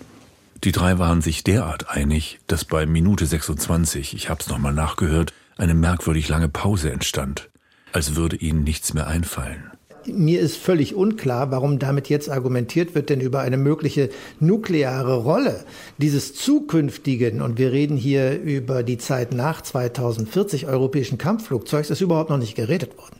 Die 0.63 0.71
drei 0.71 0.99
waren 0.99 1.21
sich 1.21 1.43
derart 1.43 1.89
einig, 1.89 2.39
dass 2.47 2.63
bei 2.63 2.85
Minute 2.85 3.25
26, 3.25 4.13
ich 4.13 4.29
hab's 4.29 4.47
nochmal 4.47 4.73
nachgehört, 4.73 5.33
eine 5.57 5.73
merkwürdig 5.73 6.29
lange 6.29 6.47
Pause 6.47 6.93
entstand 6.93 7.49
als 7.97 8.15
würde 8.15 8.35
ihnen 8.35 8.63
nichts 8.63 8.93
mehr 8.93 9.07
einfallen. 9.07 9.71
Mir 10.05 10.39
ist 10.39 10.55
völlig 10.55 10.93
unklar, 10.93 11.49
warum 11.49 11.79
damit 11.79 12.09
jetzt 12.09 12.29
argumentiert 12.29 12.93
wird, 12.93 13.09
denn 13.09 13.21
über 13.21 13.39
eine 13.39 13.57
mögliche 13.57 14.09
nukleare 14.39 15.15
Rolle 15.15 15.65
dieses 15.97 16.35
zukünftigen, 16.35 17.41
und 17.41 17.57
wir 17.57 17.71
reden 17.71 17.97
hier 17.97 18.39
über 18.39 18.83
die 18.83 18.99
Zeit 18.99 19.33
nach 19.33 19.61
2040 19.61 20.67
europäischen 20.67 21.17
Kampfflugzeugs, 21.17 21.89
ist 21.89 22.01
überhaupt 22.01 22.29
noch 22.29 22.37
nicht 22.37 22.53
geredet 22.53 22.95
worden. 22.99 23.17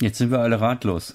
Jetzt 0.00 0.16
sind 0.16 0.30
wir 0.30 0.38
alle 0.38 0.62
ratlos 0.62 1.12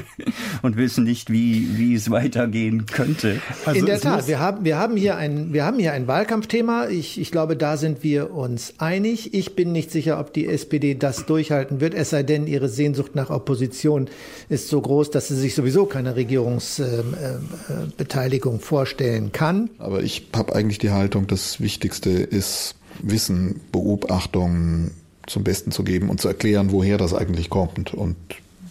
und 0.62 0.78
wissen 0.78 1.04
nicht, 1.04 1.30
wie, 1.30 1.76
wie 1.76 1.94
es 1.94 2.10
weitergehen 2.10 2.86
könnte. 2.86 3.42
Also 3.66 3.78
In 3.78 3.84
der 3.84 4.00
Tat, 4.00 4.26
wir 4.26 4.38
haben, 4.38 4.64
wir, 4.64 4.78
haben 4.78 4.96
hier 4.96 5.18
ein, 5.18 5.52
wir 5.52 5.66
haben 5.66 5.78
hier 5.78 5.92
ein 5.92 6.06
Wahlkampfthema. 6.06 6.88
Ich, 6.88 7.20
ich 7.20 7.30
glaube, 7.30 7.54
da 7.54 7.76
sind 7.76 8.02
wir 8.02 8.32
uns 8.32 8.76
einig. 8.78 9.34
Ich 9.34 9.54
bin 9.54 9.72
nicht 9.72 9.90
sicher, 9.90 10.18
ob 10.18 10.32
die 10.32 10.46
SPD 10.46 10.94
das 10.94 11.26
durchhalten 11.26 11.82
wird, 11.82 11.92
es 11.92 12.08
sei 12.10 12.22
denn, 12.22 12.46
ihre 12.46 12.70
Sehnsucht 12.70 13.14
nach 13.14 13.28
Opposition 13.28 14.08
ist 14.48 14.68
so 14.68 14.80
groß, 14.80 15.10
dass 15.10 15.28
sie 15.28 15.36
sich 15.36 15.54
sowieso 15.54 15.84
keine 15.84 16.16
Regierungsbeteiligung 16.16 18.60
vorstellen 18.60 19.32
kann. 19.32 19.68
Aber 19.78 20.02
ich 20.02 20.28
habe 20.34 20.54
eigentlich 20.54 20.78
die 20.78 20.92
Haltung, 20.92 21.26
das 21.26 21.60
Wichtigste 21.60 22.08
ist 22.08 22.76
Wissen, 23.02 23.60
Beobachtung, 23.70 24.92
zum 25.26 25.44
Besten 25.44 25.70
zu 25.70 25.84
geben 25.84 26.10
und 26.10 26.20
zu 26.20 26.28
erklären, 26.28 26.72
woher 26.72 26.98
das 26.98 27.14
eigentlich 27.14 27.50
kommt. 27.50 27.94
Und 27.94 28.16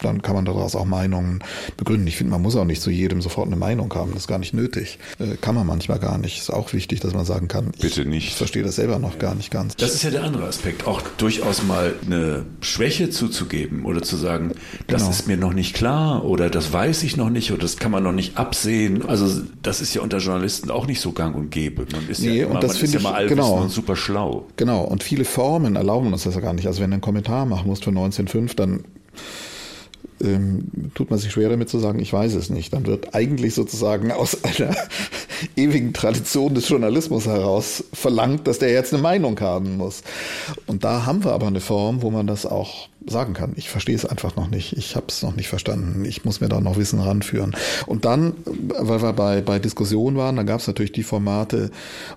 dann 0.02 0.22
kann 0.22 0.36
man 0.36 0.46
daraus 0.46 0.76
auch 0.76 0.86
Meinungen 0.86 1.44
begründen. 1.78 2.08
Ich 2.08 2.18
finde, 2.18 2.32
man 2.32 2.42
muss 2.42 2.56
auch 2.56 2.66
nicht 2.66 2.82
zu 2.82 2.90
jedem 2.90 3.22
sofort 3.22 3.48
eine 3.48 3.56
Meinung 3.56 3.94
haben. 3.94 4.12
Das 4.12 4.24
ist 4.24 4.28
gar 4.28 4.40
nicht 4.40 4.54
nötig. 4.54 5.00
Äh, 5.20 5.36
kann 5.40 5.56
man 5.56 5.66
manchmal 5.68 6.00
gar 6.00 6.18
nicht. 6.18 6.40
Ist 6.40 6.52
auch 6.52 6.74
wichtig, 6.74 7.00
dass 7.00 7.14
man 7.14 7.26
sagen 7.26 7.48
kann, 7.48 7.72
bitte 7.80 8.06
nicht. 8.06 8.30
Ich 8.30 8.36
verstehe 8.36 8.64
das 8.64 8.76
selber 8.76 9.00
noch 9.00 9.20
gar 9.20 9.36
nicht 9.36 9.52
ganz. 9.52 9.76
Das 9.76 9.94
ist 9.94 10.04
ja 10.04 10.10
der 10.10 10.24
andere 10.24 10.46
Aspekt. 10.46 10.88
Auch 10.88 11.02
durchaus 11.18 11.64
mal 11.64 11.94
eine 12.06 12.46
Schwäche 12.62 13.10
zuzugeben 13.10 13.86
oder 13.86 14.02
zu 14.02 14.16
sagen, 14.16 14.52
das 14.88 15.02
genau. 15.02 15.12
ist 15.12 15.28
mir 15.28 15.38
noch 15.38 15.54
nicht 15.54 15.74
klar 15.74 16.26
oder 16.26 16.50
das 16.50 16.74
weiß 16.74 17.04
ich 17.04 17.18
noch 17.18 17.30
nicht 17.30 17.52
oder 17.52 17.62
das 17.62 17.78
kann 17.78 17.92
man 17.92 18.04
noch 18.04 18.12
nicht 18.12 18.38
absehen. 18.38 19.06
Also 19.08 19.44
das 19.62 19.82
ist 19.82 19.94
ja 19.94 20.02
unter 20.02 20.18
Journalisten 20.18 20.72
auch 20.72 20.88
nicht 20.88 21.02
so 21.02 21.12
gang 21.12 21.36
und 21.36 21.52
gäbe. 21.52 21.86
Man 21.92 22.08
ist 22.10 22.22
nee, 22.22 22.40
ja 22.40 22.46
immer, 22.46 22.56
und 22.56 22.64
das 22.64 22.78
finde 22.78 23.00
ja 23.00 23.22
ich, 23.22 23.30
genau. 23.30 23.62
und 23.62 23.70
super 23.70 23.96
schlau. 23.96 24.48
Genau. 24.58 24.84
Und 24.84 25.04
viele 25.04 25.26
Formen 25.26 25.76
erlauben 25.76 26.12
uns 26.12 26.24
das 26.24 26.36
ja 26.36 26.42
gar 26.42 26.54
nicht. 26.54 26.68
Also 26.68 26.82
wenn 26.82 26.90
du 26.90 26.96
einen 26.96 27.02
Kommentar 27.02 27.46
machen 27.46 27.68
musst 27.68 27.84
für 27.84 27.92
19.5, 27.92 28.56
dann 28.56 28.84
ähm, 30.22 30.92
tut 30.94 31.10
man 31.10 31.20
sich 31.20 31.32
schwer 31.32 31.50
damit 31.50 31.70
zu 31.70 31.80
sagen, 31.80 32.00
ich 32.00 32.12
weiß 32.12 32.34
es 32.36 32.50
nicht. 32.50 32.74
Dann 32.74 32.86
wird 32.86 33.14
eigentlich 33.14 33.54
sozusagen 33.54 34.12
aus 34.12 34.44
einer 34.44 34.76
ewigen 35.56 35.94
Tradition 35.94 36.56
des 36.56 36.70
Journalismus 36.70 37.26
heraus 37.26 37.84
verlangt, 37.94 38.48
dass 38.48 38.60
der 38.60 38.72
jetzt 38.72 38.94
eine 38.94 39.02
Meinung 39.02 39.40
haben 39.40 39.78
muss. 39.78 40.04
Und 40.68 40.84
da 40.84 41.06
haben 41.06 41.24
wir 41.24 41.34
aber 41.34 41.48
eine 41.48 41.62
Form, 41.62 42.02
wo 42.02 42.10
man 42.10 42.28
das 42.28 42.46
auch 42.46 42.90
sagen 43.08 43.34
kann. 43.34 43.54
Ich 43.56 43.70
verstehe 43.70 43.96
es 43.96 44.06
einfach 44.06 44.36
noch 44.36 44.50
nicht. 44.50 44.78
Ich 44.78 44.96
habe 44.96 45.08
es 45.10 45.22
noch 45.24 45.36
nicht 45.36 45.48
verstanden. 45.48 46.06
Ich 46.06 46.26
muss 46.26 46.42
mir 46.42 46.50
da 46.50 46.62
noch 46.62 46.78
Wissen 46.78 47.00
ranführen. 47.00 47.56
Und 47.86 48.06
dann, 48.06 48.34
weil 48.46 49.02
wir 49.02 49.14
bei, 49.14 49.42
bei 49.42 49.60
Diskussionen 49.60 50.18
waren, 50.18 50.36
dann 50.36 50.46
gab 50.46 50.60
es 50.60 50.68
natürlich 50.68 50.92
die 50.92 51.04
Formate, 51.04 51.72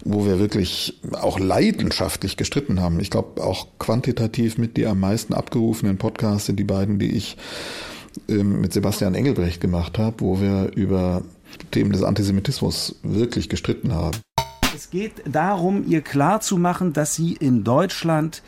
wo 0.04 0.24
wir 0.24 0.38
wirklich 0.38 1.00
auch 1.12 1.38
leidenschaftlich 1.38 2.36
gestritten 2.36 2.80
haben. 2.80 3.00
Ich 3.00 3.10
glaube, 3.10 3.42
auch 3.42 3.66
quantitativ 3.78 4.58
mit 4.58 4.76
die 4.76 4.86
am 4.86 5.00
meisten 5.00 5.34
abgerufenen 5.34 5.98
Podcasts 5.98 6.46
sind 6.46 6.58
die 6.58 6.64
beiden, 6.64 6.98
die 6.98 7.12
ich 7.12 7.36
ähm, 8.28 8.60
mit 8.60 8.72
Sebastian 8.72 9.14
Engelbrecht 9.14 9.60
gemacht 9.60 9.98
habe, 9.98 10.20
wo 10.20 10.40
wir 10.40 10.70
über 10.74 11.22
Themen 11.70 11.92
des 11.92 12.02
Antisemitismus 12.02 12.96
wirklich 13.02 13.48
gestritten 13.48 13.94
haben. 13.94 14.18
Es 14.74 14.90
geht 14.90 15.12
darum, 15.24 15.84
ihr 15.88 16.02
klarzumachen, 16.02 16.92
dass 16.92 17.14
sie 17.14 17.32
in 17.32 17.64
Deutschland 17.64 18.42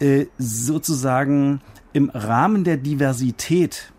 äh, 0.00 0.26
sozusagen 0.38 1.60
im 1.94 2.10
Rahmen 2.10 2.64
der 2.64 2.76
Diversität 2.76 3.90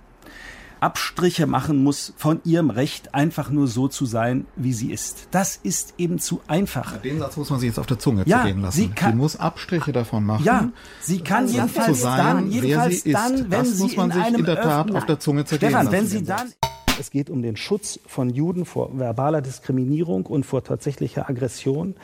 Abstriche 0.81 1.47
machen 1.47 1.83
muss 1.83 2.13
von 2.17 2.41
ihrem 2.43 2.69
Recht, 2.69 3.15
einfach 3.15 3.49
nur 3.49 3.67
so 3.67 3.87
zu 3.87 4.05
sein, 4.05 4.45
wie 4.55 4.73
sie 4.73 4.91
ist. 4.91 5.29
Das 5.31 5.55
ist 5.63 5.95
eben 5.97 6.19
zu 6.19 6.41
einfach. 6.47 6.97
Den 7.01 7.17
Satz 7.17 7.37
muss 7.37 7.49
man 7.49 7.59
sich 7.59 7.67
jetzt 7.67 7.79
auf 7.79 7.87
der 7.87 7.97
Zunge 7.97 8.23
Ja, 8.27 8.41
zergehen 8.43 8.61
lassen. 8.61 8.77
sie 8.77 8.87
kann- 8.89 9.13
sie 9.13 9.17
muss 9.17 9.37
Abstriche 9.37 9.93
davon 9.93 10.25
machen. 10.25 10.43
Ja, 10.43 10.69
sie 11.01 11.21
kann 11.21 11.47
jedenfalls 11.47 12.01
sein, 12.01 12.17
dann, 12.17 12.45
wer 12.51 12.61
jedenfalls 12.61 13.01
sie 13.01 13.09
ist. 13.09 13.15
dann, 13.15 13.33
wenn 13.49 13.49
das 13.51 13.69
sie 13.77 13.83
muss 13.83 13.95
man 13.95 14.09
in 14.11 14.15
sich 14.17 14.23
einem 14.25 14.39
in 14.41 14.45
der 14.45 14.55
Tat 14.61 14.85
Öffnen- 14.87 14.97
auf 14.97 15.05
der 15.07 15.19
Zunge 15.19 15.45
zergehen 15.45 15.69
Stefan, 15.69 15.85
lassen. 15.85 15.97
wenn 15.97 16.07
sie 16.07 16.23
dann 16.23 16.51
es 16.99 17.11
geht 17.11 17.29
um 17.29 17.41
den 17.41 17.55
Schutz 17.55 17.99
von 18.05 18.29
Juden 18.29 18.65
vor 18.65 18.97
verbaler 18.97 19.41
Diskriminierung 19.41 20.25
und 20.25 20.45
vor 20.45 20.63
tatsächlicher 20.63 21.29
Aggression. 21.29 21.95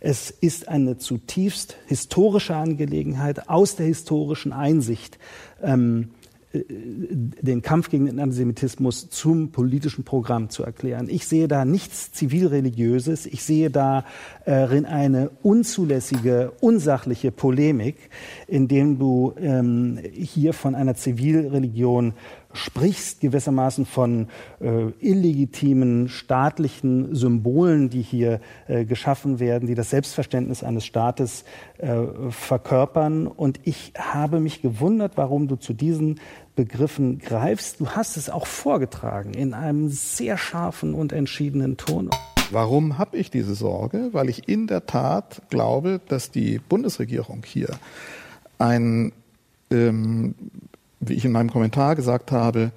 Es 0.00 0.30
ist 0.30 0.68
eine 0.68 0.98
zutiefst 0.98 1.76
historische 1.86 2.54
Angelegenheit 2.56 3.48
aus 3.48 3.76
der 3.76 3.86
historischen 3.86 4.52
Einsicht. 4.52 5.18
Ähm, 5.62 6.10
äh, 6.52 6.64
den 6.68 7.62
Kampf 7.62 7.90
gegen 7.90 8.06
den 8.06 8.18
Antisemitismus 8.18 9.08
zum 9.10 9.52
politischen 9.52 10.04
Programm 10.04 10.50
zu 10.50 10.62
erklären. 10.62 11.08
Ich 11.08 11.26
sehe 11.26 11.48
da 11.48 11.64
nichts 11.64 12.12
zivilreligiöses. 12.12 13.26
Ich 13.26 13.42
sehe 13.42 13.70
darin 13.70 14.84
eine 14.84 15.30
unzulässige, 15.42 16.52
unsachliche 16.60 17.30
Polemik, 17.30 17.96
indem 18.48 18.98
du 18.98 19.34
ähm, 19.38 19.98
hier 20.12 20.52
von 20.52 20.74
einer 20.74 20.94
Zivilreligion 20.94 22.14
sprichst, 22.56 23.20
gewissermaßen 23.20 23.86
von 23.86 24.28
äh, 24.60 24.90
illegitimen 25.00 26.08
staatlichen 26.08 27.14
Symbolen, 27.14 27.90
die 27.90 28.02
hier 28.02 28.40
äh, 28.66 28.84
geschaffen 28.84 29.38
werden, 29.38 29.68
die 29.68 29.74
das 29.74 29.90
Selbstverständnis 29.90 30.64
eines 30.64 30.84
Staates 30.84 31.44
äh, 31.78 32.02
verkörpern. 32.30 33.26
Und 33.26 33.60
ich 33.64 33.92
habe 33.98 34.40
mich 34.40 34.62
gewundert, 34.62 35.12
warum 35.16 35.48
du 35.48 35.56
zu 35.56 35.72
diesen 35.72 36.20
Begriffen 36.56 37.18
greifst. 37.18 37.80
Du 37.80 37.90
hast 37.90 38.16
es 38.16 38.30
auch 38.30 38.46
vorgetragen 38.46 39.34
in 39.34 39.54
einem 39.54 39.88
sehr 39.90 40.38
scharfen 40.38 40.94
und 40.94 41.12
entschiedenen 41.12 41.76
Ton. 41.76 42.10
Warum 42.50 42.96
habe 42.96 43.16
ich 43.16 43.30
diese 43.30 43.54
Sorge? 43.54 44.10
Weil 44.12 44.28
ich 44.28 44.48
in 44.48 44.66
der 44.66 44.86
Tat 44.86 45.42
glaube, 45.50 46.00
dass 46.08 46.30
die 46.30 46.58
Bundesregierung 46.58 47.42
hier 47.44 47.68
ein, 48.58 49.12
ähm, 49.70 50.34
wie 51.00 51.14
ich 51.14 51.24
in 51.24 51.32
meinem 51.32 51.50
Kommentar 51.50 51.96
gesagt 51.96 52.32
habe, 52.32 52.72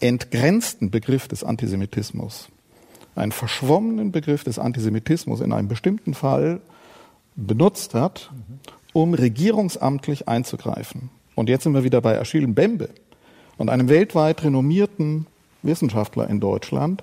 entgrenzten 0.00 0.90
Begriff 0.90 1.28
des 1.28 1.44
Antisemitismus, 1.44 2.48
einen 3.14 3.32
verschwommenen 3.32 4.12
Begriff 4.12 4.44
des 4.44 4.58
Antisemitismus 4.58 5.40
in 5.40 5.52
einem 5.52 5.68
bestimmten 5.68 6.14
Fall 6.14 6.60
benutzt 7.36 7.94
hat, 7.94 8.30
um 8.92 9.14
regierungsamtlich 9.14 10.28
einzugreifen. 10.28 11.10
Und 11.34 11.48
jetzt 11.48 11.64
sind 11.64 11.74
wir 11.74 11.84
wieder 11.84 12.00
bei 12.00 12.20
Achille 12.20 12.46
Mbembe 12.46 12.90
und 13.56 13.70
einem 13.70 13.88
weltweit 13.88 14.44
renommierten 14.44 15.26
Wissenschaftler 15.62 16.28
in 16.28 16.40
Deutschland. 16.40 17.02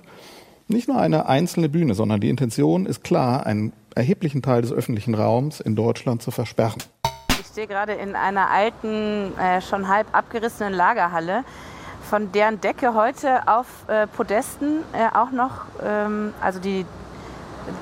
Nicht 0.68 0.88
nur 0.88 0.98
eine 0.98 1.26
einzelne 1.26 1.68
Bühne, 1.68 1.94
sondern 1.94 2.20
die 2.20 2.30
Intention 2.30 2.86
ist 2.86 3.04
klar, 3.04 3.46
einen 3.46 3.72
erheblichen 3.94 4.42
Teil 4.42 4.62
des 4.62 4.72
öffentlichen 4.72 5.14
Raums 5.14 5.60
in 5.60 5.76
Deutschland 5.76 6.22
zu 6.22 6.30
versperren. 6.30 6.82
Ich 7.52 7.54
stehe 7.54 7.68
gerade 7.68 7.92
in 7.92 8.16
einer 8.16 8.48
alten, 8.48 9.38
äh, 9.38 9.60
schon 9.60 9.86
halb 9.86 10.06
abgerissenen 10.16 10.72
Lagerhalle, 10.72 11.44
von 12.08 12.32
deren 12.32 12.62
Decke 12.62 12.94
heute 12.94 13.46
auf 13.46 13.66
äh, 13.88 14.06
Podesten 14.06 14.78
äh, 14.94 15.14
auch 15.14 15.32
noch, 15.32 15.66
ähm, 15.84 16.32
also 16.40 16.60
die 16.60 16.86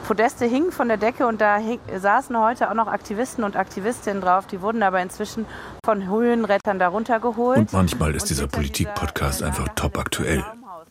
Podeste 0.08 0.44
hingen 0.46 0.72
von 0.72 0.88
der 0.88 0.96
Decke 0.96 1.24
und 1.24 1.40
da 1.40 1.58
hing, 1.58 1.78
saßen 1.96 2.36
heute 2.36 2.68
auch 2.68 2.74
noch 2.74 2.88
Aktivisten 2.88 3.44
und 3.44 3.54
Aktivistinnen 3.54 4.20
drauf. 4.20 4.48
Die 4.48 4.60
wurden 4.60 4.82
aber 4.82 5.00
inzwischen 5.00 5.46
von 5.84 6.08
Höhenrettern 6.08 6.80
darunter 6.80 7.20
geholt. 7.20 7.58
Und 7.58 7.72
manchmal 7.72 8.16
ist 8.16 8.28
dieser 8.28 8.48
Politik-Podcast 8.48 9.40
einfach 9.40 9.68
top 9.76 9.96
aktuell. 9.98 10.44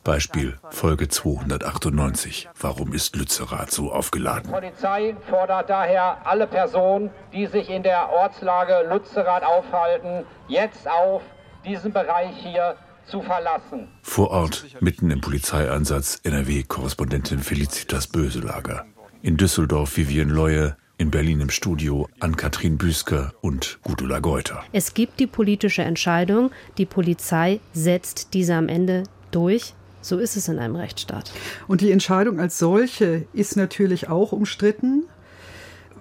Beispiel 0.04 0.58
Folge 0.70 1.08
298. 1.08 2.50
Warum 2.60 2.94
ist 2.94 3.16
Lützerath 3.16 3.72
so 3.72 3.92
aufgeladen? 3.92 4.44
Die 4.48 4.52
Polizei 4.52 5.16
fordert 5.30 5.70
daher 5.70 6.26
alle 6.26 6.48
Personen, 6.48 7.10
die 7.34 7.48
sich 7.48 7.70
in 7.70 7.84
der 7.84 8.10
Ortslage 8.10 8.88
Lützerath 8.90 9.44
aufhalten, 9.44 10.26
jetzt 10.48 10.90
auf, 10.90 11.22
diesen 11.66 11.92
Bereich 11.92 12.36
hier 12.38 12.76
zu 13.06 13.22
verlassen. 13.22 13.90
Vor 14.02 14.32
Ort, 14.32 14.66
mitten 14.80 15.12
im 15.12 15.20
Polizeieinsatz, 15.20 16.22
NRW-Korrespondentin 16.24 17.40
Felicitas 17.40 18.08
Böselager. 18.08 18.86
In 19.22 19.36
Düsseldorf 19.36 19.98
Vivian 19.98 20.30
Leue, 20.30 20.78
in 20.98 21.12
Berlin 21.12 21.42
im 21.42 21.50
Studio 21.50 22.08
Ann-Kathrin 22.20 22.78
Büsker 22.78 23.34
und 23.42 23.80
Gudula 23.84 24.20
Geuter. 24.20 24.64
Es 24.72 24.94
gibt 24.94 25.20
die 25.20 25.28
politische 25.28 25.82
Entscheidung, 25.82 26.52
die 26.78 26.86
Polizei 26.86 27.60
setzt 27.74 28.34
diese 28.34 28.56
am 28.56 28.68
Ende 28.68 29.04
durch. 29.32 29.74
So 30.10 30.18
ist 30.18 30.36
es 30.36 30.48
in 30.48 30.58
einem 30.58 30.76
Rechtsstaat. 30.76 31.32
Und 31.68 31.82
die 31.82 31.92
Entscheidung 31.92 32.40
als 32.40 32.58
solche 32.58 33.28
ist 33.32 33.56
natürlich 33.56 34.10
auch 34.10 34.32
umstritten. 34.32 35.04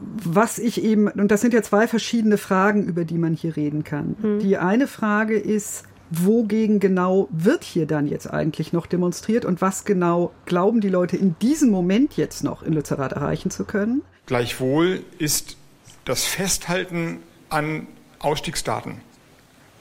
Was 0.00 0.59
ich 0.59 0.82
eben, 0.82 1.09
und 1.09 1.30
das 1.30 1.40
sind 1.42 1.52
ja 1.52 1.62
zwei 1.62 1.86
verschiedene 1.86 2.38
Fragen, 2.38 2.84
über 2.84 3.04
die 3.04 3.18
man 3.18 3.34
hier 3.34 3.56
reden 3.56 3.84
kann. 3.84 4.16
Hm. 4.20 4.38
Die 4.38 4.56
eine 4.56 4.86
Frage 4.86 5.36
ist, 5.36 5.84
wogegen 6.11 6.80
genau 6.80 7.28
wird 7.30 7.64
hier 7.64 7.86
dann 7.86 8.06
jetzt 8.06 8.30
eigentlich 8.30 8.72
noch 8.72 8.86
demonstriert 8.86 9.44
und 9.44 9.61
was 9.61 9.84
genau 9.84 10.32
glauben 10.46 10.80
die 10.80 10.88
Leute 10.88 11.18
in 11.18 11.36
diesem 11.42 11.70
Moment 11.70 12.16
jetzt 12.16 12.42
noch 12.42 12.62
in 12.62 12.72
Lützerath 12.72 13.12
erreichen 13.12 13.50
zu 13.50 13.64
können? 13.64 14.02
Gleichwohl 14.24 15.02
ist 15.18 15.59
das 16.06 16.24
Festhalten 16.24 17.18
an 17.50 17.86
Ausstiegsdaten 18.20 19.02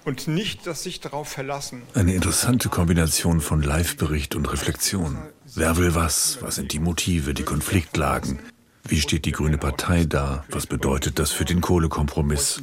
und 0.08 0.30
nicht 0.30 0.66
das 0.66 0.84
sich 0.84 1.02
darauf 1.02 1.28
verlassen. 1.28 1.84
Eine 1.94 2.16
interessante 2.16 2.70
Kombination 2.70 3.42
von 3.42 3.62
Live-Bericht 3.62 4.36
und 4.36 4.50
Reflexion. 4.52 5.18
Wer 5.54 5.76
will 5.76 5.96
was? 5.96 6.38
Was 6.42 6.56
sind 6.56 6.72
die 6.72 6.80
Motive, 6.80 7.34
die 7.34 7.44
Konfliktlagen? 7.44 8.40
Wie 8.90 9.02
steht 9.02 9.26
die 9.26 9.32
Grüne 9.32 9.58
Partei 9.58 10.06
da? 10.06 10.44
Was 10.50 10.66
bedeutet 10.66 11.20
das 11.20 11.32
für 11.32 11.46
den 11.46 11.62
Kohlekompromiss? 11.62 12.62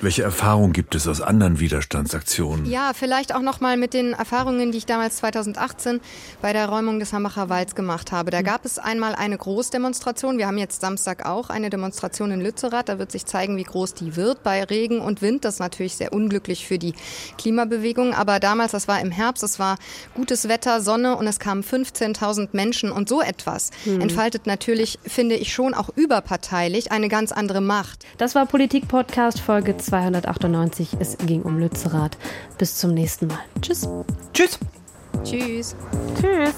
Welche 0.00 0.22
Erfahrung 0.22 0.72
gibt 0.72 0.94
es 0.94 1.08
aus 1.08 1.20
anderen 1.20 1.60
Widerstandsaktionen? 1.60 2.66
Ja, 2.66 2.92
vielleicht 2.94 3.34
auch 3.34 3.40
noch 3.40 3.60
mal 3.60 3.76
mit 3.76 3.94
den 3.94 4.12
Erfahrungen, 4.12 4.70
die 4.72 4.78
ich 4.78 4.86
damals 4.86 5.16
2018 5.16 6.00
bei 6.42 6.52
der 6.52 6.68
Räumung 6.68 6.98
des 6.98 7.12
Hambacher 7.12 7.48
Walds 7.48 7.74
gemacht 7.74 8.12
habe. 8.12 8.30
Da 8.30 8.42
gab 8.42 8.64
es 8.64 8.78
einmal 8.78 9.14
eine 9.14 9.38
Großdemonstration. 9.38 10.36
Wir 10.38 10.46
haben 10.46 10.58
jetzt 10.58 10.80
Samstag 10.80 11.24
auch 11.24 11.48
eine 11.48 11.70
Demonstration 11.70 12.30
in 12.30 12.40
Lützerath. 12.40 12.88
Da 12.88 12.98
wird 12.98 13.10
sich 13.10 13.24
zeigen, 13.24 13.56
wie 13.56 13.64
groß 13.64 13.94
die 13.94 14.16
wird 14.16 14.42
bei 14.42 14.62
Regen 14.64 15.00
und 15.00 15.22
Wind. 15.22 15.44
Das 15.44 15.54
ist 15.54 15.60
natürlich 15.60 15.94
sehr 15.96 16.12
unglücklich 16.12 16.66
für 16.66 16.78
die 16.78 16.94
Klimabewegung. 17.38 18.14
Aber 18.14 18.40
damals, 18.40 18.72
das 18.72 18.88
war 18.88 19.00
im 19.00 19.10
Herbst, 19.10 19.42
es 19.42 19.58
war 19.58 19.76
gutes 20.14 20.48
Wetter, 20.48 20.80
Sonne 20.80 21.16
und 21.16 21.26
es 21.26 21.38
kamen 21.38 21.62
15.000 21.62 22.48
Menschen. 22.52 22.92
Und 22.92 23.08
so 23.08 23.22
etwas 23.22 23.70
Hm. 23.84 24.00
entfaltet 24.00 24.46
natürlich, 24.46 24.98
finde 25.14 25.36
ich 25.36 25.52
schon 25.52 25.74
auch 25.74 25.90
überparteilich, 25.94 26.90
eine 26.92 27.08
ganz 27.08 27.32
andere 27.32 27.60
Macht. 27.60 28.04
Das 28.18 28.34
war 28.34 28.46
Politik 28.46 28.88
Podcast 28.88 29.40
Folge 29.40 29.76
298. 29.76 30.96
Es 30.98 31.16
ging 31.18 31.42
um 31.42 31.58
Lützerath. 31.58 32.18
Bis 32.58 32.76
zum 32.76 32.92
nächsten 32.92 33.28
Mal. 33.28 33.38
Tschüss. 33.62 33.88
Tschüss. 34.32 34.58
Tschüss. 35.22 35.76
Tschüss. 36.20 36.54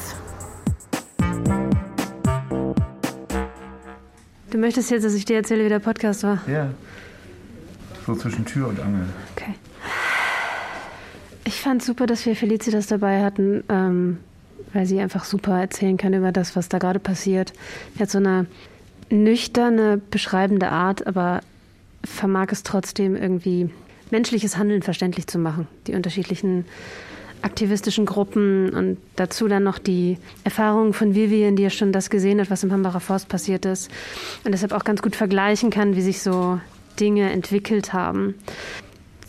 Du 4.50 4.58
möchtest 4.58 4.91
jetzt, 4.91 5.04
dass 5.04 5.14
ich 5.14 5.26
dir 5.26 5.37
erzähle, 5.37 5.64
wie 5.66 5.68
der 5.68 5.80
Podcast 5.80 6.22
war? 6.22 6.42
Ja. 6.49 6.70
So 8.07 8.14
zwischen 8.14 8.46
Tür 8.46 8.68
und 8.68 8.80
Angel. 8.80 9.07
Okay. 9.37 9.54
Ich 11.45 11.61
fand 11.61 11.83
super, 11.83 12.07
dass 12.07 12.24
wir 12.24 12.34
Felicitas 12.34 12.87
dabei 12.87 13.22
hatten, 13.22 13.64
ähm, 13.68 14.18
weil 14.72 14.87
sie 14.87 15.01
einfach 15.01 15.25
super 15.25 15.59
erzählen 15.59 15.97
kann 15.97 16.14
über 16.14 16.33
das, 16.33 16.57
was 16.57 16.68
da 16.68 16.79
gerade 16.79 16.99
passiert. 16.99 17.53
Sie 17.95 18.03
hat 18.03 18.11
so 18.11 18.18
eine 18.18 18.47
nüchterne, 19.11 20.01
beschreibende 20.11 20.71
Art, 20.71 21.07
aber 21.07 21.41
vermag 22.05 22.49
es 22.51 22.63
trotzdem 22.63 23.17
irgendwie 23.17 23.71
menschliches 24.11 24.57
Handeln 24.57 24.83
verständlich 24.83 25.26
zu 25.26 25.38
machen. 25.38 25.67
Die 25.87 25.95
unterschiedlichen 25.95 26.64
aktivistischen 27.43 28.07
Gruppen 28.07 28.71
und 28.71 28.99
dazu 29.14 29.47
dann 29.47 29.63
noch 29.63 29.79
die 29.79 30.18
Erfahrungen 30.45 30.93
von 30.93 31.14
Vivian, 31.14 31.57
die 31.57 31.63
ja 31.63 31.71
schon 31.71 31.93
das 31.93 32.11
gesehen 32.11 32.41
hat, 32.41 32.51
was 32.51 32.64
im 32.64 32.72
Hambacher 32.72 33.01
Forst 33.01 33.29
passiert 33.29 33.64
ist 33.67 33.91
und 34.45 34.53
deshalb 34.53 34.72
auch 34.72 34.84
ganz 34.84 35.03
gut 35.03 35.14
vergleichen 35.14 35.71
kann, 35.71 35.97
wie 35.97 36.03
sich 36.03 36.22
so 36.22 36.61
Dinge 36.99 37.30
entwickelt 37.30 37.93
haben. 37.93 38.34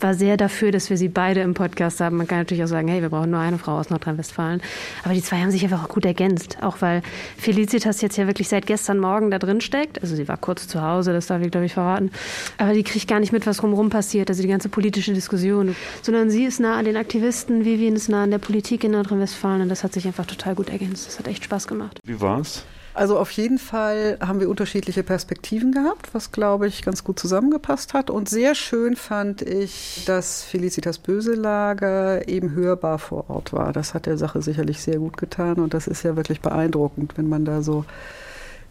War 0.00 0.14
sehr 0.14 0.36
dafür, 0.36 0.70
dass 0.70 0.90
wir 0.90 0.96
sie 0.96 1.08
beide 1.08 1.40
im 1.40 1.54
Podcast 1.54 2.00
haben. 2.00 2.16
Man 2.16 2.28
kann 2.28 2.38
natürlich 2.38 2.62
auch 2.62 2.68
sagen, 2.68 2.86
hey, 2.88 3.02
wir 3.02 3.08
brauchen 3.08 3.30
nur 3.30 3.40
eine 3.40 3.58
Frau 3.58 3.78
aus 3.78 3.90
Nordrhein-Westfalen. 3.90 4.62
Aber 5.02 5.14
die 5.14 5.22
zwei 5.22 5.40
haben 5.40 5.50
sich 5.50 5.64
einfach 5.64 5.84
auch 5.84 5.88
gut 5.88 6.04
ergänzt. 6.04 6.58
Auch 6.62 6.80
weil 6.80 7.02
Felicitas 7.36 8.00
jetzt 8.00 8.16
ja 8.16 8.26
wirklich 8.26 8.48
seit 8.48 8.66
gestern 8.66 8.98
Morgen 8.98 9.30
da 9.30 9.38
drin 9.38 9.60
steckt. 9.60 10.00
Also 10.00 10.14
sie 10.14 10.28
war 10.28 10.36
kurz 10.36 10.68
zu 10.68 10.82
Hause, 10.82 11.12
das 11.12 11.26
darf 11.26 11.42
ich 11.42 11.50
glaube 11.50 11.66
ich 11.66 11.74
verraten. 11.74 12.10
Aber 12.58 12.74
die 12.74 12.84
kriegt 12.84 13.08
gar 13.08 13.18
nicht 13.18 13.32
mit, 13.32 13.46
was 13.46 13.62
rumrum 13.62 13.90
passiert. 13.90 14.30
Also 14.30 14.42
die 14.42 14.48
ganze 14.48 14.68
politische 14.68 15.12
Diskussion. 15.12 15.74
Sondern 16.02 16.30
sie 16.30 16.44
ist 16.44 16.60
nah 16.60 16.78
an 16.78 16.84
den 16.84 16.96
Aktivisten, 16.96 17.64
Vivian 17.64 17.96
ist 17.96 18.08
nah 18.08 18.22
an 18.22 18.30
der 18.30 18.38
Politik 18.38 18.84
in 18.84 18.92
Nordrhein-Westfalen. 18.92 19.62
Und 19.62 19.68
das 19.68 19.82
hat 19.82 19.92
sich 19.92 20.06
einfach 20.06 20.26
total 20.26 20.54
gut 20.54 20.70
ergänzt. 20.70 21.08
Das 21.08 21.18
hat 21.18 21.26
echt 21.26 21.44
Spaß 21.44 21.66
gemacht. 21.66 21.98
Wie 22.04 22.20
war's? 22.20 22.64
Also 22.98 23.16
auf 23.16 23.30
jeden 23.30 23.58
Fall 23.60 24.18
haben 24.20 24.40
wir 24.40 24.48
unterschiedliche 24.48 25.04
Perspektiven 25.04 25.70
gehabt, 25.70 26.12
was 26.14 26.32
glaube 26.32 26.66
ich 26.66 26.82
ganz 26.82 27.04
gut 27.04 27.16
zusammengepasst 27.20 27.94
hat. 27.94 28.10
Und 28.10 28.28
sehr 28.28 28.56
schön 28.56 28.96
fand 28.96 29.40
ich, 29.40 30.02
dass 30.04 30.42
Felicitas 30.42 30.98
Böselager 30.98 32.26
eben 32.26 32.50
hörbar 32.56 32.98
vor 32.98 33.30
Ort 33.30 33.52
war. 33.52 33.72
Das 33.72 33.94
hat 33.94 34.06
der 34.06 34.18
Sache 34.18 34.42
sicherlich 34.42 34.82
sehr 34.82 34.98
gut 34.98 35.16
getan 35.16 35.60
und 35.60 35.74
das 35.74 35.86
ist 35.86 36.02
ja 36.02 36.16
wirklich 36.16 36.40
beeindruckend, 36.40 37.16
wenn 37.16 37.28
man 37.28 37.44
da 37.44 37.62
so 37.62 37.84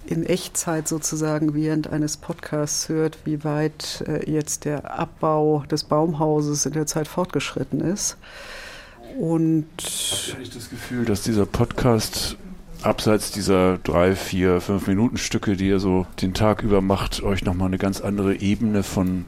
in 0.06 0.26
Echtzeit 0.26 0.90
sozusagen 0.90 1.54
während 1.54 1.88
eines 1.88 2.18
Podcasts 2.18 2.90
hört, 2.90 3.20
wie 3.24 3.46
weit 3.46 4.04
äh, 4.10 4.30
jetzt 4.30 4.66
der 4.66 5.00
Abbau 5.00 5.64
des 5.72 5.86
Baumhauses 5.86 6.66
in 6.66 6.74
der 6.74 6.86
Zeit 6.86 7.08
fortgeschritten 7.08 7.80
ist. 7.80 8.18
Und 9.18 9.68
ich 9.78 10.34
habe 10.34 10.44
das 10.44 10.70
Gefühl, 10.70 11.06
dass 11.06 11.22
dieser 11.22 11.46
Podcast 11.46 12.36
abseits 12.82 13.32
dieser 13.32 13.78
drei, 13.80 14.16
vier, 14.16 14.62
fünf 14.62 14.88
Minuten 14.88 15.18
Stücke, 15.18 15.56
die 15.58 15.68
ihr 15.68 15.80
so 15.80 16.06
den 16.22 16.34
Tag 16.34 16.64
über 16.64 16.82
macht, 16.82 17.24
euch 17.24 17.44
nochmal 17.44 17.68
eine 17.68 17.78
ganz 17.78 18.02
andere 18.02 18.36
Ebene 18.36 18.84
von 18.84 19.26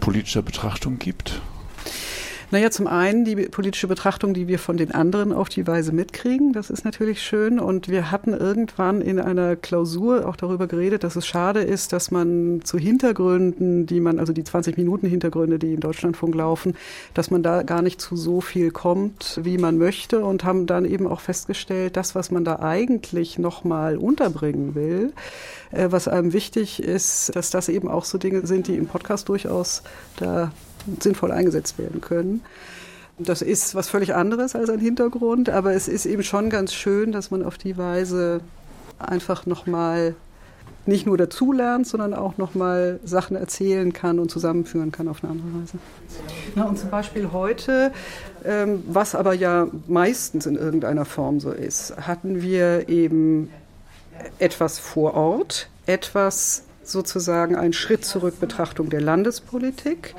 politischer 0.00 0.42
Betrachtung 0.42 0.98
gibt? 0.98 1.40
Naja, 2.52 2.72
zum 2.72 2.88
einen 2.88 3.24
die 3.24 3.36
politische 3.36 3.86
Betrachtung, 3.86 4.34
die 4.34 4.48
wir 4.48 4.58
von 4.58 4.76
den 4.76 4.90
anderen 4.90 5.32
auf 5.32 5.48
die 5.48 5.68
Weise 5.68 5.92
mitkriegen. 5.92 6.52
Das 6.52 6.68
ist 6.68 6.84
natürlich 6.84 7.22
schön. 7.22 7.60
Und 7.60 7.88
wir 7.88 8.10
hatten 8.10 8.32
irgendwann 8.32 9.00
in 9.00 9.20
einer 9.20 9.54
Klausur 9.54 10.26
auch 10.26 10.34
darüber 10.34 10.66
geredet, 10.66 11.04
dass 11.04 11.14
es 11.14 11.28
schade 11.28 11.60
ist, 11.60 11.92
dass 11.92 12.10
man 12.10 12.62
zu 12.64 12.76
Hintergründen, 12.76 13.86
die 13.86 14.00
man, 14.00 14.18
also 14.18 14.32
die 14.32 14.42
20 14.42 14.76
Minuten 14.76 15.06
Hintergründe, 15.06 15.60
die 15.60 15.74
im 15.74 15.80
Deutschlandfunk 15.80 16.34
laufen, 16.34 16.74
dass 17.14 17.30
man 17.30 17.44
da 17.44 17.62
gar 17.62 17.82
nicht 17.82 18.00
zu 18.00 18.16
so 18.16 18.40
viel 18.40 18.72
kommt, 18.72 19.38
wie 19.44 19.56
man 19.56 19.78
möchte 19.78 20.24
und 20.24 20.42
haben 20.42 20.66
dann 20.66 20.84
eben 20.84 21.06
auch 21.06 21.20
festgestellt, 21.20 21.96
das, 21.96 22.16
was 22.16 22.32
man 22.32 22.44
da 22.44 22.58
eigentlich 22.58 23.38
nochmal 23.38 23.96
unterbringen 23.96 24.74
will, 24.74 25.12
äh, 25.70 25.86
was 25.90 26.08
einem 26.08 26.32
wichtig 26.32 26.82
ist, 26.82 27.30
dass 27.36 27.50
das 27.50 27.68
eben 27.68 27.86
auch 27.86 28.04
so 28.04 28.18
Dinge 28.18 28.44
sind, 28.44 28.66
die 28.66 28.74
im 28.74 28.88
Podcast 28.88 29.28
durchaus 29.28 29.84
da 30.16 30.50
sinnvoll 31.00 31.32
eingesetzt 31.32 31.78
werden 31.78 32.00
können. 32.00 32.42
Das 33.18 33.42
ist 33.42 33.74
was 33.74 33.88
völlig 33.88 34.14
anderes 34.14 34.54
als 34.54 34.70
ein 34.70 34.78
Hintergrund, 34.78 35.50
aber 35.50 35.74
es 35.74 35.88
ist 35.88 36.06
eben 36.06 36.22
schon 36.22 36.48
ganz 36.48 36.72
schön, 36.72 37.12
dass 37.12 37.30
man 37.30 37.42
auf 37.42 37.58
die 37.58 37.76
Weise 37.76 38.40
einfach 38.98 39.44
nochmal 39.46 40.14
nicht 40.86 41.06
nur 41.06 41.18
dazulernt, 41.18 41.86
sondern 41.86 42.14
auch 42.14 42.38
nochmal 42.38 42.98
Sachen 43.04 43.36
erzählen 43.36 43.92
kann 43.92 44.18
und 44.18 44.30
zusammenführen 44.30 44.90
kann 44.90 45.08
auf 45.08 45.22
eine 45.22 45.32
andere 45.32 45.48
Weise. 45.60 45.78
Ja, 46.56 46.64
und 46.64 46.78
zum 46.78 46.90
Beispiel 46.90 47.30
heute, 47.32 47.92
ähm, 48.44 48.82
was 48.86 49.14
aber 49.14 49.34
ja 49.34 49.68
meistens 49.86 50.46
in 50.46 50.56
irgendeiner 50.56 51.04
Form 51.04 51.40
so 51.40 51.50
ist, 51.50 51.94
hatten 51.98 52.42
wir 52.42 52.88
eben 52.88 53.50
etwas 54.38 54.78
vor 54.78 55.14
Ort, 55.14 55.68
etwas 55.86 56.64
sozusagen 56.82 57.56
ein 57.56 57.72
Schritt 57.72 58.04
zurück 58.04 58.40
Betrachtung 58.40 58.90
der 58.90 59.00
Landespolitik, 59.00 60.14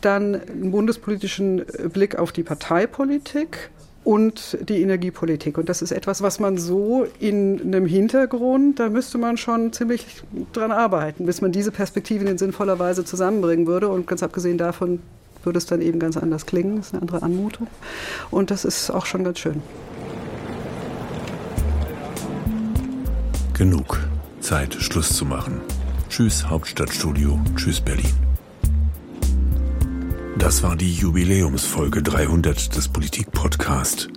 dann 0.00 0.34
einen 0.34 0.70
bundespolitischen 0.70 1.64
Blick 1.92 2.16
auf 2.16 2.32
die 2.32 2.42
Parteipolitik 2.42 3.70
und 4.04 4.56
die 4.68 4.80
Energiepolitik. 4.80 5.58
Und 5.58 5.68
das 5.68 5.82
ist 5.82 5.92
etwas, 5.92 6.22
was 6.22 6.40
man 6.40 6.56
so 6.56 7.06
in 7.20 7.60
einem 7.60 7.84
Hintergrund, 7.84 8.80
da 8.80 8.88
müsste 8.88 9.18
man 9.18 9.36
schon 9.36 9.72
ziemlich 9.72 10.06
dran 10.52 10.72
arbeiten, 10.72 11.26
bis 11.26 11.40
man 11.40 11.52
diese 11.52 11.70
Perspektiven 11.70 12.26
in 12.26 12.38
sinnvoller 12.38 12.78
Weise 12.78 13.04
zusammenbringen 13.04 13.66
würde. 13.66 13.88
Und 13.88 14.06
ganz 14.06 14.22
abgesehen 14.22 14.56
davon 14.56 15.00
würde 15.42 15.58
es 15.58 15.66
dann 15.66 15.82
eben 15.82 15.98
ganz 15.98 16.16
anders 16.16 16.46
klingen. 16.46 16.76
Das 16.76 16.86
ist 16.86 16.94
eine 16.94 17.02
andere 17.02 17.22
Anmutung. 17.22 17.66
Und 18.30 18.50
das 18.50 18.64
ist 18.64 18.90
auch 18.90 19.06
schon 19.06 19.24
ganz 19.24 19.40
schön. 19.40 19.62
Genug. 23.54 23.98
Zeit, 24.40 24.72
Schluss 24.74 25.14
zu 25.14 25.26
machen. 25.26 25.60
Tschüss 26.08 26.48
Hauptstadtstudio, 26.48 27.38
tschüss 27.56 27.80
Berlin. 27.80 28.27
Das 30.38 30.62
war 30.62 30.76
die 30.76 30.94
Jubiläumsfolge 30.94 32.00
300 32.00 32.76
des 32.76 32.88
Politik-Podcast. 32.88 34.08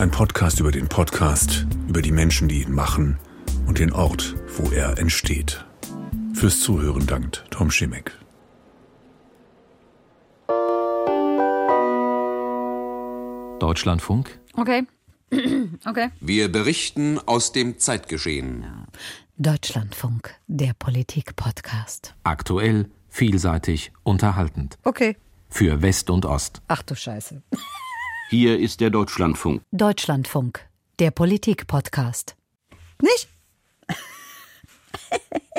Ein 0.00 0.10
Podcast 0.10 0.58
über 0.58 0.72
den 0.72 0.88
Podcast, 0.88 1.64
über 1.88 2.02
die 2.02 2.10
Menschen, 2.10 2.48
die 2.48 2.62
ihn 2.62 2.72
machen 2.72 3.20
und 3.68 3.78
den 3.78 3.92
Ort, 3.92 4.34
wo 4.56 4.72
er 4.72 4.98
entsteht. 4.98 5.64
Fürs 6.34 6.58
Zuhören 6.58 7.06
dankt 7.06 7.44
Tom 7.50 7.70
Schimek. 7.70 8.10
Deutschlandfunk. 13.60 14.40
Okay. 14.54 14.88
okay. 15.86 16.10
Wir 16.18 16.50
berichten 16.50 17.20
aus 17.20 17.52
dem 17.52 17.78
Zeitgeschehen. 17.78 18.66
Deutschlandfunk, 19.36 20.34
der 20.48 20.74
Politik-Podcast. 20.74 22.16
Aktuell, 22.24 22.90
vielseitig, 23.12 23.92
unterhaltend. 24.02 24.78
Okay. 24.84 25.16
Für 25.48 25.82
West 25.82 26.08
und 26.08 26.24
Ost. 26.24 26.62
Ach 26.68 26.82
du 26.82 26.96
Scheiße. 26.96 27.42
Hier 28.30 28.58
ist 28.58 28.80
der 28.80 28.88
Deutschlandfunk. 28.90 29.62
Deutschlandfunk, 29.70 30.66
der 30.98 31.10
Politik-Podcast. 31.10 32.34
Nicht? 33.00 33.28